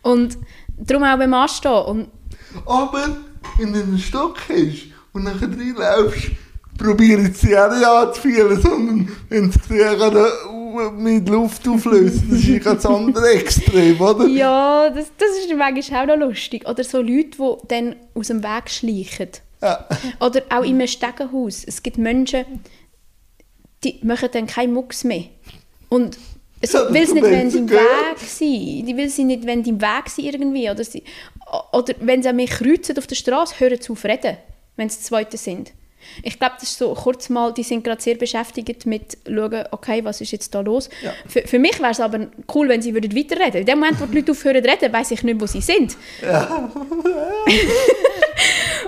Und 0.00 0.38
darum 0.78 1.04
auch 1.04 1.18
beim 1.18 1.34
Anstehen. 1.34 1.84
Und 1.84 2.08
Aber 2.64 3.08
wenn 3.58 3.72
du 3.74 3.78
einen 3.78 3.98
Stock 3.98 4.38
hast 4.48 4.86
und 5.12 5.24
nachher 5.24 5.48
reinlaufst, 6.82 6.96
probieren 6.96 7.34
sie 7.34 7.56
auch 7.56 7.70
nicht 7.72 7.86
anzufühlen, 7.86 8.60
sondern 8.60 9.08
wenn 9.28 9.52
sie 9.52 9.58
sich 9.58 9.78
gerade 9.78 10.32
mit 10.96 11.28
Luft 11.28 11.66
auflösen, 11.68 12.28
das 12.30 12.40
ist 12.40 12.48
ein 12.48 12.60
ganz 12.60 12.86
anderes 12.86 13.24
Extrem, 13.24 14.00
oder? 14.00 14.26
ja, 14.26 14.90
das, 14.90 15.10
das 15.16 15.30
ist 15.38 15.54
manchmal 15.56 16.10
auch 16.10 16.16
noch 16.16 16.28
lustig. 16.28 16.68
Oder 16.68 16.84
so 16.84 17.00
Leute, 17.00 17.36
die 17.38 17.68
dann 17.68 17.96
aus 18.14 18.28
dem 18.28 18.42
Weg 18.42 18.70
schleichen. 18.70 19.28
Ja. 19.60 19.86
Oder 20.20 20.42
auch 20.50 20.62
in 20.62 20.74
einem 20.74 20.88
Stegenhaus. 20.88 21.64
Es 21.64 21.82
gibt 21.82 21.98
Menschen, 21.98 22.44
die 23.84 24.00
machen 24.02 24.28
dann 24.32 24.46
keinen 24.46 24.72
Mucks 24.72 25.04
mehr. 25.04 25.24
Und 25.88 26.18
so, 26.64 26.78
Ja, 26.78 26.94
weil 26.94 27.06
sie 27.06 27.14
nicht 27.14 27.24
wenn 27.24 27.50
sie 27.50 27.58
im. 27.58 27.70
Weg 27.70 28.18
sind. 28.18 28.86
Die 28.86 28.96
will 28.96 29.08
sie 29.08 29.24
nicht 29.24 29.46
wenn 29.46 29.64
sie 29.64 29.70
im 29.70 29.80
Weg 29.80 30.08
sind 30.08 30.24
irgendwie. 30.26 30.70
Oder, 30.70 30.84
sie, 30.84 31.02
oder 31.72 31.94
wenn 32.00 32.22
sie 32.22 32.32
mich 32.32 32.50
kreuzen 32.50 32.96
auf 32.98 33.06
der 33.06 33.16
Straße, 33.16 33.58
hören 33.58 33.78
sie 33.80 33.90
auf 33.90 34.04
reden, 34.04 34.36
wenn 34.76 34.88
sie 34.88 35.00
Zweite 35.00 35.36
sind. 35.36 35.72
Ich 36.22 36.38
glaube, 36.38 36.54
das 36.60 36.64
ist 36.70 36.78
so 36.78 36.92
kurz 36.94 37.28
mal, 37.28 37.52
die 37.52 37.62
sind 37.62 37.84
gerade 37.84 38.00
sehr 38.02 38.14
beschäftigt 38.16 38.86
mit 38.86 39.18
schauen, 39.26 39.64
okay, 39.70 40.04
was 40.04 40.20
ist 40.20 40.32
jetzt 40.32 40.54
da 40.54 40.60
los. 40.60 40.88
Ja. 41.02 41.12
Für, 41.28 41.42
für 41.46 41.58
mich 41.58 41.78
wäre 41.80 41.90
es 41.92 42.00
aber 42.00 42.26
cool, 42.54 42.68
wenn 42.68 42.82
sie 42.82 42.92
würden 42.94 43.14
weiterreden. 43.16 43.60
In 43.60 43.66
dem 43.66 43.78
Moment, 43.80 44.00
wo 44.00 44.06
die 44.06 44.16
Leute 44.18 44.32
aufhören 44.32 44.62
zu 44.62 44.70
reden, 44.70 44.92
weiß 44.92 45.10
ich 45.12 45.22
nicht, 45.22 45.40
wo 45.40 45.46
sie 45.46 45.60
sind. 45.60 45.96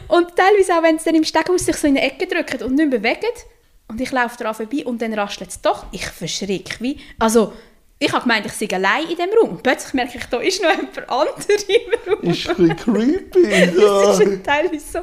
Und 0.08 0.36
teilweise 0.36 0.74
auch, 0.78 0.82
wenn 0.82 0.98
sie 0.98 1.04
dann 1.06 1.14
im 1.14 1.24
Steghaus 1.24 1.64
sich 1.64 1.76
so 1.76 1.86
in 1.86 1.96
eine 1.96 2.06
Ecke 2.06 2.26
drücken 2.26 2.62
und 2.64 2.74
nicht 2.74 2.90
mehr 2.90 2.98
bewegen 2.98 3.32
und 3.88 4.00
ich 4.00 4.10
laufe 4.12 4.36
daran 4.38 4.54
vorbei 4.54 4.84
und 4.84 5.00
dann 5.02 5.12
raschelt 5.14 5.50
es 5.50 5.60
doch, 5.60 5.86
ich 5.92 6.04
verschrecke 6.06 6.76
wie. 6.80 6.98
Also, 7.18 7.52
ich 7.98 8.12
habe 8.12 8.22
gemeint, 8.22 8.44
ich 8.46 8.52
sei 8.52 8.68
allein 8.74 9.08
in 9.08 9.16
dem 9.16 9.30
Raum. 9.40 9.60
Plötzlich 9.62 9.94
merke 9.94 10.18
ich, 10.18 10.24
da 10.26 10.38
ist 10.40 10.62
noch 10.62 10.70
jemand 10.70 11.08
anderes 11.08 11.46
im 11.64 12.12
Raum. 12.12 12.22
Ist 12.30 12.48
ein 12.48 12.76
creepy. 12.76 13.72
Das 13.76 14.18
Ja. 14.18 14.24
ist 14.24 14.44
teilweise 14.44 14.84
so. 14.92 14.98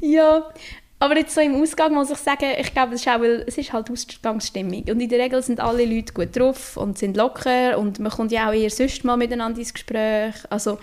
Ja, 0.00 0.52
aber 0.98 1.18
jetzt 1.18 1.34
so 1.34 1.42
im 1.42 1.60
Ausgang 1.60 1.92
muss 1.92 2.10
ich 2.10 2.16
sagen, 2.16 2.46
ich 2.58 2.72
glaube, 2.72 2.94
es 2.94 3.02
ist, 3.02 3.08
auch, 3.08 3.20
weil 3.20 3.44
es 3.46 3.58
ist 3.58 3.72
halt 3.72 3.90
Ausgangsstimmung. 3.90 4.82
Und 4.88 5.00
in 5.00 5.08
der 5.08 5.18
Regel 5.18 5.42
sind 5.42 5.60
alle 5.60 5.84
Leute 5.84 6.14
gut 6.14 6.34
drauf 6.34 6.76
und 6.78 6.96
sind 6.96 7.16
locker 7.16 7.78
und 7.78 7.98
man 7.98 8.10
kommt 8.10 8.32
ja 8.32 8.48
auch 8.48 8.54
eher 8.54 8.70
sonst 8.70 9.04
mal 9.04 9.16
miteinander 9.16 9.58
ins 9.58 9.74
Gespräch. 9.74 10.34
Also, 10.48 10.78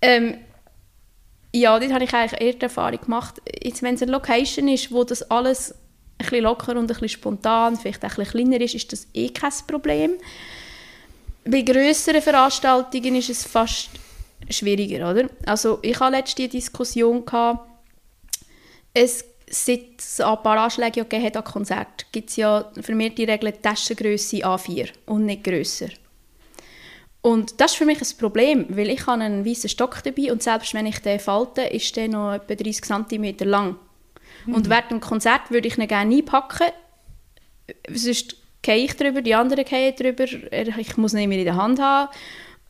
ähm, 0.00 0.38
ja, 1.54 1.78
dort 1.78 1.92
habe 1.92 2.04
ich 2.04 2.12
eigentlich 2.12 2.40
eher 2.40 2.54
die 2.54 2.62
Erfahrung 2.62 3.00
gemacht. 3.00 3.40
Jetzt, 3.62 3.82
wenn 3.82 3.94
es 3.94 4.02
eine 4.02 4.10
Location 4.10 4.66
ist, 4.66 4.90
wo 4.90 5.04
das 5.04 5.30
alles 5.30 5.72
ein 5.72 5.78
bisschen 6.18 6.42
locker 6.42 6.72
und 6.72 6.78
ein 6.78 6.86
bisschen 6.88 7.08
spontan, 7.08 7.76
vielleicht 7.76 8.04
auch 8.04 8.10
ein 8.10 8.16
bisschen 8.16 8.48
kleiner 8.48 8.64
ist, 8.64 8.74
ist 8.74 8.92
das 8.92 9.06
eh 9.14 9.28
kein 9.28 9.52
Problem. 9.68 10.12
Bei 11.44 11.62
grösseren 11.62 12.22
Veranstaltungen 12.22 13.16
ist 13.16 13.30
es 13.30 13.44
fast 13.44 13.90
schwieriger, 14.48 15.08
oder? 15.10 15.28
Also 15.46 15.78
ich 15.82 15.98
hatte 16.00 16.16
letzte 16.16 16.48
Diskussion, 16.48 17.24
gehabt, 17.24 17.71
es 18.94 19.24
seit 19.52 19.98
es 19.98 20.20
ein 20.20 20.42
paar 20.42 20.58
Anschläge 20.58 21.06
ja 21.10 21.22
hat 21.22 21.36
an 21.36 21.44
Konzert, 21.44 22.06
gibt 22.10 22.30
es 22.30 22.36
ja 22.36 22.70
für 22.80 22.94
mich 22.94 23.14
die 23.14 23.24
Regel 23.24 23.52
Taschengröße 23.52 24.38
A4 24.38 24.88
und 25.06 25.26
nicht 25.26 25.44
grösser. 25.44 25.88
Und 27.20 27.60
das 27.60 27.72
ist 27.72 27.78
für 27.78 27.84
mich 27.84 28.00
ein 28.00 28.18
Problem, 28.18 28.66
weil 28.70 28.88
ich 28.88 29.06
habe 29.06 29.22
einen 29.22 29.44
weißen 29.46 29.70
Stock 29.70 30.02
dabei 30.02 30.32
und 30.32 30.42
selbst 30.42 30.74
wenn 30.74 30.86
ich 30.86 30.98
den 31.00 31.20
falte, 31.20 31.62
ist 31.62 31.94
der 31.96 32.08
noch 32.08 32.32
etwa 32.32 32.54
30 32.54 32.82
cm 32.82 33.36
lang. 33.48 33.76
Und 34.46 34.68
während 34.68 34.90
dem 34.90 35.00
Konzert 35.00 35.50
würde 35.50 35.68
ich 35.68 35.78
ihn 35.78 35.86
gerne 35.86 36.16
einpacken, 36.16 36.66
sonst 37.88 38.36
gehe 38.60 38.76
ich 38.76 38.96
drüber, 38.96 39.22
die 39.22 39.34
anderen 39.34 39.64
gehen 39.64 39.94
drüber, 39.94 40.24
ich 40.24 40.96
muss 40.96 41.12
ihn 41.12 41.20
immer 41.20 41.34
in 41.34 41.44
der 41.44 41.56
Hand 41.56 41.80
haben. 41.80 42.12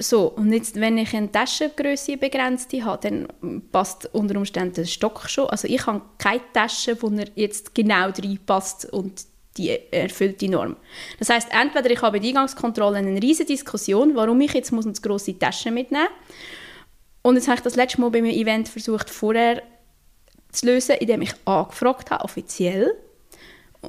So, 0.02 0.28
und 0.28 0.52
jetzt, 0.52 0.80
wenn 0.80 0.98
ich 0.98 1.14
eine 1.14 1.30
Taschengröße 1.30 2.16
begrenzte 2.16 2.84
habe, 2.84 3.08
dann 3.08 3.62
passt 3.70 4.08
unter 4.12 4.36
Umständen 4.36 4.74
der 4.74 4.84
Stock 4.84 5.28
schon. 5.28 5.48
Also 5.48 5.68
ich 5.68 5.86
habe 5.86 6.02
keine 6.18 6.40
Tasche, 6.52 7.00
wo 7.00 7.08
er 7.08 7.26
jetzt 7.36 7.74
genau 7.74 8.08
reinpasst 8.08 8.92
und 8.92 9.24
die 9.56 9.70
erfüllt 9.92 10.40
die 10.40 10.48
Norm. 10.48 10.76
Das 11.18 11.28
heißt, 11.28 11.48
entweder 11.52 11.90
ich 11.90 12.00
habe 12.02 12.12
bei 12.12 12.18
der 12.18 12.28
Eingangskontrolle 12.30 12.98
eine 12.98 13.22
riesige 13.22 13.48
Diskussion, 13.48 14.14
warum 14.16 14.40
ich 14.40 14.54
jetzt 14.54 14.72
muss 14.72 14.86
eine 14.86 14.94
grosse 14.94 15.38
Tasche 15.38 15.70
mitnehmen. 15.70 16.08
Und 17.22 17.36
jetzt 17.36 17.46
habe 17.46 17.56
ich 17.56 17.62
das 17.62 17.76
letzte 17.76 18.00
Mal 18.00 18.10
bei 18.10 18.18
einem 18.18 18.30
Event 18.30 18.68
versucht, 18.68 19.08
vorher 19.08 19.62
zu 20.50 20.66
lösen, 20.66 20.96
indem 20.96 21.22
ich 21.22 21.34
angefragt 21.44 22.10
habe, 22.10 22.24
offiziell, 22.24 22.96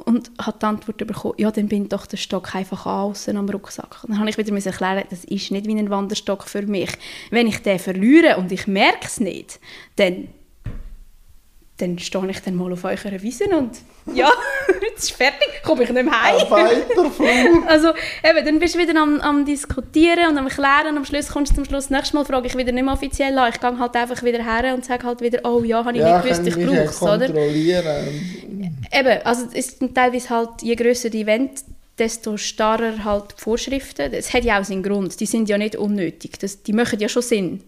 und 0.05 0.31
habe 0.41 0.57
die 0.59 0.65
Antwort 0.65 0.97
bekommen, 0.97 1.35
ja, 1.37 1.51
dann 1.51 1.67
bin 1.67 1.87
doch 1.87 2.07
der 2.07 2.17
Stock 2.17 2.55
einfach 2.55 2.85
außen 2.85 3.37
am 3.37 3.47
Rucksack. 3.47 3.97
Dann 4.07 4.19
habe 4.19 4.29
ich 4.29 4.37
wieder 4.37 4.53
erklären, 4.65 5.03
das 5.09 5.23
ist 5.25 5.51
nicht 5.51 5.67
wie 5.67 5.75
ein 5.75 5.89
Wanderstock 5.89 6.43
für 6.45 6.63
mich. 6.63 6.89
Wenn 7.29 7.47
ich 7.47 7.59
den 7.59 7.79
verliere 7.79 8.37
und 8.37 8.51
ich 8.51 8.65
merke 8.67 9.05
es 9.05 9.19
nicht, 9.19 9.59
dann, 9.97 10.29
dann 11.83 11.99
stehe 11.99 12.29
ich 12.29 12.39
dann 12.41 12.55
mal 12.55 12.71
auf 12.71 12.83
eurer 12.85 13.21
Wiese 13.21 13.45
und 13.55 13.71
ja, 14.13 14.31
jetzt 14.81 15.03
ist 15.03 15.11
fertig, 15.11 15.61
komme 15.63 15.83
ich 15.83 15.89
nicht 15.89 16.03
mehr 16.03 16.21
heim. 16.21 16.35
Ein 16.41 16.51
weiter. 16.51 17.67
Also 17.67 17.89
eben, 18.23 18.45
dann 18.45 18.59
bist 18.59 18.75
du 18.75 18.79
wieder 18.79 18.99
am, 19.01 19.19
am 19.21 19.45
Diskutieren 19.45 20.29
und 20.31 20.37
am 20.37 20.47
Erklären 20.47 20.87
und 20.91 20.97
am 20.97 21.05
Schluss 21.05 21.29
kommst 21.29 21.51
du 21.51 21.55
zum 21.55 21.65
Schluss, 21.65 21.89
nächstes 21.89 22.13
Mal 22.13 22.25
frage 22.25 22.47
ich 22.47 22.57
wieder 22.57 22.71
nicht 22.71 22.83
mehr 22.83 22.93
offiziell 22.93 23.37
an, 23.37 23.51
ich 23.53 23.59
gehe 23.59 23.79
halt 23.79 23.95
einfach 23.95 24.23
wieder 24.23 24.43
her 24.43 24.73
und 24.73 24.85
sage 24.85 25.05
halt 25.05 25.21
wieder, 25.21 25.39
oh 25.43 25.63
ja, 25.63 25.83
habe 25.83 25.97
ich 25.97 26.03
Ja, 26.03 26.17
nicht 26.17 26.39
gewusst, 26.43 26.47
ich 26.47 26.65
brauche 26.65 26.83
es, 26.83 27.01
oder? 27.01 27.25
kontrollieren. 27.27 28.73
Eben, 28.91 29.21
also 29.23 29.45
es 29.53 29.71
ist 29.71 29.93
teilweise 29.93 30.29
halt, 30.29 30.61
je 30.61 30.75
grösser 30.75 31.09
die 31.09 31.21
Event, 31.21 31.51
desto 31.97 32.37
starrer 32.37 33.03
halt 33.03 33.35
die 33.37 33.41
Vorschriften. 33.41 34.11
Das 34.11 34.33
hat 34.33 34.43
ja 34.43 34.59
auch 34.59 34.63
seinen 34.63 34.83
Grund, 34.83 35.19
die 35.19 35.25
sind 35.25 35.49
ja 35.49 35.57
nicht 35.57 35.75
unnötig, 35.75 36.39
das, 36.39 36.63
die 36.63 36.73
machen 36.73 36.99
ja 36.99 37.09
schon 37.09 37.21
Sinn. 37.21 37.63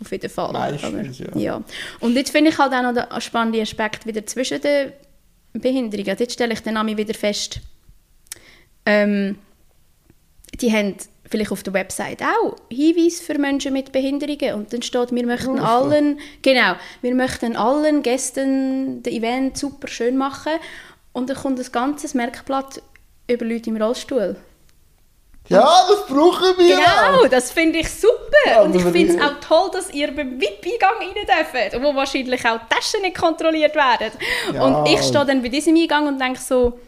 Auf 0.00 0.12
jeden 0.12 0.28
Fall. 0.28 0.52
Meistens, 0.52 1.22
Aber, 1.22 1.38
ja. 1.38 1.62
Und 2.00 2.14
jetzt 2.16 2.30
finde 2.30 2.50
ich 2.50 2.58
halt 2.58 2.72
auch 2.72 2.82
noch 2.82 2.92
den 2.92 3.20
spannenden 3.20 3.62
Aspekt 3.62 4.06
wieder 4.06 4.24
zwischen 4.26 4.60
den 4.60 4.92
Behinderungen. 5.54 6.16
Dort 6.16 6.32
stelle 6.32 6.52
ich 6.52 6.60
dann 6.60 6.76
einmal 6.76 6.96
wieder 6.96 7.14
fest, 7.14 7.60
ähm, 8.84 9.38
die 10.60 10.72
haben 10.72 10.96
vielleicht 11.28 11.52
auf 11.52 11.62
der 11.62 11.72
Website 11.72 12.22
auch 12.22 12.56
Hinweise 12.70 13.22
für 13.22 13.38
Menschen 13.38 13.72
mit 13.72 13.92
Behinderungen 13.92 14.54
und 14.54 14.72
dann 14.72 14.82
steht, 14.82 15.12
wir 15.12 15.26
möchten 15.26 15.58
allen, 15.58 16.20
genau, 16.42 16.74
wir 17.02 17.14
möchten 17.14 17.56
allen 17.56 18.02
Gästen 18.02 19.02
das 19.02 19.12
Event 19.12 19.58
super 19.58 19.88
schön 19.88 20.16
machen 20.16 20.52
und 21.12 21.28
dann 21.28 21.36
kommt 21.36 21.58
ein 21.58 21.72
ganzes 21.72 22.14
Merkblatt 22.14 22.80
über 23.28 23.44
Leute 23.44 23.70
im 23.70 23.76
Rollstuhl. 23.76 24.36
Ja, 25.48 25.84
das 25.88 26.06
brauchen 26.06 26.58
wir 26.58 26.76
Genau, 26.76 27.22
auch. 27.24 27.28
das 27.28 27.50
finde 27.52 27.78
ich 27.78 27.88
super. 27.88 28.12
Ja, 28.46 28.62
und 28.62 28.74
ich 28.74 28.82
finde 28.82 29.06
es 29.06 29.14
ich- 29.14 29.22
auch 29.22 29.34
toll, 29.40 29.70
dass 29.72 29.92
ihr 29.92 30.14
beim 30.14 30.40
VIP-Eingang 30.40 30.98
rein 30.98 31.14
dürft, 31.14 31.82
wo 31.84 31.94
wahrscheinlich 31.94 32.44
auch 32.46 32.58
die 32.58 32.74
Taschen 32.74 33.02
nicht 33.02 33.16
kontrolliert 33.16 33.74
werden. 33.74 34.10
Ja. 34.52 34.62
Und 34.64 34.88
ich 34.88 35.00
stehe 35.02 35.24
dann 35.24 35.42
bei 35.42 35.48
diesem 35.48 35.76
Eingang 35.76 36.08
und 36.08 36.20
denke 36.20 36.40
so, 36.40 36.78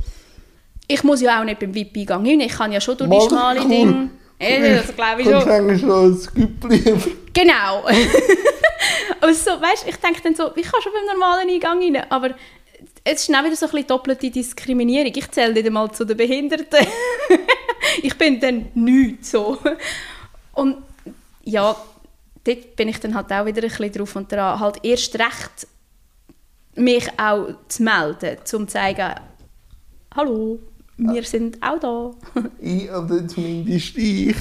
ich 0.88 1.04
muss 1.04 1.20
ja 1.20 1.40
auch 1.40 1.44
nicht 1.44 1.60
beim 1.60 1.74
VIP-Eingang 1.74 2.24
hin, 2.24 2.40
ich 2.40 2.52
kann 2.52 2.72
ja 2.72 2.80
schon 2.80 2.96
durch 2.96 3.08
die 3.10 3.16
Mal 3.16 3.28
schmale 3.28 3.60
cool. 3.60 3.68
Dinge. 3.68 4.10
Ja, 4.40 4.76
das 4.82 4.94
glaube 4.94 5.22
ich 5.22 5.28
schon. 5.28 5.48
eigentlich 5.50 5.80
schon 5.80 6.12
ein 6.12 6.28
Güppli. 6.34 6.94
Genau. 7.34 7.84
aber 9.20 9.34
so, 9.34 9.50
weißt, 9.50 9.86
ich 9.88 9.96
denke 9.96 10.20
dann 10.22 10.34
so, 10.34 10.50
ich 10.54 10.62
kann 10.70 10.80
schon 10.82 10.92
beim 10.92 11.18
normalen 11.18 11.48
Eingang 11.48 11.80
rein, 11.82 12.04
aber 12.08 12.30
es 13.10 13.28
ist 13.28 13.34
auch 13.34 13.44
wieder 13.44 13.56
so 13.56 13.66
ein 13.66 13.72
bisschen 13.72 13.86
doppelte 13.86 14.30
Diskriminierung. 14.30 15.12
Ich 15.14 15.30
zähle 15.30 15.52
nicht 15.54 15.66
einmal 15.66 15.90
zu 15.92 16.04
den 16.04 16.16
Behinderten. 16.16 16.86
ich 18.02 18.16
bin 18.18 18.38
dann 18.38 18.66
nichts 18.74 19.30
so. 19.30 19.58
Und 20.52 20.76
ja, 21.44 21.74
dort 22.44 22.76
bin 22.76 22.88
ich 22.88 23.00
dann 23.00 23.14
halt 23.14 23.32
auch 23.32 23.46
wieder 23.46 23.62
ein 23.62 23.68
bisschen 23.68 23.92
drauf 23.92 24.16
und 24.16 24.30
dran, 24.30 24.60
halt 24.60 24.78
erst 24.82 25.14
recht 25.18 25.66
mich 26.74 27.08
auch 27.18 27.48
zu 27.68 27.82
melden, 27.82 28.36
um 28.38 28.44
zu 28.46 28.66
zeigen, 28.66 29.14
hallo, 30.14 30.58
wir 30.98 31.22
sind 31.22 31.58
auch 31.62 31.78
da. 31.78 32.10
Ich, 32.60 32.90
oder 32.90 33.26
zumindest 33.26 33.96
ich. 33.96 34.36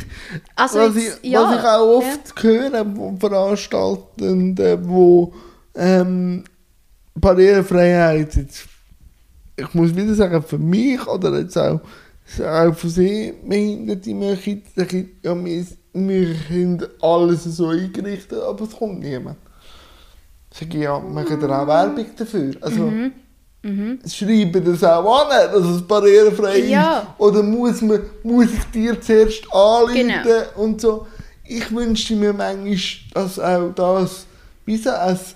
Also 0.56 0.80
was, 0.80 0.96
jetzt- 0.96 1.20
ich 1.22 1.32
ja, 1.32 1.44
was 1.44 1.60
ich 1.60 1.66
auch 1.66 1.98
oft 1.98 2.44
höre 2.44 2.86
von 2.86 3.20
Veranstaltenden, 3.20 4.56
die 4.56 5.28
ähm, 5.76 6.44
Barrierefreiheit, 7.20 8.36
jetzt, 8.36 8.66
ich 9.56 9.74
muss 9.74 9.96
wieder 9.96 10.14
sagen, 10.14 10.42
für 10.44 10.58
mich 10.58 11.06
oder 11.08 11.38
jetzt 11.40 11.58
auch, 11.58 11.80
auch 12.46 12.76
für 12.76 12.90
sie, 12.90 13.34
Behinderte, 13.48 14.14
möchten, 14.14 14.62
sagen, 14.76 15.10
ja, 15.24 15.36
wir, 15.36 15.66
wir 15.94 16.28
haben 16.50 16.84
alles 17.02 17.44
so 17.46 17.68
eingerichtet, 17.68 18.40
aber 18.42 18.64
es 18.66 18.72
kommt 18.76 19.00
niemand. 19.00 19.38
Ich, 20.60 20.74
ja, 20.74 21.00
machen 21.00 21.42
ihr 21.42 21.50
auch 21.62 21.68
Werbung 21.68 22.06
dafür? 22.18 22.54
Also, 22.62 22.92
Mhm. 23.64 24.00
schreiben 24.08 24.64
das 24.64 24.84
auch 24.84 25.26
an, 25.30 25.52
dass 25.52 25.66
es 25.66 25.82
barrierefrei 25.82 26.60
Ja. 26.60 27.00
ist? 27.00 27.08
Oder 27.20 27.44
muss, 27.44 27.82
man, 27.82 28.02
muss 28.24 28.46
ich 28.54 28.64
dir 28.72 29.02
zuerst 29.02 29.44
anrufen 29.52 29.94
Genau. 29.96 30.24
und 30.56 30.80
so? 30.80 31.08
Ich 31.44 31.70
wünschte 31.74 32.16
mir 32.16 32.34
manchmal, 32.34 32.78
dass 33.14 33.40
auch 33.40 33.74
das 33.74 34.26
wie 34.66 34.78
so 34.78 34.92
als 34.92 35.36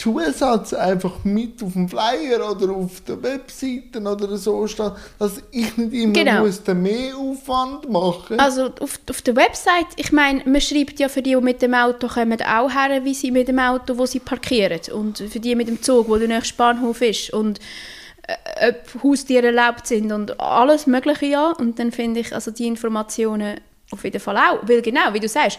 Zusatz 0.00 0.72
einfach 0.72 1.24
mit 1.24 1.62
auf 1.62 1.74
dem 1.74 1.88
Flyer 1.88 2.50
oder 2.50 2.72
auf 2.72 3.02
der 3.02 3.22
Webseite 3.22 4.00
oder 4.00 4.36
so 4.36 4.66
steht, 4.66 4.92
dass 5.18 5.42
ich 5.50 5.76
nicht 5.76 5.92
immer 5.92 6.12
Genau. 6.12 6.44
muss 6.44 6.62
den 6.62 6.82
Mehraufwand 6.82 7.90
machen 7.90 8.40
Also 8.40 8.70
auf, 8.80 8.98
auf 9.08 9.22
der 9.22 9.36
Website, 9.36 9.86
ich 9.96 10.12
meine, 10.12 10.42
man 10.46 10.60
schreibt 10.60 10.98
ja 10.98 11.08
für 11.08 11.22
die, 11.22 11.34
die 11.34 11.40
mit 11.40 11.60
dem 11.62 11.74
Auto 11.74 12.08
kommen, 12.08 12.40
auch 12.42 12.70
her, 12.70 13.04
wie 13.04 13.14
sie 13.14 13.30
mit 13.30 13.48
dem 13.48 13.58
Auto, 13.58 13.98
wo 13.98 14.06
sie 14.06 14.20
parkieren. 14.20 14.80
Und 14.92 15.18
für 15.18 15.40
die 15.40 15.54
mit 15.54 15.68
dem 15.68 15.82
Zug, 15.82 16.08
wo 16.08 16.16
der 16.16 16.28
nächste 16.28 16.54
Bahnhof 16.54 17.02
ist. 17.02 17.32
Und 17.32 17.60
äh, 18.26 18.70
ob 18.70 19.02
Haustiere 19.02 19.46
erlaubt 19.46 19.86
sind 19.86 20.12
und 20.12 20.40
alles 20.40 20.86
Mögliche, 20.86 21.26
ja. 21.26 21.50
Und 21.52 21.78
dann 21.78 21.92
finde 21.92 22.20
ich, 22.20 22.34
also 22.34 22.50
die 22.50 22.66
Informationen 22.66 23.60
auf 23.90 24.04
jeden 24.04 24.20
Fall 24.20 24.36
auch. 24.36 24.60
Weil 24.62 24.82
genau, 24.82 25.12
wie 25.12 25.20
du 25.20 25.28
sagst, 25.28 25.58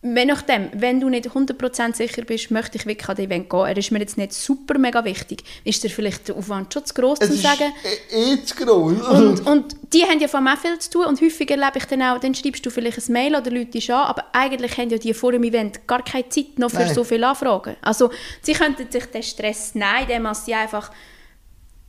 wenn, 0.00 0.28
nachdem, 0.28 0.70
wenn 0.74 1.00
du 1.00 1.08
nicht 1.08 1.28
100% 1.28 1.96
sicher 1.96 2.22
bist, 2.22 2.52
möchte 2.52 2.78
ich 2.78 2.86
wirklich 2.86 3.08
an 3.08 3.16
das 3.16 3.24
Event 3.24 3.50
gehen. 3.50 3.66
Er 3.66 3.76
ist 3.76 3.90
mir 3.90 3.98
jetzt 3.98 4.16
nicht 4.16 4.32
super 4.32 4.78
mega 4.78 5.04
wichtig. 5.04 5.42
Ist 5.64 5.82
dir 5.82 5.90
vielleicht 5.90 6.28
der 6.28 6.36
Aufwand 6.36 6.72
schon 6.72 6.84
zu 6.84 6.94
gross, 6.94 7.18
es 7.20 7.30
zu 7.30 7.36
sagen? 7.36 7.72
eh, 8.12 8.34
eh 8.34 8.44
zu 8.44 8.54
gross. 8.54 9.00
Und, 9.00 9.44
und 9.44 9.76
die 9.92 10.04
haben 10.04 10.20
ja 10.20 10.28
vor 10.28 10.38
allem 10.38 10.48
auch 10.48 10.58
viel 10.58 10.78
zu 10.78 10.90
tun 10.90 11.06
und 11.06 11.20
häufig 11.20 11.50
erlebe 11.50 11.78
ich 11.78 11.84
dann 11.86 12.02
auch, 12.02 12.20
dann 12.20 12.32
schreibst 12.32 12.64
du 12.64 12.70
vielleicht 12.70 12.98
ein 12.98 13.12
Mail 13.12 13.34
oder 13.34 13.50
Leute 13.50 13.78
an, 13.92 14.02
aber 14.02 14.24
eigentlich 14.32 14.78
haben 14.78 14.88
ja 14.88 14.98
die 14.98 15.12
vor 15.12 15.32
dem 15.32 15.42
Event 15.42 15.84
gar 15.88 16.04
keine 16.04 16.28
Zeit 16.28 16.58
noch 16.58 16.70
für 16.70 16.78
Nein. 16.78 16.94
so 16.94 17.02
viele 17.02 17.26
Anfragen. 17.26 17.74
Also 17.82 18.10
sie 18.42 18.52
könnten 18.52 18.88
sich 18.90 19.04
den 19.06 19.22
Stress 19.24 19.74
nehmen, 19.74 20.08
indem 20.08 20.32
sie 20.34 20.54
einfach 20.54 20.92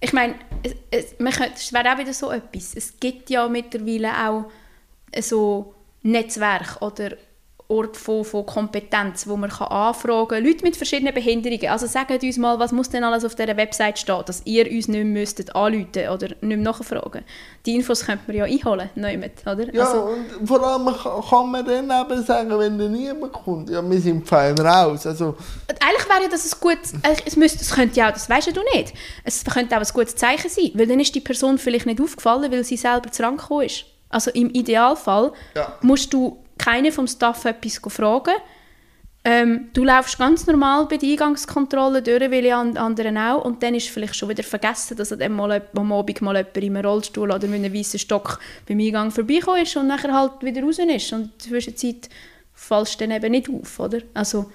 ich 0.01 0.13
meine, 0.13 0.35
es, 0.63 0.75
es, 0.91 1.19
man 1.19 1.33
könnte, 1.33 1.55
es 1.57 1.73
wäre 1.73 1.93
auch 1.93 1.97
wieder 1.97 2.13
so 2.13 2.31
etwas. 2.31 2.73
Es 2.73 2.99
gibt 2.99 3.29
ja 3.29 3.47
mittlerweile 3.49 4.11
auch 4.29 4.45
so 5.21 5.75
Netzwerk 6.03 6.81
oder 6.81 7.17
Ort 7.71 7.97
von, 7.97 8.25
von 8.25 8.47
Kompetenz, 8.47 9.27
wo 9.27 9.37
man 9.37 9.51
kann 9.51 9.67
anfragen 9.67 10.27
kann. 10.29 10.43
Leute 10.43 10.63
mit 10.63 10.75
verschiedenen 10.75 11.13
Behinderungen. 11.13 11.67
Also 11.67 11.85
sagt 11.85 12.09
uns 12.23 12.37
mal, 12.39 12.57
was 12.57 12.71
muss 12.71 12.89
denn 12.89 13.03
alles 13.03 13.23
auf 13.23 13.35
dieser 13.35 13.55
Website 13.57 13.99
stehen, 13.99 14.23
dass 14.25 14.41
ihr 14.45 14.65
uns 14.65 14.87
nicht 14.87 15.03
mehr 15.03 15.05
müsstet 15.05 15.55
anrufen 15.55 16.09
oder 16.11 16.29
nicht 16.29 16.41
mehr 16.41 16.57
nachfragen. 16.57 17.23
Die 17.67 17.75
Infos 17.75 18.07
könnte 18.07 18.23
man 18.25 18.37
ja 18.37 18.45
einholen, 18.45 18.89
nicht 18.95 19.45
oder? 19.45 19.71
Ja, 19.71 19.83
Also, 19.83 19.99
und 20.01 20.47
vor 20.47 20.63
allem 20.65 20.95
kann 21.29 21.51
man 21.51 21.63
dann 21.63 21.91
eben 22.11 22.23
sagen, 22.25 22.57
wenn 22.57 22.79
dann 22.79 22.91
niemand 22.91 23.33
kommt, 23.33 23.69
ja, 23.69 23.87
wir 23.87 24.01
sind 24.01 24.27
fein 24.27 24.57
raus. 24.57 25.05
Also, 25.05 25.35
eigentlich 25.67 26.09
wäre 26.09 26.23
ja 26.23 26.27
das 26.29 26.51
ein 26.51 26.59
gutes, 26.59 26.93
es, 27.23 27.35
müsste, 27.35 27.59
es 27.61 27.69
könnte 27.69 27.99
ja 27.99 28.09
auch, 28.09 28.13
das 28.13 28.27
weisst 28.31 28.47
ja 28.47 28.53
du 28.53 28.61
nicht, 28.73 28.95
es 29.23 29.43
könnte 29.45 29.75
auch 29.77 29.81
ein 29.81 29.87
gutes 29.93 30.15
Zeichen 30.15 30.49
sein, 30.49 30.71
weil 30.73 30.87
dann 30.87 30.99
ist 30.99 31.13
die 31.13 31.21
Person 31.21 31.59
vielleicht 31.59 31.85
nicht 31.85 32.01
aufgefallen, 32.01 32.51
weil 32.51 32.63
sie 32.63 32.77
selber 32.77 33.11
zu 33.11 33.21
rangekommen 33.21 33.67
ist. 33.67 33.85
Also 34.09 34.31
im 34.31 34.49
Idealfall 34.49 35.33
Ja. 35.53 35.77
musst 35.83 36.11
du 36.13 36.39
keinen 36.59 36.91
vom 36.91 37.07
Staff 37.07 37.45
etwas 37.45 37.81
fragen. 37.87 38.35
Ähm, 39.25 39.69
du 39.73 39.83
laufst 39.83 40.17
ganz 40.17 40.47
normal 40.47 40.85
bei 40.85 40.95
der 40.95 41.09
Eingangskontrolle 41.09 42.01
durch, 42.01 42.31
wie 42.31 42.51
an 42.53 42.77
anderen 42.77 43.17
auch, 43.17 43.43
und 43.43 43.61
dann 43.61 43.75
ist 43.75 43.89
vielleicht 43.89 44.15
schon 44.15 44.29
wieder 44.29 44.43
vergessen, 44.43 44.95
dass 44.95 45.11
an 45.11 45.19
dem 45.19 45.33
mal, 45.33 45.61
am 45.75 45.91
Abend 45.91 46.21
mal 46.21 46.37
jemand 46.37 46.57
in 46.57 46.75
einem 46.77 46.85
Rollstuhl 46.85 47.29
oder 47.29 47.47
mit 47.47 47.63
einem 47.63 47.73
weißen 47.73 47.99
Stock 47.99 48.39
beim 48.65 48.79
Eingang 48.79 49.11
vorbeigekommen 49.11 49.63
ist 49.63 49.75
und 49.75 49.87
nachher 49.87 50.13
halt 50.13 50.41
wieder 50.41 50.63
raus 50.63 50.79
ist. 50.79 51.11
Und 51.11 51.21
in 51.21 51.31
der 51.31 51.39
Zwischenzeit 51.39 52.09
fallst 52.53 52.95
du 52.95 53.07
dann 53.07 53.17
eben 53.17 53.31
nicht 53.31 53.49
auf, 53.49 53.79
oder? 53.79 53.99
Also, 54.13 54.45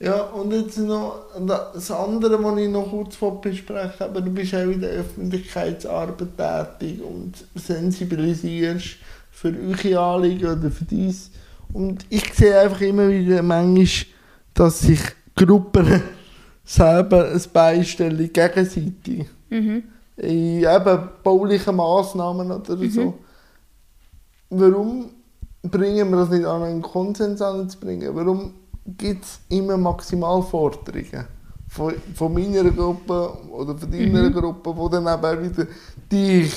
ja, 0.00 0.20
und 0.20 0.52
jetzt 0.52 0.78
noch 0.78 1.26
das 1.46 1.88
andere, 1.92 2.42
was 2.42 2.58
ich 2.58 2.68
noch 2.68 2.90
kurz 2.90 3.16
besprechen 3.40 4.02
aber 4.02 4.20
du 4.20 4.30
bist 4.30 4.52
auch 4.52 4.62
in 4.62 4.80
der 4.80 4.90
Öffentlichkeitsarbeit 4.90 6.36
tätig 6.36 7.00
und 7.00 7.34
sensibilisierst 7.54 8.96
für 9.42 9.48
eure 9.48 10.00
Anliegen 10.00 10.46
oder 10.46 10.70
für 10.70 10.84
dies. 10.84 11.32
Und 11.72 12.06
ich 12.08 12.32
sehe 12.32 12.60
einfach 12.60 12.80
immer 12.80 13.08
wieder 13.08 13.42
manchmal, 13.42 14.06
dass 14.54 14.80
sich 14.80 15.00
Gruppen 15.34 16.00
selber 16.64 17.32
ein 17.32 17.42
beistellen 17.52 18.32
gegenseitig. 18.32 19.26
mhm. 19.50 19.82
in 20.16 20.62
eben 20.62 21.08
baulichen 21.24 21.74
Massnahmen 21.74 22.52
oder 22.52 22.76
so. 22.88 23.18
Warum 24.50 25.10
bringen 25.62 26.10
wir 26.10 26.18
das 26.18 26.30
nicht 26.30 26.44
an 26.44 26.62
einen 26.62 26.82
Konsens 26.82 27.42
anzubringen? 27.42 28.14
Warum 28.14 28.54
gibt 28.86 29.24
es 29.24 29.40
immer 29.48 29.76
Maximalforderungen 29.76 31.26
von, 31.66 31.94
von 32.14 32.32
meiner 32.32 32.70
Gruppe 32.70 33.38
oder 33.50 33.76
von 33.76 33.90
deiner 33.90 34.30
Gruppe, 34.30 34.76
wo 34.76 34.88
dann 34.88 35.02
eben 35.02 35.24
auch 35.24 35.42
wieder 35.42 35.66
dich 36.10 36.52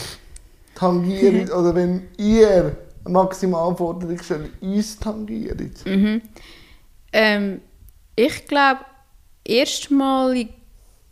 tangieren 0.76 1.50
oder 1.52 1.74
wenn 1.74 2.04
ihr 2.18 2.78
Maximalforderung 3.08 4.22
stellt, 4.22 4.52
uns 4.62 5.00
tangiert? 5.00 5.60
Mhm. 5.86 6.22
Ähm, 7.14 7.62
ich 8.16 8.46
glaube, 8.48 8.82
erstmal 9.44 10.48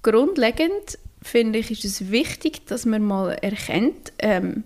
grundlegend 0.02 1.00
finde 1.22 1.60
ich, 1.60 1.72
ist 1.72 1.86
es 1.86 2.12
wichtig, 2.12 2.66
dass 2.68 2.86
man 2.86 3.04
mal 3.04 3.32
erkennt, 3.42 4.12
ähm, 4.20 4.64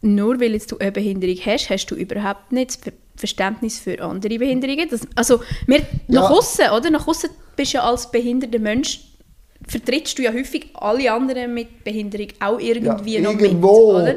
nur 0.00 0.40
weil 0.40 0.52
jetzt 0.52 0.70
du 0.72 0.78
eine 0.78 0.92
Behinderung 0.92 1.36
hast, 1.44 1.70
hast 1.70 1.86
du 1.86 1.94
überhaupt 1.94 2.52
nicht 2.52 2.78
Verständnis 3.16 3.78
für 3.78 4.00
andere 4.02 4.38
Behinderungen. 4.38 4.88
Das, 4.90 5.06
also, 5.14 5.40
wir, 5.66 5.82
nach 6.08 6.30
Ja. 6.30 6.36
außen, 6.36 6.70
oder? 6.70 6.90
Nach 6.90 7.06
außen 7.06 7.30
bist 7.56 7.74
du 7.74 7.78
ja 7.78 7.84
als 7.84 8.10
behinderter 8.10 8.58
Mensch 8.58 9.00
vertrittst 9.72 10.18
du 10.18 10.22
ja 10.22 10.32
häufig 10.32 10.66
alle 10.74 11.10
anderen 11.10 11.52
mit 11.54 11.82
Behinderung 11.82 12.28
auch 12.40 12.58
irgendwie 12.60 13.14
Ja, 13.14 13.20
noch 13.22 13.32
irgendwo. 13.40 13.94
mit, 13.94 14.02
oder? 14.02 14.14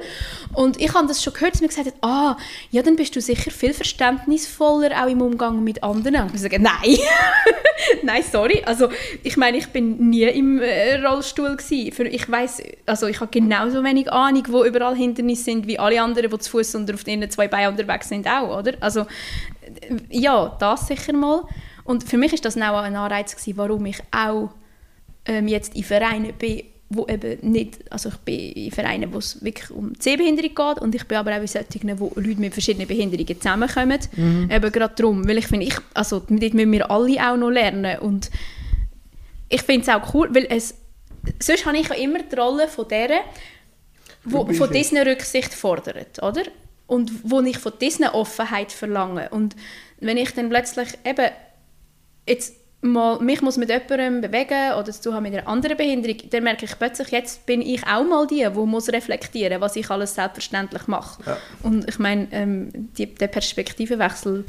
Und 0.54 0.80
ich 0.82 0.94
habe 0.94 1.08
das 1.08 1.24
schon 1.24 1.34
gehört, 1.34 1.54
dass 1.54 1.62
mir 1.62 1.70
gesagt 1.70 1.88
hat, 1.88 1.96
ah, 2.02 2.38
ja, 2.72 2.82
dann 2.82 2.96
bist 2.96 3.16
du 3.16 3.22
sicher 3.22 3.52
viel 3.52 3.74
verständnisvoller 3.74 5.04
auch 5.04 5.10
im 5.10 5.22
Umgang 5.22 5.64
mit 5.64 5.84
anderen. 5.84 6.22
Und 6.22 6.36
ich 6.36 6.42
sage, 6.42 6.60
nein, 6.60 6.98
nein, 8.04 8.24
sorry. 8.30 8.62
Also 8.66 8.90
ich 9.24 9.38
meine, 9.38 9.58
ich 9.58 9.68
bin 9.68 10.10
nie 10.10 10.24
im 10.24 10.60
äh, 10.62 10.96
Rollstuhl. 11.06 11.58
Für 11.92 12.08
ich 12.08 12.30
weiß, 12.30 12.62
also 12.86 13.08
ich 13.08 13.20
habe 13.20 13.32
genauso 13.32 13.84
wenig 13.84 14.12
Ahnung, 14.12 14.44
wo 14.50 14.64
überall 14.64 14.96
Hindernisse 14.96 15.44
sind 15.46 15.68
wie 15.68 15.80
alle 15.80 16.02
anderen, 16.02 16.30
die 16.30 16.38
zu 16.40 16.52
Fuß 16.52 16.76
und 16.76 16.94
auf 16.94 17.08
ihren 17.08 17.30
zwei 17.30 17.48
Beinen 17.48 17.72
unterwegs 17.72 18.10
sind 18.10 18.28
auch, 18.28 18.58
oder? 18.60 18.74
Also 18.82 19.02
äh, 19.02 19.06
ja, 20.10 20.56
das 20.60 20.88
sicher 20.88 21.14
mal. 21.14 21.44
Und 21.86 22.04
für 22.04 22.18
mich 22.18 22.34
ist 22.34 22.44
das 22.46 22.58
auch 22.58 22.82
ein 22.82 22.96
Anreiz 22.96 23.36
gewesen, 23.36 23.58
warum 23.58 23.86
ich 23.86 24.00
auch 24.12 24.50
ähm, 25.26 25.48
jetzt 25.48 25.76
in 25.76 25.84
Vereinen 25.84 26.34
bin, 26.34 26.64
wo 26.90 27.08
eben 27.08 27.38
nicht, 27.42 27.92
also 27.92 28.10
ich 28.10 28.18
bin 28.18 28.52
in 28.52 28.72
Vereinen, 28.72 29.14
wo 29.14 29.18
es 29.18 29.44
wirklich 29.44 29.72
um 29.72 29.94
Sehbehinderung 30.00 30.54
geht 30.54 30.82
und 30.82 30.94
ich 30.94 31.04
bin 31.06 31.18
aber 31.18 31.36
auch 31.36 31.42
in 31.42 31.48
solchen, 31.48 32.00
wo 32.00 32.12
Leute 32.16 32.40
mit 32.40 32.54
verschiedenen 32.54 32.88
Behinderungen 32.88 33.42
zusammenkommen. 33.42 34.00
Eben 34.52 34.72
gerade 34.72 34.94
darum, 34.96 35.28
weil 35.28 35.40
ich 35.40 35.48
finde, 35.48 35.66
ich, 35.66 35.76
also 35.94 36.20
dort 36.20 36.54
müssen 36.54 36.72
wir 36.72 36.92
alle 36.92 37.32
auch 37.32 37.38
noch 37.38 37.50
lernen 37.50 38.00
und 38.00 38.30
ich 39.50 39.62
finde 39.64 39.82
es 39.82 39.90
auch 39.90 40.14
cool, 40.14 40.30
weil 40.34 40.48
es, 40.50 40.76
sonst 41.40 41.66
habe 41.66 41.78
ich 41.78 41.88
ja 41.88 41.96
immer 41.96 42.20
die 42.22 42.36
Rolle 42.36 42.68
von 42.68 42.88
der, 42.88 43.22
wo 44.24 44.46
von 44.54 44.72
diesen 44.72 44.98
Rücksicht 45.00 45.54
fordert, 45.54 46.22
oder? 46.22 46.44
und 46.88 47.12
wo 47.24 47.42
ich 47.42 47.58
von 47.58 47.74
diesen 47.80 48.06
Offenheit 48.06 48.72
verlange. 48.72 49.30
Und 49.30 49.56
wenn 50.00 50.18
ich 50.18 50.32
dann 50.34 50.50
plötzlich 50.50 50.90
eben 51.04 51.30
jetzt 52.28 52.56
mal 52.86 53.20
mich 53.20 53.42
muss 53.42 53.58
mit 53.58 53.70
jemandem 53.70 54.22
bewegen 54.22 54.74
oder 54.80 54.92
zu 54.92 55.14
haben 55.14 55.24
mit 55.24 55.34
einer 55.34 55.48
anderen 55.48 55.78
Behinderung, 55.78 56.18
dann 56.30 56.44
merke 56.44 56.66
ich 56.66 56.78
plötzlich, 56.78 57.10
jetzt 57.10 57.46
bin 57.46 57.62
ich 57.62 57.86
auch 57.86 58.04
mal 58.04 58.28
die, 58.28 58.48
die 58.48 58.60
muss 58.60 58.90
reflektieren, 58.90 59.62
was 59.62 59.76
ich 59.76 59.90
alles 59.90 60.16
selbstverständlich 60.16 60.88
mache. 60.88 61.22
Ja. 61.26 61.38
Und 61.64 61.90
ich 61.90 62.00
meine, 62.00 62.28
ähm, 62.32 62.70
die, 62.98 63.14
der 63.14 63.28
Perspektivenwechsel 63.28 64.46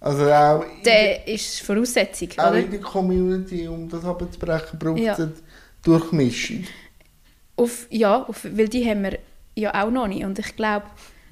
also 0.00 0.30
auch 0.30 0.64
der 0.84 1.26
ist 1.26 1.62
Voraussetzung, 1.62 2.28
auch 2.36 2.50
oder? 2.50 2.58
in 2.58 2.70
der 2.70 2.80
Community, 2.80 3.66
um 3.66 3.88
das 3.88 4.04
abzubrechen, 4.04 4.78
braucht 4.78 5.00
es 5.00 5.18
ja. 5.18 5.28
Durchmischung. 5.82 6.64
Auf, 7.56 7.86
ja, 7.90 8.22
auf, 8.22 8.44
weil 8.44 8.68
die 8.68 8.88
haben 8.88 9.02
wir 9.02 9.18
ja 9.56 9.82
auch 9.82 9.90
noch 9.90 10.06
nicht. 10.06 10.24
Und 10.24 10.38
ich 10.38 10.54
glaube, 10.54 10.86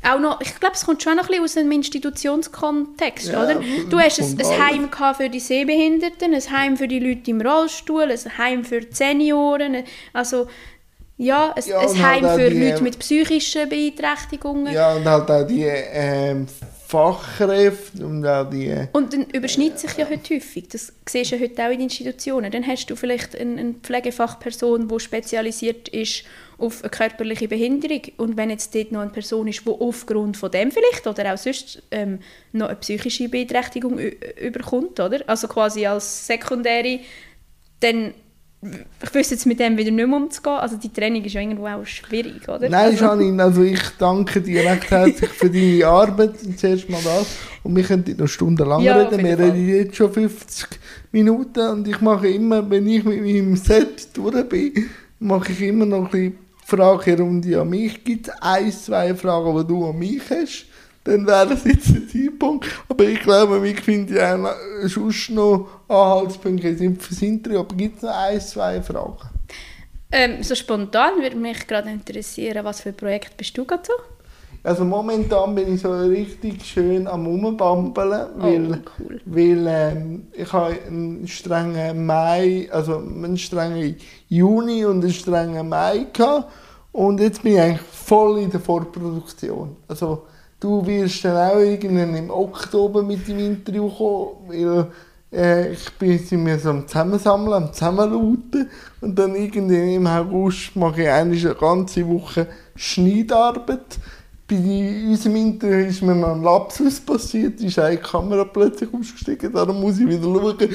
auch 0.05 0.19
noch, 0.19 0.41
ich 0.41 0.59
glaube, 0.61 0.75
es 0.75 0.85
kommt 0.85 1.03
schon 1.03 1.17
noch 1.17 1.25
ein 1.25 1.29
bisschen 1.29 1.45
aus 1.45 1.57
einem 1.57 1.73
Institutionskontext, 1.73 3.29
ja, 3.29 3.43
oder? 3.43 3.61
Du 3.89 3.99
hast 3.99 4.21
ein, 4.21 4.39
ein 4.39 4.91
Heim 4.93 5.15
für 5.15 5.29
die 5.29 5.41
Sehbehinderten, 5.41 6.35
ein 6.35 6.51
Heim 6.51 6.77
für 6.77 6.89
die 6.89 6.99
Leute 6.99 7.31
im 7.31 7.41
Rollstuhl, 7.41 8.11
ein 8.11 8.39
Heim 8.39 8.65
für 8.65 8.81
die 8.81 8.95
Senioren, 8.95 9.85
also 10.13 10.47
ja, 11.17 11.53
ein, 11.53 11.63
ja, 11.67 11.79
ein 11.79 12.03
Heim 12.03 12.27
halt 12.27 12.41
für 12.41 12.51
die, 12.51 12.71
Leute 12.71 12.83
mit 12.83 12.99
psychischen 12.99 13.69
Beeinträchtigungen. 13.69 14.73
Ja, 14.73 14.95
und 14.95 15.05
halt 15.05 15.31
auch 15.31 15.47
die 15.47 15.65
ähm, 15.65 16.47
Fachkräfte 16.95 18.07
und 18.07 18.25
auch 18.25 18.49
die... 18.49 18.73
Und 18.93 19.13
dann 19.13 19.27
überschneidet 19.31 19.81
sich 19.81 19.97
ja 19.97 20.09
heute 20.09 20.35
häufig, 20.35 20.69
das 20.69 20.93
siehst 21.09 21.33
du 21.33 21.37
ja 21.37 21.43
heute 21.43 21.67
auch 21.67 21.71
in 21.71 21.81
Institutionen. 21.81 22.53
Dann 22.53 22.65
hast 22.65 22.87
du 22.87 22.95
vielleicht 22.95 23.37
eine, 23.37 23.61
eine 23.61 23.75
Pflegefachperson, 23.75 24.87
die 24.87 25.01
spezialisiert 25.01 25.89
ist 25.89 26.25
auf 26.57 26.83
eine 26.83 26.91
körperliche 26.91 27.49
Behinderung 27.49 28.03
und 28.17 28.37
wenn 28.37 28.51
jetzt 28.51 28.73
dort 28.77 28.93
noch 28.93 29.01
eine 29.01 29.11
Person 29.11 29.49
ist, 29.49 29.67
die 29.67 29.71
aufgrund 29.71 30.37
von 30.37 30.53
dem 30.53 30.71
vielleicht 30.71 31.05
oder 31.05 31.35
auch 31.35 31.39
sonst 31.39 31.83
ähm, 31.91 32.21
noch 32.53 32.69
eine 32.69 32.77
psychische 32.77 33.29
Beeinträchtigung 33.29 33.99
überkommt, 33.99 35.01
oder? 35.01 35.21
Also 35.27 35.49
quasi 35.49 35.87
als 35.87 36.29
sekundäre, 36.29 37.01
dann 37.81 38.15
ich 39.03 39.15
wüsste 39.15 39.35
jetzt 39.35 39.47
mit 39.47 39.61
dem 39.61 39.77
wieder 39.77 39.91
nicht 39.91 40.07
mehr 40.07 40.17
umzugehen. 40.17 40.57
Also 40.57 40.77
die 40.77 40.93
Training 40.93 41.25
ist 41.25 41.33
ja 41.33 41.41
irgendwo 41.41 41.67
auch 41.67 41.85
schwierig, 41.85 42.49
oder? 42.49 42.69
Nein, 42.69 42.93
also. 42.93 43.05
Janine, 43.05 43.43
also 43.43 43.63
ich 43.63 43.83
danke 43.99 44.41
dir 44.41 44.65
recht 44.65 44.91
herzlich 44.91 45.31
für 45.31 45.51
deine 45.51 45.87
Arbeit. 45.87 46.35
Zuerst 46.57 46.89
mal 46.89 47.01
das. 47.03 47.37
Und 47.63 47.77
wir 47.77 47.83
können 47.83 48.17
noch 48.19 48.29
stundenlang 48.29 48.81
ja, 48.83 48.97
reden. 48.97 49.25
Wir 49.25 49.39
reden 49.39 49.69
jetzt 49.69 49.97
schon 49.97 50.13
50 50.13 50.69
Minuten 51.13 51.69
und 51.69 51.89
ich 51.89 52.01
mache 52.01 52.29
immer, 52.29 52.69
wenn 52.69 52.87
ich 52.87 53.05
mit 53.05 53.21
meinem 53.21 53.57
Set 53.57 54.09
durch 54.17 54.49
bin, 54.49 54.91
mache 55.19 55.53
ich 55.53 55.63
immer 55.63 55.87
noch 55.87 56.07
ein 56.07 56.11
bisschen 56.11 56.39
Fragerunde 56.65 57.61
an 57.61 57.69
mich. 57.69 58.03
Gibt 58.05 58.29
es 58.29 58.35
ein, 58.41 58.73
zwei 58.73 59.15
Fragen, 59.15 59.57
die 59.59 59.67
du 59.67 59.87
an 59.87 59.99
mich 59.99 60.23
hast? 60.31 60.67
Dann 61.05 61.27
wäre 61.27 61.49
das 61.49 61.65
jetzt 61.65 61.95
der 61.95 62.09
Zeitpunkt. 62.09 62.67
Aber 62.89 63.05
ich 63.05 63.21
glaube, 63.21 63.63
wir 63.63 63.77
finden 63.77 64.17
ja 64.17 64.37
auch 64.37 64.55
sonst 64.89 65.31
noch 65.31 65.69
Anhaltspunkte 65.89 66.75
fürs 66.99 67.23
Interview. 67.23 67.61
Aber 67.61 67.77
gibt 67.77 67.99
es 67.99 68.03
noch 68.03 68.17
ein, 68.17 68.41
zwei 68.41 68.83
Fragen? 68.83 69.19
Ähm, 70.11 70.43
so 70.43 70.55
spontan 70.55 71.21
würde 71.21 71.37
mich 71.37 71.67
gerade 71.67 71.91
interessieren, 71.91 72.65
was 72.65 72.81
für 72.81 72.91
ein 72.91 72.97
Projekt 72.97 73.37
bist 73.37 73.57
du 73.57 73.65
gerade 73.65 73.83
so? 73.87 73.93
Also 74.63 74.83
momentan 74.83 75.55
bin 75.55 75.75
ich 75.75 75.83
so 75.83 75.93
richtig 75.93 76.65
schön 76.65 77.07
am 77.07 77.27
Rumbambeln, 77.27 78.29
oh, 78.39 78.43
weil, 78.43 78.83
cool. 78.99 79.21
weil 79.27 79.67
ähm, 79.69 80.29
ich 80.33 80.51
habe 80.55 80.79
einen 80.87 81.29
strengen 81.29 82.07
Mai, 82.07 82.69
also 82.73 82.97
einen 82.97 83.37
strengen 83.37 83.97
Juni 84.29 84.87
und 84.87 85.03
einen 85.03 85.13
strengen 85.13 85.69
Mai 85.69 86.07
gehabt 86.11 86.51
und 86.93 87.21
jetzt 87.21 87.43
bin 87.43 87.55
ich 87.55 87.61
eigentlich 87.61 87.81
voll 87.83 88.39
in 88.39 88.51
der 88.51 88.61
Vorproduktion. 88.61 89.77
Also 89.87 90.23
du 90.65 90.87
wirst 90.87 91.25
dann 91.27 91.37
auch 91.37 91.59
irgendwann 91.59 92.17
im 92.17 92.31
Oktober 92.31 93.03
mit 93.03 93.29
dem 93.29 93.39
Interview 93.39 93.89
kommen, 93.91 94.49
weil 94.49 94.87
äh, 95.31 95.73
ich 95.73 95.93
bin 95.99 96.19
sind 96.19 96.61
so 96.61 96.71
am 96.71 96.89
Zusammensammeln, 96.89 97.53
am 97.53 97.73
Zusammenlauten 97.73 98.71
und 99.03 99.19
dann 99.19 99.35
irgendwann 99.35 99.89
im 99.91 100.07
August 100.07 100.75
mache 100.75 101.03
ich 101.03 101.09
eine 101.09 101.55
ganze 101.55 102.09
Woche 102.09 102.47
Schneidarbeit. 102.77 103.99
Bei 104.49 104.57
unserem 104.57 105.37
Interview 105.37 105.87
ist 105.87 106.03
mir 106.03 106.15
noch 106.15 106.35
ein 106.35 106.43
Lapsus 106.43 107.01
passiert, 107.01 107.61
ist 107.61 107.79
eine 107.79 107.99
Kamera 107.99 108.45
plötzlich 108.45 108.89
ausgestiegen, 108.93 109.53
darum 109.53 109.83
muss 109.83 109.99
ich 109.99 110.07
wieder 110.07 110.23
schauen, 110.23 110.69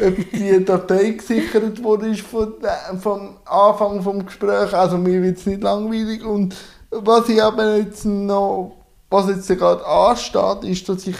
ob 0.00 0.30
die 0.32 0.64
Datei 0.64 1.10
gesichert 1.10 1.82
wurde 1.82 2.14
von, 2.16 2.54
äh, 2.62 2.96
vom 2.98 3.36
Anfang 3.46 4.02
des 4.18 4.26
Gesprächs. 4.26 4.74
Also 4.74 4.98
mir 4.98 5.22
wird 5.22 5.38
es 5.38 5.46
nicht 5.46 5.62
langweilig 5.62 6.24
und 6.24 6.54
was 6.90 7.28
ich 7.28 7.42
aber 7.42 7.76
jetzt 7.76 8.04
noch 8.04 8.79
was 9.10 9.28
jetzt 9.28 9.48
gerade 9.48 9.84
ansteht, 9.84 10.64
ist, 10.64 10.88
dass 10.88 11.06
ich 11.06 11.16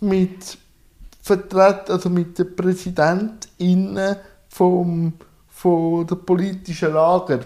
mit 0.00 0.58
Vertret 1.22 1.88
also 1.90 2.10
mit 2.10 2.38
den 2.38 2.56
PräsidentInnen 2.56 4.16
vom, 4.48 5.12
von 5.48 6.06
der 6.06 6.16
politischen 6.16 6.92
Lager 6.92 7.40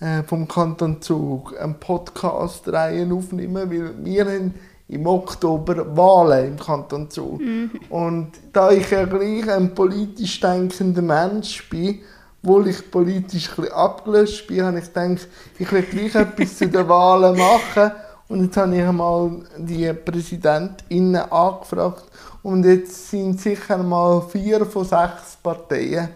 äh, 0.00 0.22
vom 0.24 0.46
Kanton 0.46 1.00
Zug 1.00 1.58
einen 1.60 1.78
Podcast-Reihe 1.78 3.12
aufnehmen, 3.12 3.70
weil 3.70 4.04
wir 4.04 4.24
haben 4.24 4.54
im 4.88 5.06
Oktober 5.06 5.96
Wahlen 5.96 6.48
im 6.48 6.58
Kanton 6.58 7.10
Zug. 7.10 7.40
Mhm. 7.40 7.70
Und 7.90 8.32
da 8.52 8.70
ich 8.70 8.90
ja 8.90 9.04
gleich 9.04 9.48
ein 9.48 9.74
politisch 9.74 10.40
denkender 10.40 11.02
Mensch 11.02 11.68
bin, 11.68 12.00
obwohl 12.42 12.68
ich 12.68 12.90
politisch 12.90 13.50
ein 13.58 13.70
abgelöst 13.70 14.46
bin, 14.46 14.62
habe 14.62 14.78
ich 14.78 14.86
gedacht, 14.86 15.28
ich 15.58 15.70
will 15.70 15.82
gleich 15.82 16.14
etwas 16.14 16.56
zu 16.56 16.68
den 16.68 16.88
Wahlen 16.88 17.36
machen 17.36 17.92
und 18.30 18.44
jetzt 18.44 18.56
habe 18.56 18.76
ich 18.76 18.82
einmal 18.82 19.30
die 19.58 19.92
PräsidentInnen 19.92 21.30
angefragt 21.32 22.04
und 22.44 22.64
jetzt 22.64 23.10
sind 23.10 23.40
sicher 23.40 23.78
mal 23.78 24.22
vier 24.22 24.64
von 24.64 24.84
sechs 24.84 25.36
Parteien 25.42 26.10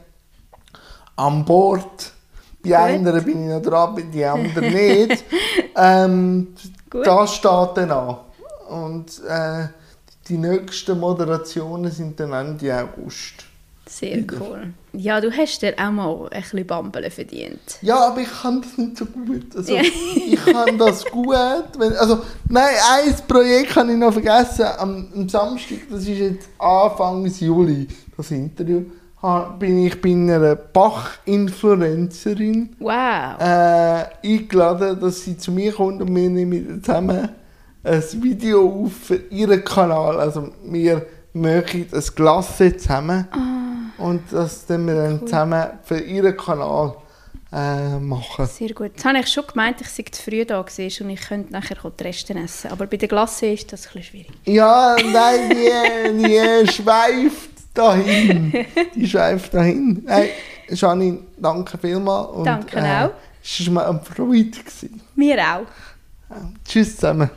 an 1.16 1.44
Bord. 1.44 2.12
Bei 2.62 2.70
Gut. 2.70 2.78
einer 2.78 3.20
bin 3.20 3.42
ich 3.42 3.50
noch 3.50 3.60
dran, 3.60 3.96
bei 3.96 4.02
den 4.02 4.24
anderen 4.28 4.72
nicht. 4.72 5.24
ähm, 5.76 6.54
das 6.88 7.34
steht 7.34 7.70
dann 7.74 7.90
an. 7.90 8.16
Und 8.68 9.20
äh, 9.28 9.66
die 10.28 10.38
nächsten 10.38 11.00
Moderationen 11.00 11.90
sind 11.90 12.20
dann 12.20 12.32
Ende 12.32 12.78
August. 12.78 13.44
Sehr 13.86 14.24
cool. 14.40 14.72
Ja, 14.96 15.20
du 15.20 15.30
hast 15.30 15.60
dir 15.60 15.74
auch 15.76 15.90
mal 15.90 16.28
ein 16.30 16.40
bisschen 16.40 16.66
Bambeln 16.66 17.10
verdient. 17.10 17.78
Ja, 17.82 18.08
aber 18.08 18.20
ich 18.20 18.30
kann 18.30 18.62
das 18.62 18.78
nicht 18.78 18.96
so 18.96 19.04
gut. 19.06 19.56
Also, 19.56 19.74
ich 19.74 20.44
kann 20.44 20.78
das 20.78 21.04
gut. 21.06 21.34
Wenn, 21.78 21.92
also, 21.94 22.20
nein, 22.48 22.74
ein 22.92 23.14
Projekt 23.26 23.74
habe 23.74 23.92
ich 23.92 23.98
noch 23.98 24.12
vergessen. 24.12 24.66
Am, 24.78 25.08
am 25.14 25.28
Samstag, 25.28 25.78
das 25.90 26.02
ist 26.02 26.08
jetzt 26.08 26.48
Anfang 26.58 27.26
Juli, 27.26 27.88
das 28.16 28.30
Interview, 28.30 28.84
bin 29.58 29.86
ich 29.86 30.00
bei 30.00 30.10
einer 30.10 30.54
Bach-Influencerin 30.54 32.76
wow. 32.78 33.40
äh, 33.40 34.04
eingeladen, 34.22 35.00
dass 35.00 35.24
sie 35.24 35.36
zu 35.36 35.50
mir 35.50 35.72
kommt 35.72 36.02
und 36.02 36.14
wir 36.14 36.30
nehmen 36.30 36.82
zusammen 36.84 37.30
ein 37.82 38.02
Video 38.22 38.84
auf 38.84 38.92
für 38.92 39.16
ihren 39.30 39.64
Kanal. 39.64 40.20
Also, 40.20 40.50
wir 40.64 41.04
machen 41.32 41.86
ein 41.92 42.04
Glasse 42.14 42.76
zusammen. 42.76 43.26
Oh 43.34 43.64
und 43.98 44.22
das 44.30 44.66
dann 44.66 44.86
wir 44.86 44.94
dann 44.94 45.20
cool. 45.20 45.28
zusammen 45.28 45.64
für 45.82 45.98
ihren 45.98 46.36
Kanal 46.36 46.96
äh, 47.52 47.98
machen. 47.98 48.46
Sehr 48.46 48.72
gut. 48.72 48.92
Jetzt 48.94 49.04
habe 49.04 49.18
ich 49.18 49.28
schon 49.28 49.46
gemeint, 49.46 49.80
ich 49.80 49.88
sei 49.88 50.04
zu 50.10 50.22
früh 50.22 50.44
da 50.44 50.60
gewesen 50.60 51.04
und 51.04 51.10
ich 51.10 51.20
könnte 51.20 51.52
nachher 51.52 51.76
die 51.76 52.02
Reste 52.02 52.34
essen. 52.34 52.70
Aber 52.70 52.86
bei 52.86 52.96
der 52.96 53.08
Glasse 53.08 53.46
ist 53.46 53.72
das 53.72 53.86
ein 53.86 53.92
bisschen 53.94 54.04
schwierig. 54.04 54.32
Ja, 54.44 54.96
nein, 55.12 55.50
die, 55.50 56.22
die 56.22 56.72
schweift 56.72 57.50
dahin. 57.72 58.66
Die 58.94 59.06
schweift 59.08 59.54
dahin. 59.54 60.02
Nein, 60.04 60.28
Janine, 60.68 61.18
danke 61.36 61.78
vielmals. 61.78 62.30
Und, 62.30 62.44
danke 62.44 62.76
äh, 62.76 63.04
auch. 63.04 63.10
Es 63.42 63.66
war 63.66 63.74
mir 63.74 63.88
eine 63.88 64.00
Freude. 64.00 64.58
Mir 65.14 65.38
auch. 65.38 65.66
Tschüss 66.66 66.96
zusammen. 66.96 67.30